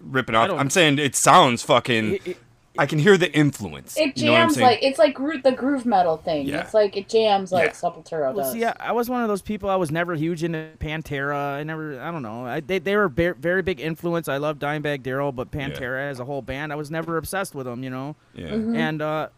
[0.01, 0.51] ripping off.
[0.51, 2.15] I'm saying it sounds fucking.
[2.15, 2.37] It- it-
[2.81, 3.99] I can hear the influence.
[3.99, 4.67] It you know what I'm jams saying?
[4.69, 6.47] like it's like gro- the groove metal thing.
[6.47, 6.61] Yeah.
[6.61, 7.71] It's like it jams like Yeah.
[7.73, 8.53] Sepultura Well, does.
[8.53, 9.69] see, I, I was one of those people.
[9.69, 11.55] I was never huge into Pantera.
[11.57, 12.47] I never, I don't know.
[12.47, 14.29] I, they they were a very, very big influence.
[14.29, 17.67] I love Dimebag Darrell, but Pantera as a whole band, I was never obsessed with
[17.67, 17.83] them.
[17.83, 18.17] You know.
[18.33, 18.51] yeah.
[18.51, 18.77] Mm-hmm.
[18.77, 19.29] and uh,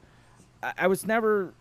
[0.63, 1.53] I, I was never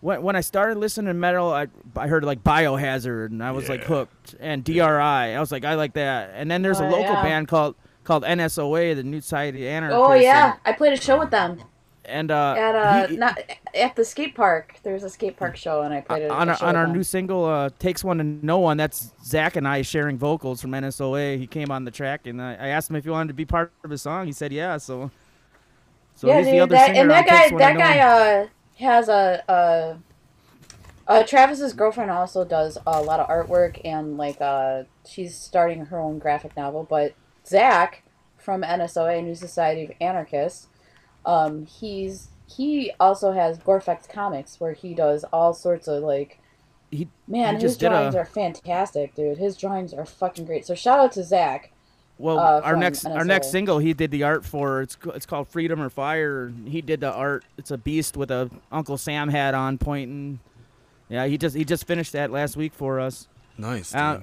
[0.00, 1.66] when when I started listening to metal, I
[1.96, 4.80] I heard like Biohazard, and I was like hooked, and DRI.
[4.80, 6.30] I was like, I like that.
[6.34, 7.22] And then there's a Oh, local yeah.
[7.22, 7.74] band called
[8.04, 10.02] called NSOA, the New Society of the Anarchists.
[10.02, 11.60] Oh yeah, I played a show with them
[12.06, 13.38] and, and uh, at uh he- not
[13.74, 14.76] at the skate park.
[14.82, 16.76] There was a skate park show, and I played it on a our, show on
[16.76, 16.94] our them.
[16.94, 20.70] new single, uh, "Takes One to no One," that's Zach and I sharing vocals from
[20.70, 21.38] NSOA.
[21.38, 23.44] He came on the track, and I, I asked him if he wanted to be
[23.44, 24.24] part of his song.
[24.26, 25.10] He said, "Yeah." So,
[26.20, 28.46] so yeah, he's the dude, other that, singer and that guy, that guy, uh,
[28.78, 29.96] has a, uh,
[31.08, 35.98] uh, Travis's girlfriend also does a lot of artwork, and like, uh, she's starting her
[35.98, 36.86] own graphic novel.
[36.88, 37.14] But
[37.46, 38.02] Zach
[38.36, 40.68] from NSOA, New Society of Anarchists,
[41.24, 46.38] um, he's he also has Gorefex Comics, where he does all sorts of like.
[46.90, 49.38] He- Man, he his did a- drawings are fantastic, dude.
[49.38, 50.66] His drawings are fucking great.
[50.66, 51.72] So shout out to Zach.
[52.20, 54.82] Well, uh, our from next our next single he did the art for.
[54.82, 56.52] It's it's called Freedom or Fire.
[56.66, 57.44] He did the art.
[57.56, 60.38] It's a beast with a Uncle Sam hat on, pointing.
[61.08, 63.26] Yeah, he just he just finished that last week for us.
[63.56, 63.94] Nice.
[63.94, 64.18] Uh,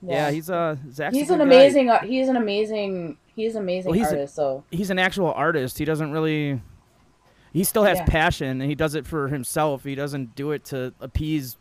[0.00, 0.10] dude.
[0.10, 0.30] yeah.
[0.30, 1.90] he's uh a he's good an amazing.
[1.90, 3.18] ar- He's an amazing.
[3.36, 4.34] He's an amazing Well, he's a- artist.
[4.34, 5.76] so He's an actual artist.
[5.78, 6.60] He doesn't really.
[7.52, 8.06] He still has Yeah.
[8.06, 9.84] passion, and he does it for himself.
[9.84, 11.56] He doesn't do it to appease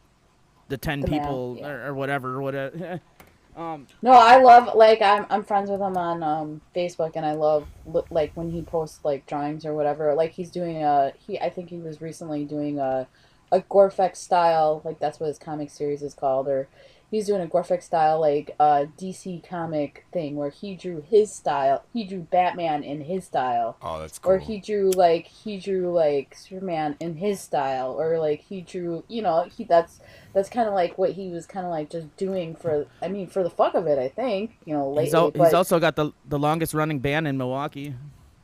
[0.69, 1.67] the ten The man, people yeah.
[1.67, 2.41] or, or whatever.
[2.41, 3.01] Whatever.
[3.55, 7.33] um, no, I love like I'm I'm friends with him on um Facebook, and I
[7.33, 7.67] love
[8.09, 10.13] like when he posts like drawings or whatever.
[10.15, 11.39] Like he's doing a he.
[11.39, 13.07] I think he was recently doing a
[13.53, 16.67] a Gorefex style like that's what his comic series is called, or
[17.11, 21.83] he's doing a Gorefex style like uh DC comic thing where he drew his style.
[21.93, 23.77] He drew Batman in his style.
[23.81, 24.31] Oh, that's cool.
[24.33, 29.03] or he drew like he drew like Superman in his style, or like he drew,
[29.07, 29.99] you know, he that's
[30.33, 33.27] that's kind of like what he was kind of like just doing for, I mean,
[33.27, 35.03] for the fuck of it, I think, you know, lately.
[35.05, 37.93] he's, al- but he's also got the the longest running band in Milwaukee.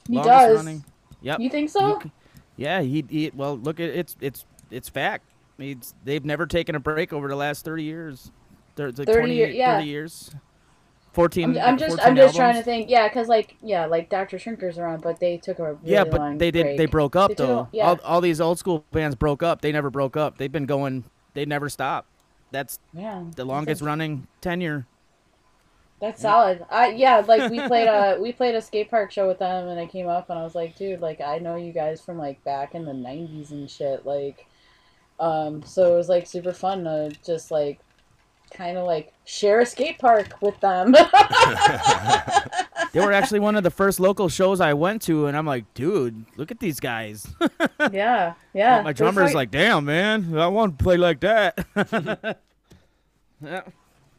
[0.08, 0.56] he longest does.
[0.58, 0.84] running.
[1.22, 1.40] Yep.
[1.40, 2.00] You think so?
[2.04, 2.12] c-
[2.58, 5.26] Yeah, he, he well look at it's it's it's fact.
[5.58, 8.32] It's, they've never taken a break over the last thirty years.
[8.78, 9.76] Like 30 20, year- yeah.
[9.78, 10.32] 30 years.
[11.12, 14.10] 14 I'm, I'm just 14 I'm just trying to think, yeah, because like yeah, like
[14.10, 16.78] Doctor Shrinker's around, but they took a really Yeah, long but they did break.
[16.78, 17.68] they broke up They a- though.
[17.74, 17.90] yeah.
[17.90, 19.62] All all these old school bands broke up.
[19.62, 20.38] They never broke up.
[20.38, 22.06] They've been going they never stop.
[22.52, 24.86] That's Yeah, the longest running tenure.
[26.00, 26.64] That's solid.
[26.70, 29.80] I yeah, like we played a we played a skate park show with them, and
[29.80, 32.42] I came up and I was like, dude, like I know you guys from like
[32.46, 34.46] back in the '90s and shit, like,
[35.20, 37.80] um, so it was like super fun to just like
[38.52, 40.96] kind of like share a skate park with them.
[42.92, 45.72] They were actually one of the first local shows I went to and I'm like,
[45.76, 47.28] dude, look at these guys.
[47.92, 48.78] yeah, yeah.
[48.78, 51.68] My They're drummer's fuck- like, damn man, I want to play like that.
[53.44, 53.62] yeah.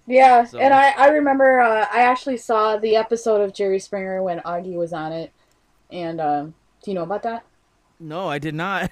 [0.06, 4.22] yeah, so- and I I remember uh, I actually saw the episode of Jerry Springer
[4.22, 5.32] when Augie was on it,
[5.90, 6.54] and um,
[6.84, 7.44] do you know about that?
[7.98, 8.90] No, I did not.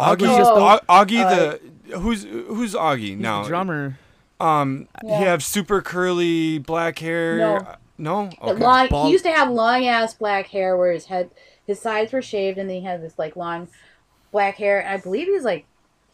[0.00, 1.58] Augie, was just the- Augie uh,
[1.88, 3.42] the who's who's Augie He's now?
[3.42, 3.98] the drummer.
[4.38, 5.18] Um, Yeah.
[5.18, 7.36] he have super curly black hair.
[7.38, 7.66] No.
[7.98, 8.30] No.
[8.40, 8.52] Okay.
[8.62, 11.30] long, Bald- he used to have long ass black hair where his head,
[11.66, 13.68] his sides were shaved, and then he had this like long
[14.32, 14.80] black hair.
[14.80, 15.66] And I believe he's like,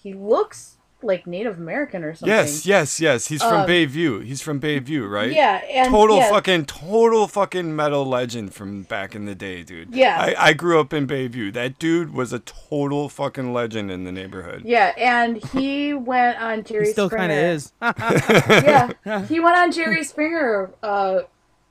[0.03, 0.76] he looks
[1.07, 2.28] like Native American or something.
[2.28, 3.28] Yes, yes, yes.
[3.28, 4.24] He's from Um, Bayview.
[4.24, 5.33] He's from Bayview, right?
[5.33, 9.95] Yeah, and total yeah, fucking total fucking metal legend from back in the day, dude.
[9.95, 10.19] Yeah.
[10.20, 11.53] I, I grew up in Bayview.
[11.53, 14.62] That dude was a total fucking legend in the neighborhood.
[14.65, 16.87] Yeah, and he went on Jerry Springer.
[16.87, 17.73] He still kind of is.
[17.83, 21.20] yeah, he went on Jerry Springer uh,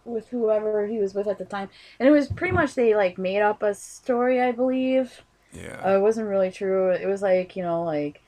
[0.06, 3.18] with whoever he was with at the time, and it was pretty much they like
[3.18, 5.24] made up a story, I believe.
[5.52, 5.82] Yeah.
[5.86, 6.90] Uh, it wasn't really true.
[6.90, 8.22] It was like, you know, like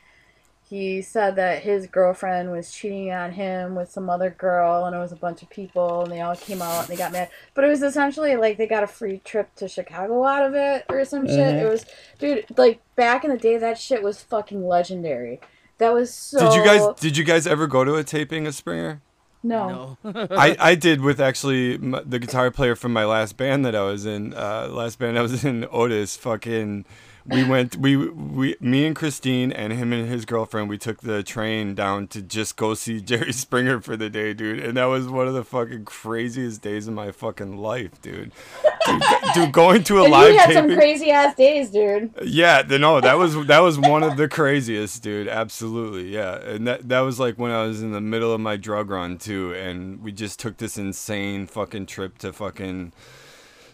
[0.69, 4.99] he said that his girlfriend was cheating on him with some other girl, and it
[4.99, 7.29] was a bunch of people, and they all came out and they got mad.
[7.53, 10.85] But it was essentially like they got a free trip to Chicago out of it
[10.89, 11.55] or some shit.
[11.55, 11.85] It was,
[12.19, 15.39] dude, like back in the day, that shit was fucking legendary.
[15.77, 16.39] That was so.
[16.39, 19.01] did you guys did you guys ever go to a taping of Springer?
[19.43, 19.97] No.
[20.03, 20.27] no.
[20.31, 23.83] I, I did with actually m- the guitar player from my last band that I
[23.83, 24.33] was in.
[24.33, 26.17] Uh, last band I was in, Otis.
[26.17, 26.85] Fucking,
[27.27, 31.23] we went we we me and Christine and him and his girlfriend we took the
[31.23, 34.59] train down to just go see Jerry Springer for the day, dude.
[34.59, 38.31] And that was one of the fucking craziest days of my fucking life, dude.
[38.85, 42.11] Dude, dude going to a And live you had some crazy ass days, dude.
[42.23, 45.27] Yeah, no, that was that was one of the craziest, dude.
[45.27, 46.35] Absolutely, yeah.
[46.35, 49.17] And that that was like when I was in the middle of my drug run
[49.17, 52.93] too, and we just took this insane fucking trip to fucking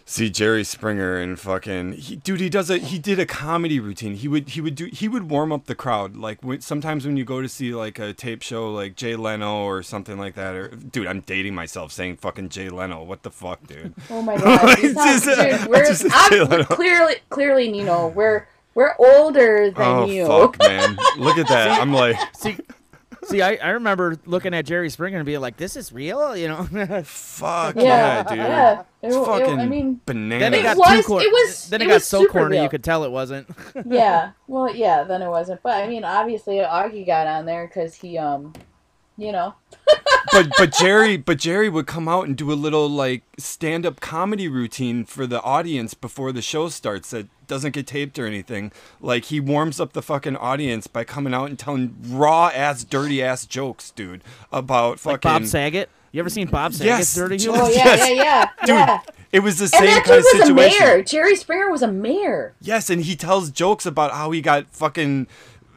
[0.04, 2.40] see Jerry Springer and fucking he, dude.
[2.40, 4.14] He does a he did a comedy routine.
[4.14, 7.16] He would he would do he would warm up the crowd like when, sometimes when
[7.16, 10.54] you go to see like a tape show like Jay Leno or something like that.
[10.54, 13.02] Or dude, I'm dating myself saying fucking Jay Leno.
[13.02, 13.94] What the fuck, dude?
[14.10, 15.24] Oh my god, you sound, Just,
[15.60, 20.26] dude, we're, just say I'm, clearly, clearly, Nino, we're we're older than oh you.
[20.26, 20.96] fuck, man!
[21.16, 21.80] Look at that.
[21.80, 22.16] I'm like.
[22.36, 22.56] See,
[23.26, 26.48] see, I, I remember looking at Jerry Springer and being like, "This is real," you
[26.48, 26.64] know.
[27.04, 28.38] Fuck Yeah, yeah, dude.
[28.38, 28.82] yeah.
[29.02, 30.40] It's It- it- fucking I mean, bananas.
[30.40, 31.24] then it It got was- too corny.
[31.26, 33.48] it was- then it, it got was so super corny you could tell it wasn't.
[33.86, 34.30] yeah.
[34.46, 35.04] Well, yeah.
[35.04, 38.52] Then it wasn't, but I mean, obviously, Augie got on there because he, um,
[39.16, 39.54] you know,
[40.32, 44.00] but but Jerry but Jerry would come out and do a little like stand up
[44.00, 48.72] comedy routine for the audience before the show starts that doesn't get taped or anything.
[49.00, 53.22] Like he warms up the fucking audience by coming out and telling raw ass dirty
[53.22, 54.22] ass jokes, dude,
[54.52, 55.88] about fucking Like Bob Saget.
[56.12, 57.64] You ever seen Bob Saget's Yes, Dirty just- Humor?
[57.64, 58.08] oh yeah, Yes.
[58.10, 59.00] yeah, yeah, Dude, yeah.
[59.32, 60.86] it was the And same that kind dude of was a situation.
[60.86, 61.02] mayor.
[61.02, 62.54] Jerry Springer was a mayor.
[62.60, 65.26] Yes, and he tells jokes about how he got fucking.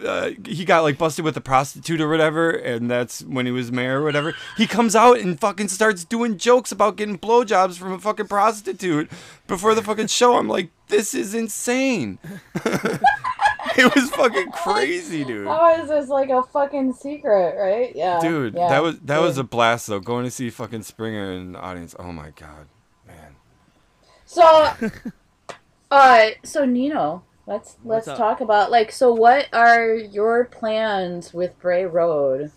[0.04, 3.72] Uh, he got like busted with a prostitute or whatever, and that's when he was
[3.72, 4.36] mayor or whatever.
[4.56, 9.10] He comes out and fucking starts doing jokes about getting blowjobs from a fucking prostitute
[9.48, 10.38] before the fucking show.
[10.38, 12.20] I'm like, this is insane.
[13.78, 15.48] it was fucking crazy, dude.
[15.48, 17.96] How is this like a fucking secret, right?
[17.96, 20.00] Yeah, Dude, yeah, that was that was a blast though.
[20.00, 21.96] Going to see fucking Springer in the audience.
[22.00, 22.68] Oh my god,
[23.06, 23.36] man.
[24.26, 24.72] So,
[25.92, 31.86] uh, so Nino, let's let's talk about like, so what are your plans with Bray
[31.86, 32.52] Road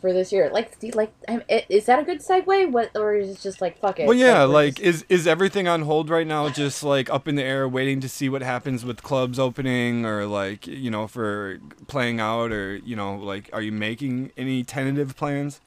[0.00, 0.50] for this year?
[0.52, 2.72] Like, do you, like, I'm- i- is that a good segue?
[2.72, 4.06] What, or is it just like fuck it?
[4.08, 6.48] Well, yeah, we're like just- is is everything on hold right now?
[6.48, 10.26] Just like up in the air, waiting to see what happens with clubs opening, or
[10.26, 15.16] like you know for playing out, or you know like are you making any tentative
[15.16, 15.60] plans?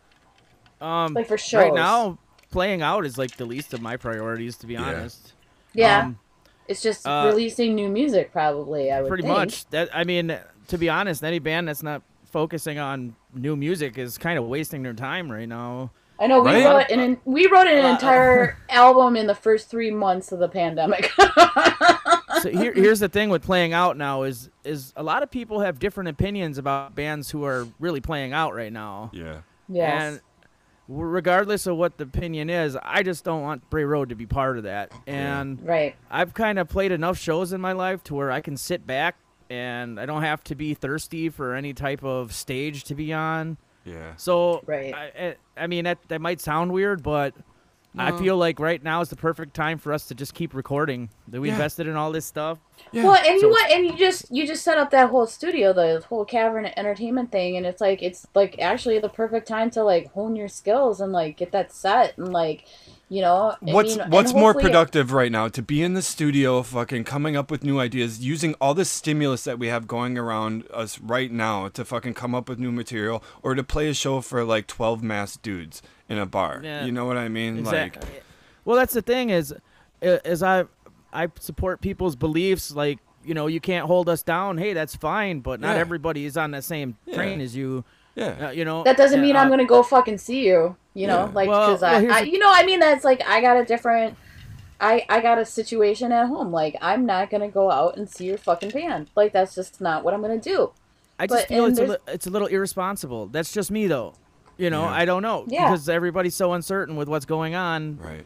[0.81, 2.17] Um, Like for right now,
[2.51, 4.81] playing out is like the least of my priorities, to be Yeah.
[4.83, 5.31] honest.
[5.73, 6.19] yeah, Um,
[6.67, 8.91] it's just uh, releasing new music, probably.
[8.91, 9.35] I would pretty think.
[9.35, 9.65] much.
[9.69, 10.37] That I mean,
[10.67, 14.83] to be honest, any band that's not focusing on new music is kind of wasting
[14.83, 15.91] their time right now.
[16.19, 16.65] I know we Right?
[16.65, 20.39] wrote an, an we wrote an Uh, entire album in the first three months of
[20.39, 21.11] the pandemic.
[22.41, 25.59] so here, here's the thing with playing out now is is a lot of people
[25.59, 29.11] have different opinions about bands who are really playing out right now.
[29.13, 29.41] Yeah.
[29.67, 30.19] yes.
[30.87, 34.15] And w- regardless of what the opinion is, I just don't want Bray Road to
[34.15, 34.91] be part of that.
[35.07, 35.95] And right.
[36.09, 39.15] I've kind of played enough shows in my life to where I can sit back
[39.49, 43.57] and I don't have to be thirsty for any type of stage to be on.
[43.83, 44.15] Yeah.
[44.15, 44.93] So Right.
[44.93, 47.33] I, I- I mean that that might sound weird, but
[47.97, 51.09] I feel like right now is the perfect time for us to just keep recording.
[51.29, 51.53] That we Yeah.
[51.55, 52.59] invested in all this stuff.
[52.91, 53.03] Yeah.
[53.05, 53.71] Well, and So- you what?
[53.71, 57.57] And you just you just set up that whole studio, the whole cavern entertainment thing,
[57.57, 61.11] and it's like it's like actually the perfect time to like hone your skills and
[61.13, 62.65] like get that set and like,
[63.09, 63.55] you know.
[63.61, 67.35] I What's mean, what's more productive right now to be in the studio fucking coming
[67.35, 71.31] up with new ideas using all the stimulus that we have going around us right
[71.31, 74.67] now to fucking come up with new material or to play a show for like
[74.67, 76.61] 12 masked dudes in a bar.
[76.63, 76.85] Yeah.
[76.85, 77.59] You know what I mean?
[77.59, 78.23] Exact- Like
[78.65, 79.53] Well, that's the thing is,
[80.01, 80.65] i- is I
[81.13, 82.71] I support people's beliefs.
[82.71, 84.57] Like you know, you can't hold us down.
[84.59, 85.79] Hey, that's fine, but not Yeah.
[85.81, 87.45] everybody is on the same train Yeah.
[87.45, 87.83] as you.
[88.15, 88.47] Yeah.
[88.47, 90.75] Uh, you know, That doesn't uh, mean I'm gonna go fucking see you.
[90.93, 91.31] You know, Yeah.
[91.33, 93.57] like Well- because well, I, here's I, you know, I mean that's like I got
[93.57, 94.17] a different.
[94.79, 96.51] I, I got a situation at home.
[96.51, 99.09] Like I'm not gonna go out and see your fucking band.
[99.15, 100.71] Like that's just not what I'm gonna do.
[101.17, 103.27] I just But- feel it's a, there's- li- it's a little irresponsible.
[103.27, 104.13] That's just me though.
[104.57, 104.89] You know, Yeah.
[104.91, 105.65] I don't know Yeah.
[105.69, 107.97] because everybody's so uncertain with what's going on.
[107.97, 108.25] Right.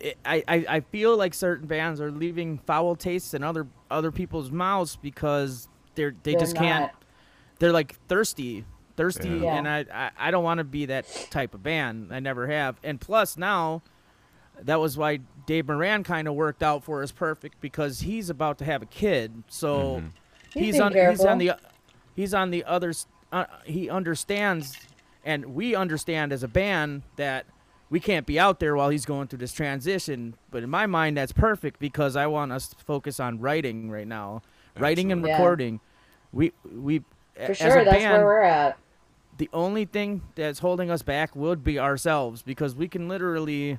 [0.00, 4.12] It, I, I I feel like certain bands are leaving foul tastes in other other
[4.12, 6.82] people's mouths because they're they They're just can't.
[6.92, 7.02] not.
[7.58, 8.64] They're like thirsty,
[8.98, 9.56] thirsty, Yeah.
[9.56, 12.12] and I, I I don't want to be that type of band.
[12.12, 12.76] I never have.
[12.84, 13.82] And plus now,
[14.60, 18.58] that was why Dave Moran kind of worked out for us perfect because he's about
[18.58, 19.44] to have a kid.
[19.48, 20.02] So
[20.52, 21.52] He's he's on he's on the
[22.16, 22.92] he's on the other
[23.32, 24.76] uh, he understands
[25.24, 27.44] and we understand as a band that
[27.90, 31.16] we can't be out there while he's going through this transition but in my mind
[31.18, 34.40] that's perfect because i want us to focus on writing right now
[34.78, 35.30] writing and Absolutely.
[35.30, 35.36] Yeah.
[35.36, 35.80] recording
[36.32, 37.02] we we
[37.46, 38.78] For sure, that's band, where we're at.
[39.38, 43.78] The only thing that's holding us back would be ourselves because we can literally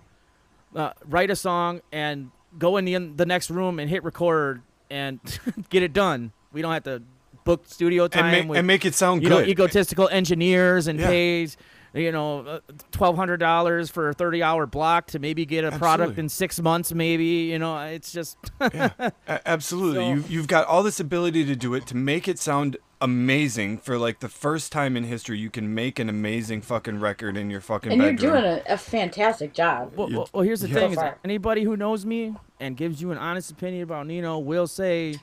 [0.75, 5.19] uh, write a song and go in the, the next room and hit record and
[5.69, 6.31] get it done.
[6.51, 7.03] We don't have to
[7.43, 9.49] book studio time and, ma- with and make it sound you know good.
[9.49, 11.07] egotistical engineers and Yeah.
[11.07, 11.57] pays
[11.93, 12.59] you know uh,
[12.91, 16.59] twelve hundred dollars for a thirty hour block to maybe get a product in six
[16.59, 16.93] months.
[16.93, 19.13] Maybe you know it's just A-
[19.45, 19.95] absolutely.
[19.95, 23.77] So- you you've got all this ability to do it to make it sound amazing
[23.77, 27.49] for like the first time in history you can make an amazing fucking record in
[27.49, 29.93] your fucking And you're doing a, a fantastic job.
[29.95, 30.73] Well, well, well, here's the yeah.
[30.75, 34.37] thing: So is anybody who knows me and gives you an honest opinion about Nino
[34.39, 35.15] will say,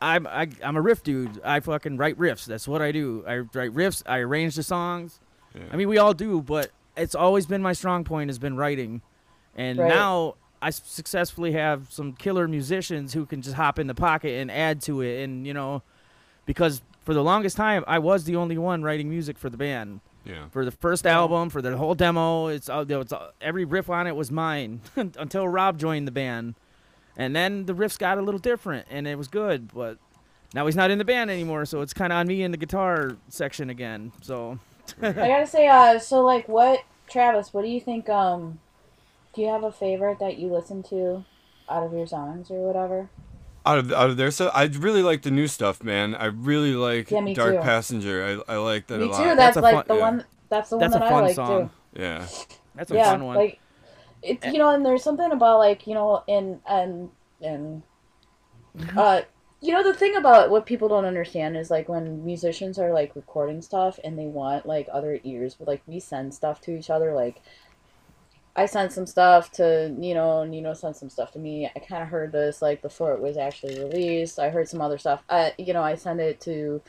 [0.00, 1.40] "I'm I, I'm a riff dude.
[1.44, 2.46] I fucking write riffs.
[2.46, 3.24] That's what I do.
[3.26, 4.02] I write riffs.
[4.06, 5.20] I arrange the songs.
[5.72, 9.02] I mean, we all do, but it's always been my strong point has been writing,
[9.54, 9.88] and Right.
[9.88, 14.50] now I successfully have some killer musicians who can just hop in the pocket and
[14.50, 15.82] add to it, and you know,
[16.46, 20.00] because for the longest time I was the only one writing music for the band
[20.24, 20.48] yeah.
[20.50, 22.46] for the first album, for the whole demo.
[22.46, 26.54] It's, all it's all- every riff on it was mine until Rob joined the band,
[27.16, 29.72] and then the riffs got a little different, and it was good.
[29.72, 29.98] But
[30.54, 32.56] now he's not in the band anymore, so it's kind of on me in the
[32.56, 34.12] guitar section again.
[34.22, 34.58] So
[35.02, 37.52] I gotta say, uh, so like, what, Travis?
[37.54, 38.08] What do you think?
[38.08, 38.60] Um,
[39.34, 41.24] do you have a favorite that you listen to
[41.68, 43.08] out of your songs or whatever?
[43.66, 46.14] Out of out of there, so I really like the new stuff, man.
[46.14, 47.60] I really like Yeah, Dark too.
[47.62, 48.42] Passenger.
[48.48, 49.16] I, I like that Me a lot.
[49.18, 49.24] too.
[49.24, 50.00] That's, That's like fun- the yeah.
[50.00, 50.24] one.
[50.50, 51.70] That's the one that's a that I fun like song.
[51.94, 52.00] too.
[52.02, 52.26] yeah.
[52.74, 53.36] That's a yeah, fun one.
[53.36, 53.58] like
[54.22, 54.44] it.
[54.44, 57.82] You know, and there's something about like you know, and and and
[58.96, 59.22] uh,
[59.64, 63.16] you know, the thing about what people don't understand is like when musicians are like
[63.16, 66.90] recording stuff and they want like other ears, but like we send stuff to each
[66.90, 67.40] other, like.
[68.56, 71.68] I sent some stuff to Nino, Nino sent some stuff to me.
[71.74, 74.38] I kind of heard this like before it was actually released.
[74.38, 75.24] I heard some other stuff.
[75.28, 76.80] Uh, you know, I sent it to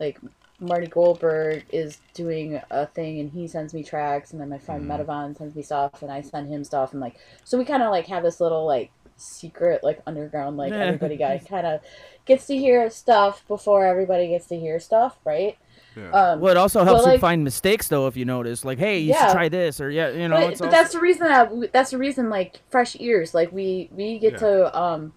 [0.00, 0.18] like
[0.58, 4.84] Marty Goldberg is doing a thing and he sends me tracks and then my friend.
[4.84, 7.14] Metavon sends me stuff and I send him stuff and like
[7.44, 10.80] so we kind of like have this little like secret like underground like Yeah.
[10.84, 11.80] everybody guy kind of
[12.24, 15.56] gets to hear stuff before everybody gets to hear stuff right
[15.96, 16.10] Yeah.
[16.10, 18.06] um well, it also Well, helps you like- find mistakes, though.
[18.06, 19.26] If you notice, like, hey, you Yeah.
[19.26, 21.72] should try this, or yeah, you know, but, it's but also, that's the reason that
[21.72, 24.38] that's the reason like fresh ears like we we get Yeah.
[24.38, 25.12] to um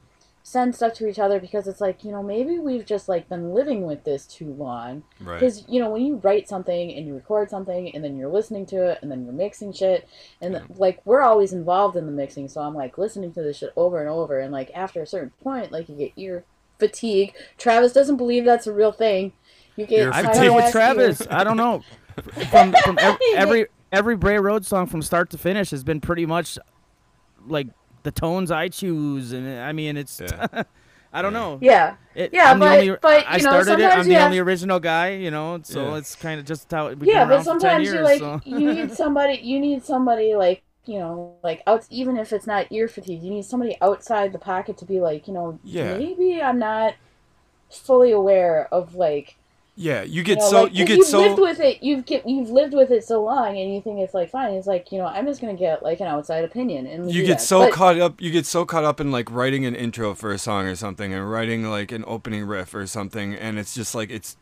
[0.47, 3.51] send stuff to each other because it's like you know maybe we've just like been
[3.51, 5.39] living with this too long right.
[5.39, 8.63] because you know when you write something and you record something and then you're listening
[8.63, 10.07] to it and then you're mixing shit
[10.41, 10.61] and Yeah.
[10.75, 13.99] like we're always involved in the mixing so i'm like listening to this shit over
[13.99, 16.43] and over and like after a certain point like you get ear
[16.77, 19.33] fatigue travis doesn't believe that's a real thing
[19.77, 20.35] you get I fatigue.
[20.35, 21.21] play with tired-ass Travis.
[21.21, 21.27] ears.
[21.31, 21.81] I don't know.
[22.51, 26.25] From, from ev- every every Bray Road song from start to finish has been pretty
[26.25, 26.57] much
[27.47, 27.67] like
[28.05, 30.21] the tones I choose, and I mean it's.
[30.21, 30.63] Yeah.
[31.17, 31.59] I don't know.
[31.61, 33.85] yeah It, Yeah, I'm but- only, but, I know, started it.
[33.89, 35.59] I'm the have- only original guy, you know.
[35.63, 35.95] So Yeah.
[35.99, 36.89] it's kind of just how.
[36.89, 38.41] We've yeah been but around for 10 sometimes you like so.
[38.43, 42.67] you need somebody you need somebody like you know like out even if it's not
[42.69, 45.97] ear fatigue you need somebody outside the pocket to be like you know Yeah.
[45.97, 46.93] maybe i'm not
[47.71, 49.35] fully aware of like
[49.77, 52.05] yeah, you you get know, so like, you get you've so lived with it you've
[52.05, 54.89] get you've lived with it so long and you think it's like fine it's like
[54.91, 57.41] you know i'm just gonna get like an outside opinion and you get that.
[57.41, 60.31] so But- caught up you get so caught up in like writing an intro for
[60.31, 63.93] a song or something and writing like an opening riff or something and it's just
[63.93, 64.37] like it's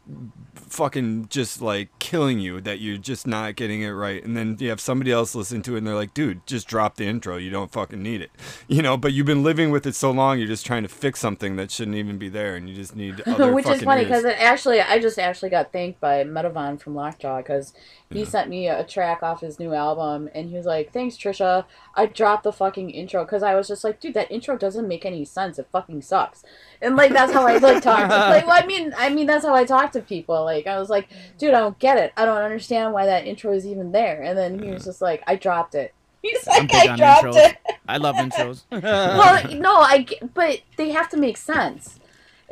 [0.55, 4.69] fucking just like killing you that you're just not getting it right and then you
[4.69, 7.37] have somebody else listen to it and they're like dude just drop the intro.
[7.37, 8.31] You don't fucking need it.
[8.67, 11.19] You know but you've been living with it so long you're just trying to fix
[11.19, 14.25] something that shouldn't even be there and you just need other which is funny because
[14.25, 17.73] it actually I just actually got thanked by Metavon from Lockjaw because
[18.11, 18.25] he Yeah.
[18.25, 21.65] sent me a track off his new album and he was like, "Thanks, Trisha.
[21.95, 25.05] I dropped the fucking intro because I was just like, dude, that intro doesn't make
[25.05, 25.57] any sense.
[25.57, 26.43] It fucking sucks."
[26.81, 28.07] And like that's how I like talk.
[28.09, 30.43] like, well, I mean, I mean that's how I talk to people.
[30.43, 31.07] Like I was like,
[31.39, 32.13] dude, I don't get it.
[32.15, 34.21] I don't understand why that intro is even there.
[34.21, 35.93] And then he was just like, I dropped it.
[36.23, 37.49] He's I'm like, big I on dropped intros.
[37.49, 37.57] it.
[37.87, 38.63] I love intros.
[38.71, 41.99] well, no, I but they have to make sense.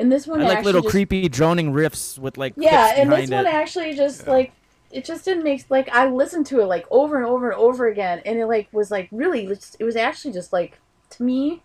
[0.02, 3.30] And this one I like little just creepy droning riffs with like yeah, and this
[3.30, 4.52] behind one actually just like
[4.91, 7.88] it just didn't make like I listened to it like over and over and over
[7.88, 9.45] again, and it like was like really
[9.80, 10.80] it was actually just like
[11.11, 11.61] to me,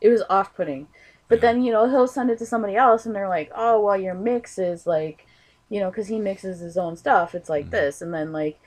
[0.00, 0.86] it was off putting.
[1.28, 4.00] But then you know he'll send it to somebody else, and they're like, oh well,
[4.00, 5.26] your mix is like,
[5.68, 7.34] you know, because he mixes his own stuff.
[7.34, 7.72] It's like Mm-hmm.
[7.72, 8.58] this, and then like.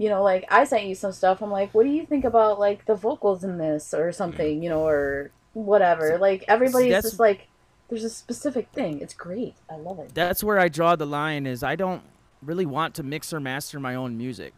[0.00, 1.42] You know, like I sent you some stuff.
[1.42, 4.62] I'm like, what do you think about like the vocals in this or something?
[4.62, 6.18] You know, or whatever.
[6.18, 7.48] Like everybody's that's- just like,
[7.88, 9.00] there's a specific thing.
[9.00, 9.54] It's great.
[9.70, 10.14] I love it.
[10.14, 11.46] That's where I draw the line.
[11.46, 12.02] Is I don't
[12.42, 14.54] really want to mix or master my own music.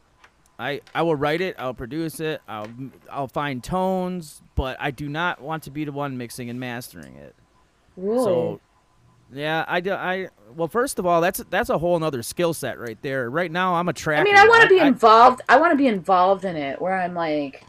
[0.58, 2.68] I, I will write it, I'll produce it, I'll
[3.10, 7.16] I'll find tones, but I do not want to be the one mixing and mastering
[7.16, 7.34] it.
[7.96, 8.24] Really.
[8.24, 8.60] So,
[9.32, 9.92] yeah, I do.
[9.92, 13.30] I well, first of all, that's that's a whole nother skill set right there.
[13.30, 14.20] Right now, I'm a tracker.
[14.20, 15.40] I mean, I want to be I- involved.
[15.48, 17.64] I want to be involved in it, where I'm like,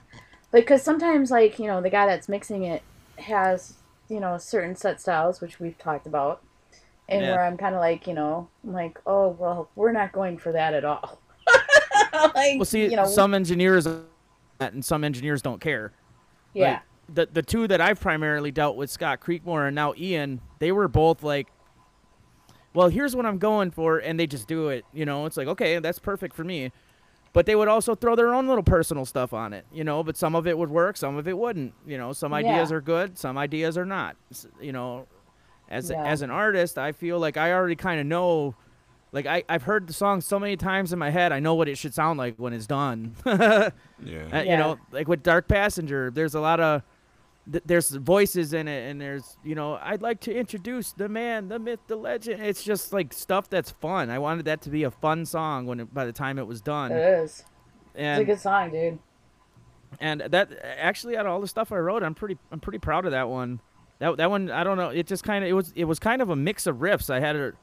[0.52, 2.82] like, because sometimes, like, you know, the guy that's mixing it
[3.20, 3.76] has
[4.12, 6.44] you know certain set styles, which we've talked about,
[7.08, 7.32] and Yeah.
[7.32, 10.52] where I'm kind of like, you know, I'm like, oh well, we're not going for
[10.52, 11.22] that at all.
[12.36, 15.94] like, Well, see, you know, some engineers that and some engineers don't care.
[16.54, 16.82] yeah, Like,
[17.14, 20.88] the the two that I've primarily dealt with, Scott Creekmore and now Ian, they were
[20.90, 21.48] both like,
[22.74, 24.86] "Well, here's what I'm going for," and they just do it.
[24.94, 26.72] You know, it's like, okay, that's perfect for me.
[27.34, 30.04] But they would also throw their own little personal stuff on it, you know.
[30.04, 31.74] But some of it would work, some of it wouldn't.
[31.88, 32.78] You know, some ideas Yeah.
[32.78, 34.16] are good, some ideas are not.
[34.60, 35.08] You know,
[35.70, 36.04] as Yeah.
[36.04, 38.56] as an artist, I feel like I already kind of know.
[39.14, 41.68] Like I, I've heard the song so many times in my head, I know what
[41.68, 43.16] it should sound like when it's done.
[43.26, 43.34] Yeah.
[43.36, 43.70] Uh,
[44.04, 44.42] Yeah.
[44.44, 46.82] You know, like with Dark Passenger, there's a lot of
[47.50, 51.48] th- there's voices in it, and there's you know, I'd like to introduce the man,
[51.48, 52.42] the myth, the legend.
[52.44, 54.10] It's just like stuff that's fun.
[54.10, 56.62] I wanted that to be a fun song when it, by the time it was
[56.62, 57.44] done, it is.
[57.94, 59.00] It's a good song, dude.
[60.00, 63.06] and that actually out of all the stuff I wrote, I'm pretty I'm pretty proud
[63.06, 63.60] of that one.
[64.00, 64.90] That that one I don't know.
[64.90, 67.10] It just kind of it was it was kind of a mix of riffs.
[67.10, 67.54] I had a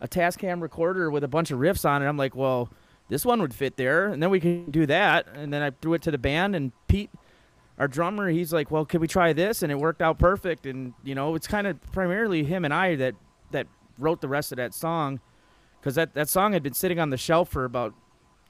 [0.00, 2.06] a Tascam recorder with a bunch of riffs on it.
[2.06, 2.70] I'm like, well,
[3.08, 5.26] this one would fit there, and then we can do that.
[5.34, 7.10] And then I threw it to the band, and Pete,
[7.78, 9.62] our drummer, he's like, well, could we try this?
[9.62, 10.66] And it worked out perfect.
[10.66, 13.14] And you know, it's kind of primarily him and I that
[13.52, 13.66] that
[13.98, 15.20] wrote the rest of that song,
[15.80, 17.94] because that that song had been sitting on the shelf for about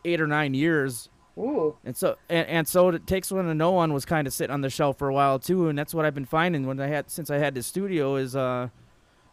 [0.05, 1.11] eight or nine years.
[1.39, 4.33] Ooh, And so and, and so it takes one to know one was kind of
[4.33, 6.81] sitting on the shelf for a while too, and that's what I've been finding when
[6.81, 8.69] I had since I had this studio is uh,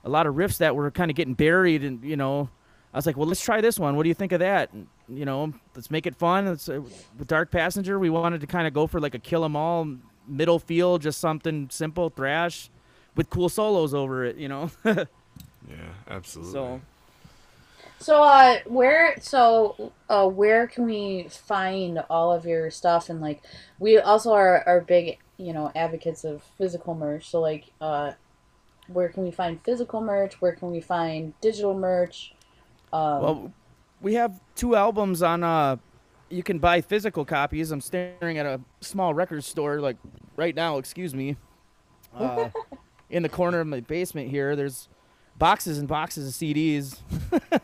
[0.04, 2.50] a lot of riffs that were kind of getting buried, and you know,
[2.94, 3.96] I was like, well, let's try this one.
[3.96, 4.72] What do you think of that?
[4.72, 6.46] And, you know, let's make it fun.
[6.46, 6.82] Let's, uh,
[7.18, 9.88] with Dark Passenger, we wanted to kind of go for like a kill 'em all
[10.28, 12.70] middle feel, just something simple thrash
[13.16, 14.38] with cool solos over it.
[14.38, 14.72] You know,
[15.70, 15.94] Yeah.
[16.10, 16.54] Absolutely.
[16.54, 16.82] so.
[17.98, 23.44] So uh where so uh where can we find all of your stuff and like
[23.80, 27.30] we also are are big, you know, advocates of physical merch.
[27.30, 28.14] So like uh
[28.88, 30.42] where can we find physical merch?
[30.42, 32.34] Where can we find digital merch?
[32.94, 33.54] Um Well,
[34.06, 35.44] we have two albums on.
[35.44, 35.78] Uh,
[36.30, 37.72] you can buy physical copies.
[37.72, 39.98] I'm staring at a small record store, like
[40.36, 40.78] right now.
[40.78, 41.38] Excuse me.
[42.16, 42.50] Uh,
[43.10, 44.90] in the corner of my basement here, there's
[45.40, 47.00] boxes and boxes of CDs.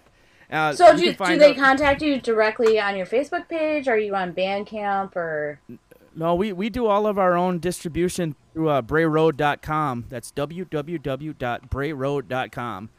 [0.51, 3.87] uh, so you do, do they out- contact you directly on your Facebook page?
[3.87, 5.59] Are you on Bandcamp or
[6.15, 10.05] No, we, we do all of our own distribution through uh, brayroad.com.
[10.09, 12.89] That's www.brayroad.com.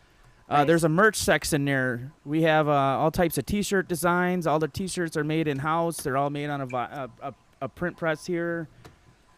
[0.52, 0.64] Uh.
[0.64, 2.12] There's a merch section there.
[2.24, 4.46] We have uh, all types of T-shirt designs.
[4.46, 5.96] All the T-shirts are made in house.
[5.98, 8.68] They're all made on a, vi- a, a, a print press here.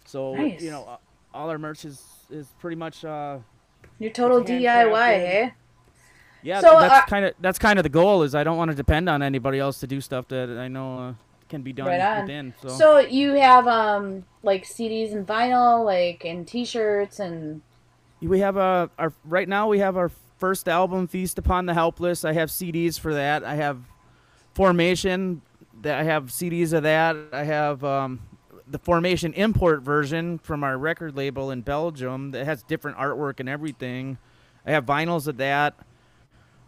[0.05, 0.63] So Nice.
[0.63, 0.97] you know, uh,
[1.33, 3.39] all our merch is, is pretty much uh,
[3.99, 5.55] your total DIY, hey?
[6.43, 6.61] yeah.
[6.61, 8.23] So, that's uh, kind of that's kind of the goal.
[8.23, 10.99] Is I don't want to depend on anybody else to do stuff that I know
[10.99, 11.15] uh,
[11.49, 12.55] can be done Right within.
[12.61, 12.69] So.
[12.69, 17.63] So you have um like CDs and vinyl, like and T-shirts and
[18.21, 22.25] We have a our right now we have our first album Feast Upon the Helpless.
[22.25, 23.45] I have CDs for that.
[23.45, 23.79] I have
[24.55, 25.43] Formation
[25.83, 27.17] that I have CDs of that.
[27.33, 28.21] I have um,
[28.69, 33.49] the Formation import version from our record label in Belgium that has different artwork and
[33.49, 34.19] everything.
[34.67, 35.75] I have vinyls of that.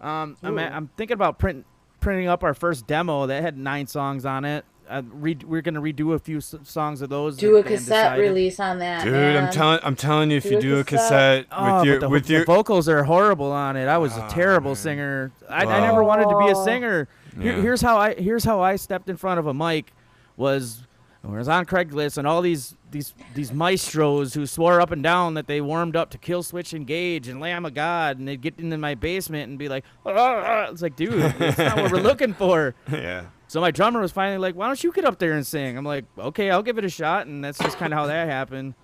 [0.01, 1.65] Um, I'm, I'm thinking about print,
[2.01, 4.65] printing up our first demo that had nine songs on it.
[4.89, 7.37] Uh, re- we're gonna redo a few s- songs of those.
[7.37, 7.79] do a cassette
[8.13, 8.23] decided.
[8.23, 9.03] release on that.
[9.05, 9.45] Dude, man.
[9.45, 11.49] I'm telling I'm telling you, if Do you a do a cassette.
[11.51, 13.87] cassette Oh, with your the, with the your vocals are horrible on it.
[13.89, 14.77] I was a Ah, terrible man.
[14.77, 15.33] singer.
[15.49, 16.65] I, I never wanted to be a Oh.
[16.65, 17.09] singer.
[17.41, 17.61] Here, Yeah.
[17.63, 19.93] here's how I here's how I stepped in front of a mic
[20.37, 20.83] was
[21.23, 25.03] when I was on Craigslist and all these these these maestros who swore up and
[25.03, 28.59] down that they warmed up to Killswitch Engage and Lamb of God and they'd get
[28.61, 31.99] into my basement and be like, "Ah, ah." it's like, dude, that's not what we're
[32.11, 32.75] looking for.
[32.91, 33.25] yeah.
[33.49, 35.85] So my drummer was finally like, "Why don't you get up there and sing?" I'm
[35.85, 38.75] like, "Okay, I'll give it a shot," and that's just kind of how that happened.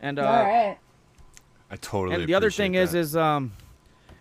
[0.00, 0.78] And uh, All right.
[1.70, 2.14] I totally.
[2.14, 2.98] and the other appreciate thing is, that.
[2.98, 3.52] is um,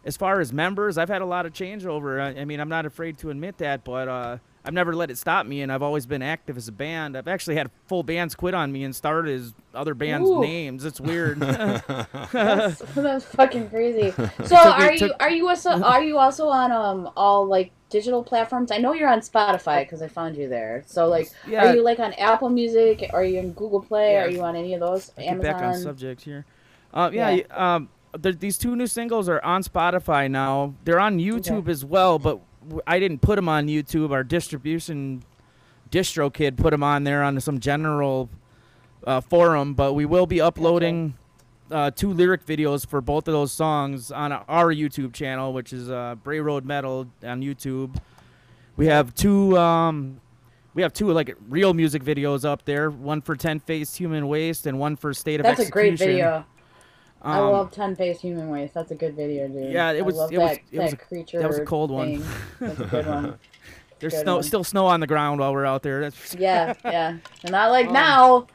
[0.06, 2.22] as far as members, I've had a lot of changeover.
[2.22, 5.18] I, I mean, I'm not afraid to admit that, but uh, I've never let it
[5.18, 7.18] stop me, and I've always been active as a band.
[7.18, 10.40] I've actually had full bands quit on me and started as other bands' Ooh.
[10.42, 10.86] names.
[10.86, 11.40] It's weird.
[12.32, 14.12] That's, that's fucking crazy.
[14.46, 17.46] So took me- are you took- are you also are you also on um all
[17.46, 18.72] like digital platforms?
[18.72, 20.84] I know you're on Spotify because I found you there.
[20.88, 23.10] So like, yeah, are you like on Apple Music?
[23.14, 24.14] Are you in Google Play?
[24.14, 24.24] Yeah.
[24.24, 25.12] Are you on any of those?
[25.18, 26.46] Get back on subject here.
[26.94, 27.74] Uh, yeah, Yeah.
[27.76, 30.74] um, these two new singles are on Spotify now.
[30.84, 32.46] They're on YouTube as well, but w-
[32.88, 34.12] I didn't put them on YouTube.
[34.12, 35.24] Our distribution
[35.92, 38.30] DistroKid put them on there on some general
[39.06, 39.74] uh, forum.
[39.74, 41.16] But we will be uploading
[41.72, 45.90] uh, two lyric videos for both of those songs on our YouTube channel, which is
[45.90, 47.96] uh, Bray Road Metal on YouTube.
[48.76, 49.58] We have two.
[49.58, 50.20] Um,
[50.74, 52.90] we have two like real music videos up there.
[52.90, 56.46] One for Ten Faced Human Waste and one for State of That's a great Execution.
[57.24, 57.34] Video.
[57.34, 58.74] I Um, love Ten Face Human Waste.
[58.74, 59.72] That's a good video, dude.
[59.72, 61.40] Yeah, it was- it was- that, it was a- creature.
[61.40, 62.24] that was a cold one.
[62.60, 63.40] That's a good one.
[64.00, 64.44] There's Good snow, one.
[64.44, 66.02] still snow on the ground while we're out there.
[66.02, 68.48] That's yeah, yeah, and not like Um, now,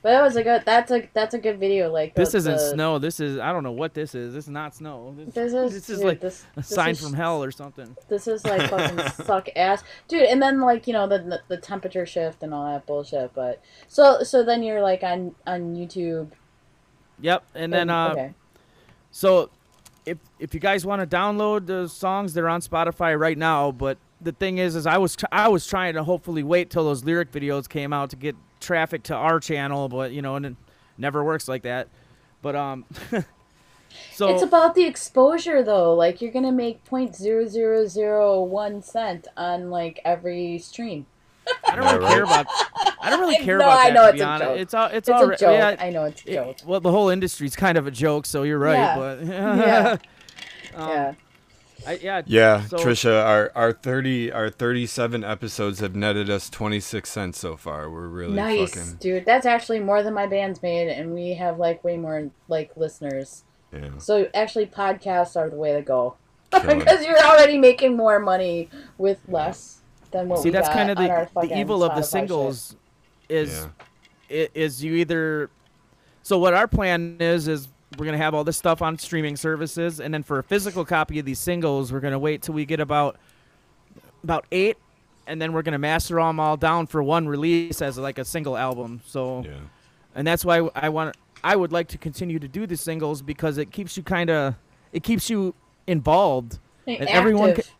[0.00, 0.62] but it was a good.
[0.64, 1.90] That's a that's a good video.
[1.90, 3.00] Like this the- isn't the- snow.
[3.00, 4.32] This is I don't know what this is.
[4.34, 5.12] This is not snow.
[5.16, 7.96] This, This is this is dude, like this, a sign is- from hell or something.
[8.08, 10.22] This is like fucking suck ass, dude.
[10.22, 13.32] And then like you know the, the the temperature shift and all that bullshit.
[13.34, 16.30] But so so then you're like on on YouTube.
[17.22, 18.34] Yep, and then uh, okay.
[19.10, 19.50] So,
[20.04, 23.72] if if you guys want to download the songs, they're on Spotify right now.
[23.72, 27.04] But the thing is, is I was I was trying to hopefully wait till those
[27.04, 30.56] lyric videos came out to get traffic to our channel, but you know, and it
[30.98, 31.88] never works like that.
[32.42, 32.84] But um,
[34.12, 35.94] so it's about the exposure though.
[35.94, 41.06] Like you're gonna make point zero zero zero one cent on like every stream.
[41.68, 42.12] I don't really right.
[42.14, 42.46] care about
[43.00, 44.44] I don't really I care know, about I know, to it's be a honest.
[44.50, 44.58] joke.
[44.60, 45.40] It's all it's, It's all a joke.
[45.58, 46.56] yeah, I know it's a it- joke.
[46.66, 48.74] well, the whole industry's kind of a joke, so you're right.
[48.74, 48.96] Yeah.
[48.96, 49.96] But Yeah.
[50.74, 51.14] um, yeah.
[51.84, 56.48] I, yeah, Yeah, So- Trisha, our our thirty our thirty seven episodes have netted us
[56.48, 57.90] twenty six cents so far.
[57.90, 59.24] We're really Nice, fucking dude.
[59.26, 63.42] That's actually more than my band's made, and we have like way more like listeners.
[63.72, 63.98] yeah.
[63.98, 66.14] So actually, podcasts are the way to go
[66.52, 69.80] because you're already making more money with less
[70.12, 72.76] than what See, we that's got kind of the, the evil of the singles
[73.28, 73.66] is
[74.30, 74.46] Yeah.
[74.54, 75.50] is you either
[76.22, 77.68] so what our plan is is
[77.98, 81.18] we're gonna have all this stuff on streaming services and then for a physical copy
[81.18, 83.16] of these singles we're gonna wait till we get about
[84.22, 84.76] about eight
[85.26, 88.56] and then we're gonna master them all down for one release as like a single
[88.56, 89.52] album so Yeah.
[90.14, 93.58] and that's why I want I would like to continue to do the singles because
[93.58, 94.54] it keeps you kind of
[94.92, 95.54] it keeps you
[95.86, 97.70] involved Hey, and everyone active.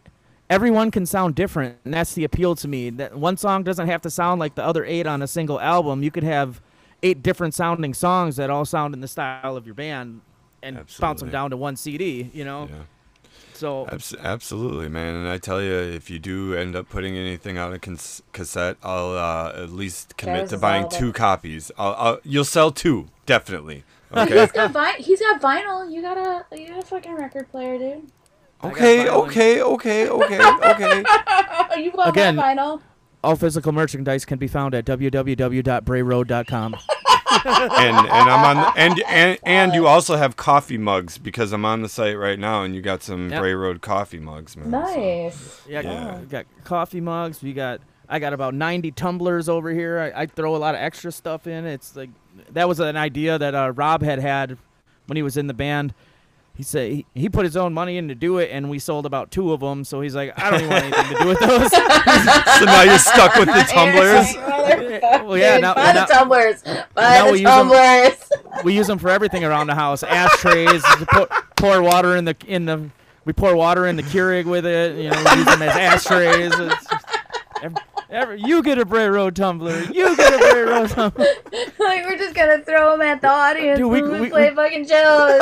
[0.52, 3.86] Can, everyone can sound different and that's the appeal to me that one song doesn't
[3.88, 6.60] have to sound like the other eight on a single album you could have
[7.02, 10.20] eight different sounding songs that all sound in the style of your band
[10.62, 12.82] and bounce them down to one cd you know Yeah.
[13.54, 13.86] so
[14.20, 15.14] absolutely, man.
[15.16, 18.76] And I tell you, if you do end up putting anything on a cons- cassette,
[18.82, 21.70] I'll uh, at least commit to buying all two copies.
[21.78, 23.84] I'll, I'll, you'll sell two, definitely.
[24.14, 24.40] Okay.
[24.40, 25.90] he's got vi- he's got vinyl.
[25.92, 28.10] You got a you got a fucking record player, dude.
[28.62, 31.04] I okay, okay, okay, okay, okay.
[31.82, 32.80] you bought Again- my vinyl.
[33.24, 36.74] all physical merchandise can be found at www.brayroad.com
[37.44, 41.64] and and I'm on the, and and and you also have coffee mugs because I'm
[41.64, 43.40] on the site right now, and you got some Yep.
[43.40, 44.66] Bray Road coffee mugs, man.
[44.66, 45.62] so- Nice.
[45.68, 46.18] yeah, Yeah.
[46.20, 50.26] we got coffee mugs we got i got about 90 tumblers over here I, I
[50.26, 52.10] throw a lot of extra stuff in it's like
[52.50, 54.58] that was an idea that uh, rob had had
[55.06, 55.94] when he was in the band
[56.54, 59.06] he said he, he put his own money in to do it and we sold
[59.06, 61.38] about two of them so he's like i don't even want anything to do with
[61.40, 64.34] those so now you're stuck with the tumblers.
[65.26, 66.64] well yeah now, Buy now the tumblers.
[66.64, 68.30] now Buy we the use 'em- tumblers.
[68.64, 71.26] we use them for everything around the house ashtrays pour,
[71.56, 72.90] pour water in the in the
[73.24, 76.52] we pour water in the Keurig with it you know we use them as ashtrays
[76.58, 77.04] It's just-
[77.62, 77.76] every,
[78.12, 81.26] every, you get a Bray Road tumbler you get a Bray Road tumbler
[81.78, 84.50] like we're just gonna throw them at the audience Dude, we- when we, we- play
[84.50, 85.40] we- fucking shows.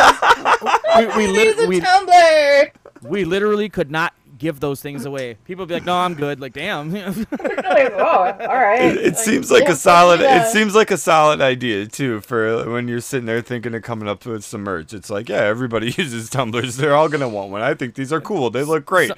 [1.17, 2.73] we, we, Use a we, tumbler.
[3.03, 6.55] we literally could not give those things away people be like no I'm good like
[6.55, 8.81] damn like, oh, all right.
[8.83, 10.21] It, it seems like yeah, a solid.
[10.21, 10.47] yeah.
[10.47, 14.09] It seems like a solid idea too for when you're sitting there thinking of coming
[14.09, 14.93] up with some merch.
[14.95, 16.77] It's like, yeah, everybody uses tumblers.
[16.79, 17.61] They're all gonna want one.
[17.63, 18.51] I think these are cool.
[18.51, 19.13] They look great.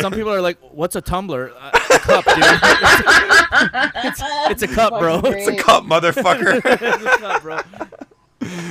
[0.00, 2.44] some people are like what's a tumbler uh, a cup dude
[4.04, 6.60] it's, it's a cup bro Fucking It's a cup, motherfucker.
[6.64, 7.58] it's a cup bro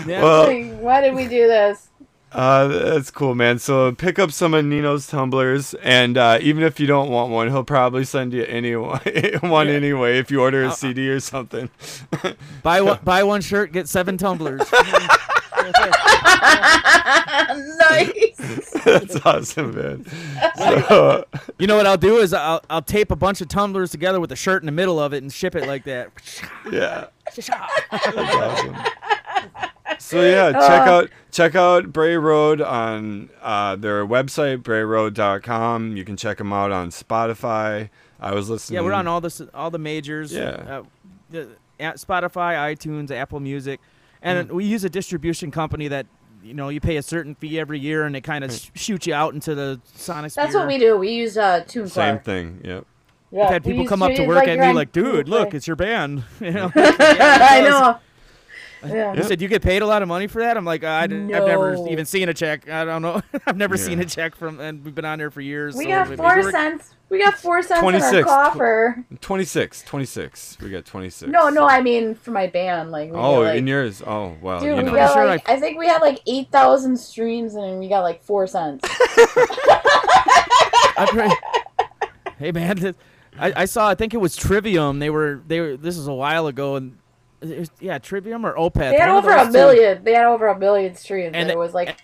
[0.05, 0.21] yeah.
[0.21, 1.89] well, why did we do this?
[2.31, 3.57] Uh, that's cool, man.
[3.59, 7.47] So pick up some of Nino's tumblers, and uh, even if you don't want one,
[7.49, 8.99] he'll probably send you any one
[9.41, 9.73] one Yeah.
[9.73, 11.69] anyway if you order a I'll- CD or something.
[12.63, 14.61] Buy one, buy one shirt, get seven tumblers.
[17.79, 18.69] Nice.
[18.83, 20.05] that's awesome, man.
[20.57, 21.25] So,
[21.59, 24.31] You know what I'll do is I'll, I'll tape a bunch of tumblers together with
[24.31, 26.11] a shirt in the middle of it and ship it like that.
[26.71, 28.75] yeah, that's awesome.
[29.99, 35.95] So yeah, check out check out Bray Road on uh, their website brayroad.com.
[35.95, 37.89] You can check them out on Spotify.
[38.19, 38.75] I was listening.
[38.75, 40.33] Yeah, we're on all the all the majors.
[40.33, 40.49] Yeah.
[40.49, 40.83] Uh,
[41.29, 41.49] the,
[41.79, 43.79] at Spotify, iTunes, Apple Music,
[44.23, 44.53] and Mm.
[44.53, 46.07] we use a distribution company that
[46.43, 49.05] you know you pay a certain fee every year and it kind of sh- shoot
[49.07, 50.33] you out into the sonic.
[50.33, 50.97] That's what we do.
[50.97, 51.89] We use uh, TuneCore.
[51.89, 52.61] Same thing.
[52.63, 52.85] Yep.
[53.31, 55.75] Yeah, I've had people come up to work you're and like, "Dude, look, it's your
[55.75, 56.71] band." You know.
[56.75, 57.97] I know.
[58.85, 59.15] Yeah.
[59.15, 61.11] He said, "You get paid a lot of money for that." I'm like, I, have
[61.11, 62.69] never even seen a check.
[62.69, 63.21] I don't know.
[63.47, 65.75] I've never seen a check from, and we've been on there for years.
[65.75, 66.95] We so got four we're- cents.
[67.09, 68.27] We got four cents in our 26.
[68.27, 69.05] coffer.
[69.21, 70.57] 26, 26.
[70.61, 71.31] We got 26.
[71.31, 72.89] No, no, I mean for my band.
[72.89, 74.01] Like, we Oh, like, in yours.
[74.03, 74.59] Oh, wow.
[74.59, 74.95] dude, you we know.
[74.95, 78.23] got Sure, like I think we had like eight thousand streams and we got like
[78.23, 78.83] four cents.
[80.97, 81.35] I'm pretty-
[82.39, 82.95] hey man,
[83.37, 83.89] I, I saw.
[83.89, 84.99] I think it was Trivium.
[84.99, 85.77] They were they were.
[85.77, 87.02] This is a while ago, and it was-
[87.79, 88.91] yeah, Trivium or Opeth.
[88.91, 89.51] They had one over a those two.
[89.53, 90.03] million.
[90.03, 91.97] They had over a million streams, and, And it was like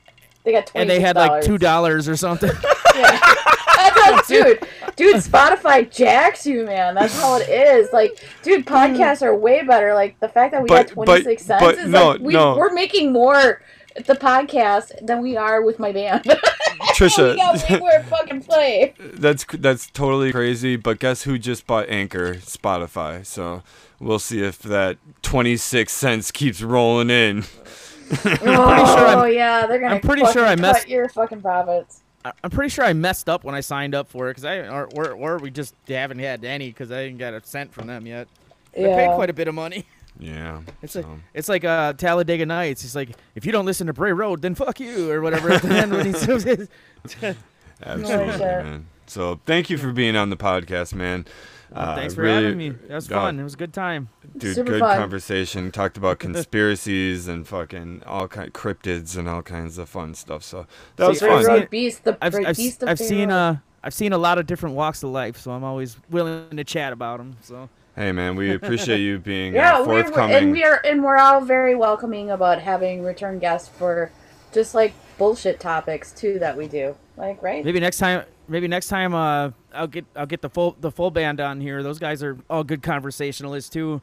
[0.44, 0.82] they got twenty.
[0.82, 2.52] and they had like two dollars or something.
[2.96, 3.18] Yeah.
[3.96, 4.60] That's dude.
[4.98, 6.96] Dude, Spotify jacks you, man.
[6.96, 7.94] That's how it is.
[7.94, 8.70] Like, dude, mm.
[8.70, 9.94] podcasts are way better.
[9.94, 12.34] Like the fact that we But- got twenty six cents but is no, like we,
[12.34, 12.58] no.
[12.58, 13.62] we're making more
[13.96, 16.24] at the podcast than we are with my band.
[16.26, 16.34] we
[16.88, 18.94] Trisha, got way more fucking play.
[19.00, 20.76] that's that's totally crazy.
[20.76, 22.36] But guess who just bought Anchor?
[22.36, 23.26] Spotify.
[23.26, 23.64] So
[24.00, 27.44] we'll see if that 26 cents keeps rolling in.
[28.12, 29.96] oh sure I'm- yeah, they're gonna.
[29.96, 32.02] I'm pretty sure I messed- cut your fucking profits.
[32.26, 34.58] I- I'm pretty sure I messed up when I signed up for it because I
[34.68, 37.88] or, or or we just haven't had any because I didn't get a cent from
[37.88, 38.28] them yet.
[38.76, 39.86] I paid quite a bit of money.
[40.20, 40.62] Yeah.
[40.82, 41.20] It's like so.
[41.34, 42.84] it's like uh, Talladega Nights.
[42.84, 45.52] It's like if you don't listen to Bray Road, then fuck you or whatever.
[45.54, 47.36] at the end when he-
[47.84, 48.86] Absolutely, man.
[49.08, 51.26] So thank you for being on the podcast, man.
[51.74, 52.70] Uh, Thanks for really- having me.
[52.70, 53.40] That was uh, fun.
[53.40, 54.10] It was a good time.
[54.38, 54.98] Dude, Super good fun.
[54.98, 55.72] conversation.
[55.72, 56.20] Talked about
[56.60, 60.44] conspiracies and fucking all kind cryptids and all kinds of fun stuff.
[60.44, 60.66] So
[60.96, 61.60] that was See, Bray I've fun.
[61.60, 64.46] seen- Beast, the I've, I've, Beast of I've seen uh I've seen a lot of
[64.48, 67.38] different walks of life, so I'm always willing to chat about them.
[67.42, 71.04] So Hey, man, we appreciate you being Yeah, uh, we we're, and we are, and
[71.04, 74.12] we're all very welcoming about having return guests for
[74.54, 76.96] just like bullshit topics too that we do.
[77.18, 77.64] Like, right?
[77.64, 81.12] maybe next time, maybe next time, uh, I'll get I'll get the full the full
[81.12, 81.82] band on here.
[81.84, 84.02] Those guys are all good conversationalists too.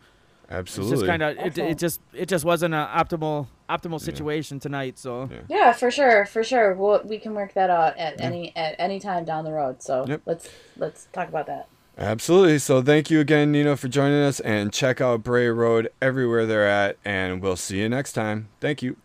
[0.49, 0.93] Absolutely.
[0.93, 4.99] It's just kind of it, it just it just wasn't an optimal optimal situation tonight.
[4.99, 5.39] So Yeah.
[5.49, 6.75] Yeah, for sure, for sure.
[6.75, 9.83] We'll, we can work that out at any at any time down the road.
[9.83, 10.23] So Yep.
[10.25, 11.67] let's let's talk about that.
[11.99, 12.59] Absolutely.
[12.59, 14.39] So thank you again, Nino, for joining us.
[14.41, 16.99] And check out Bray Road everywhere they're at.
[17.05, 18.49] And we'll see you next time.
[18.61, 18.97] Thank you.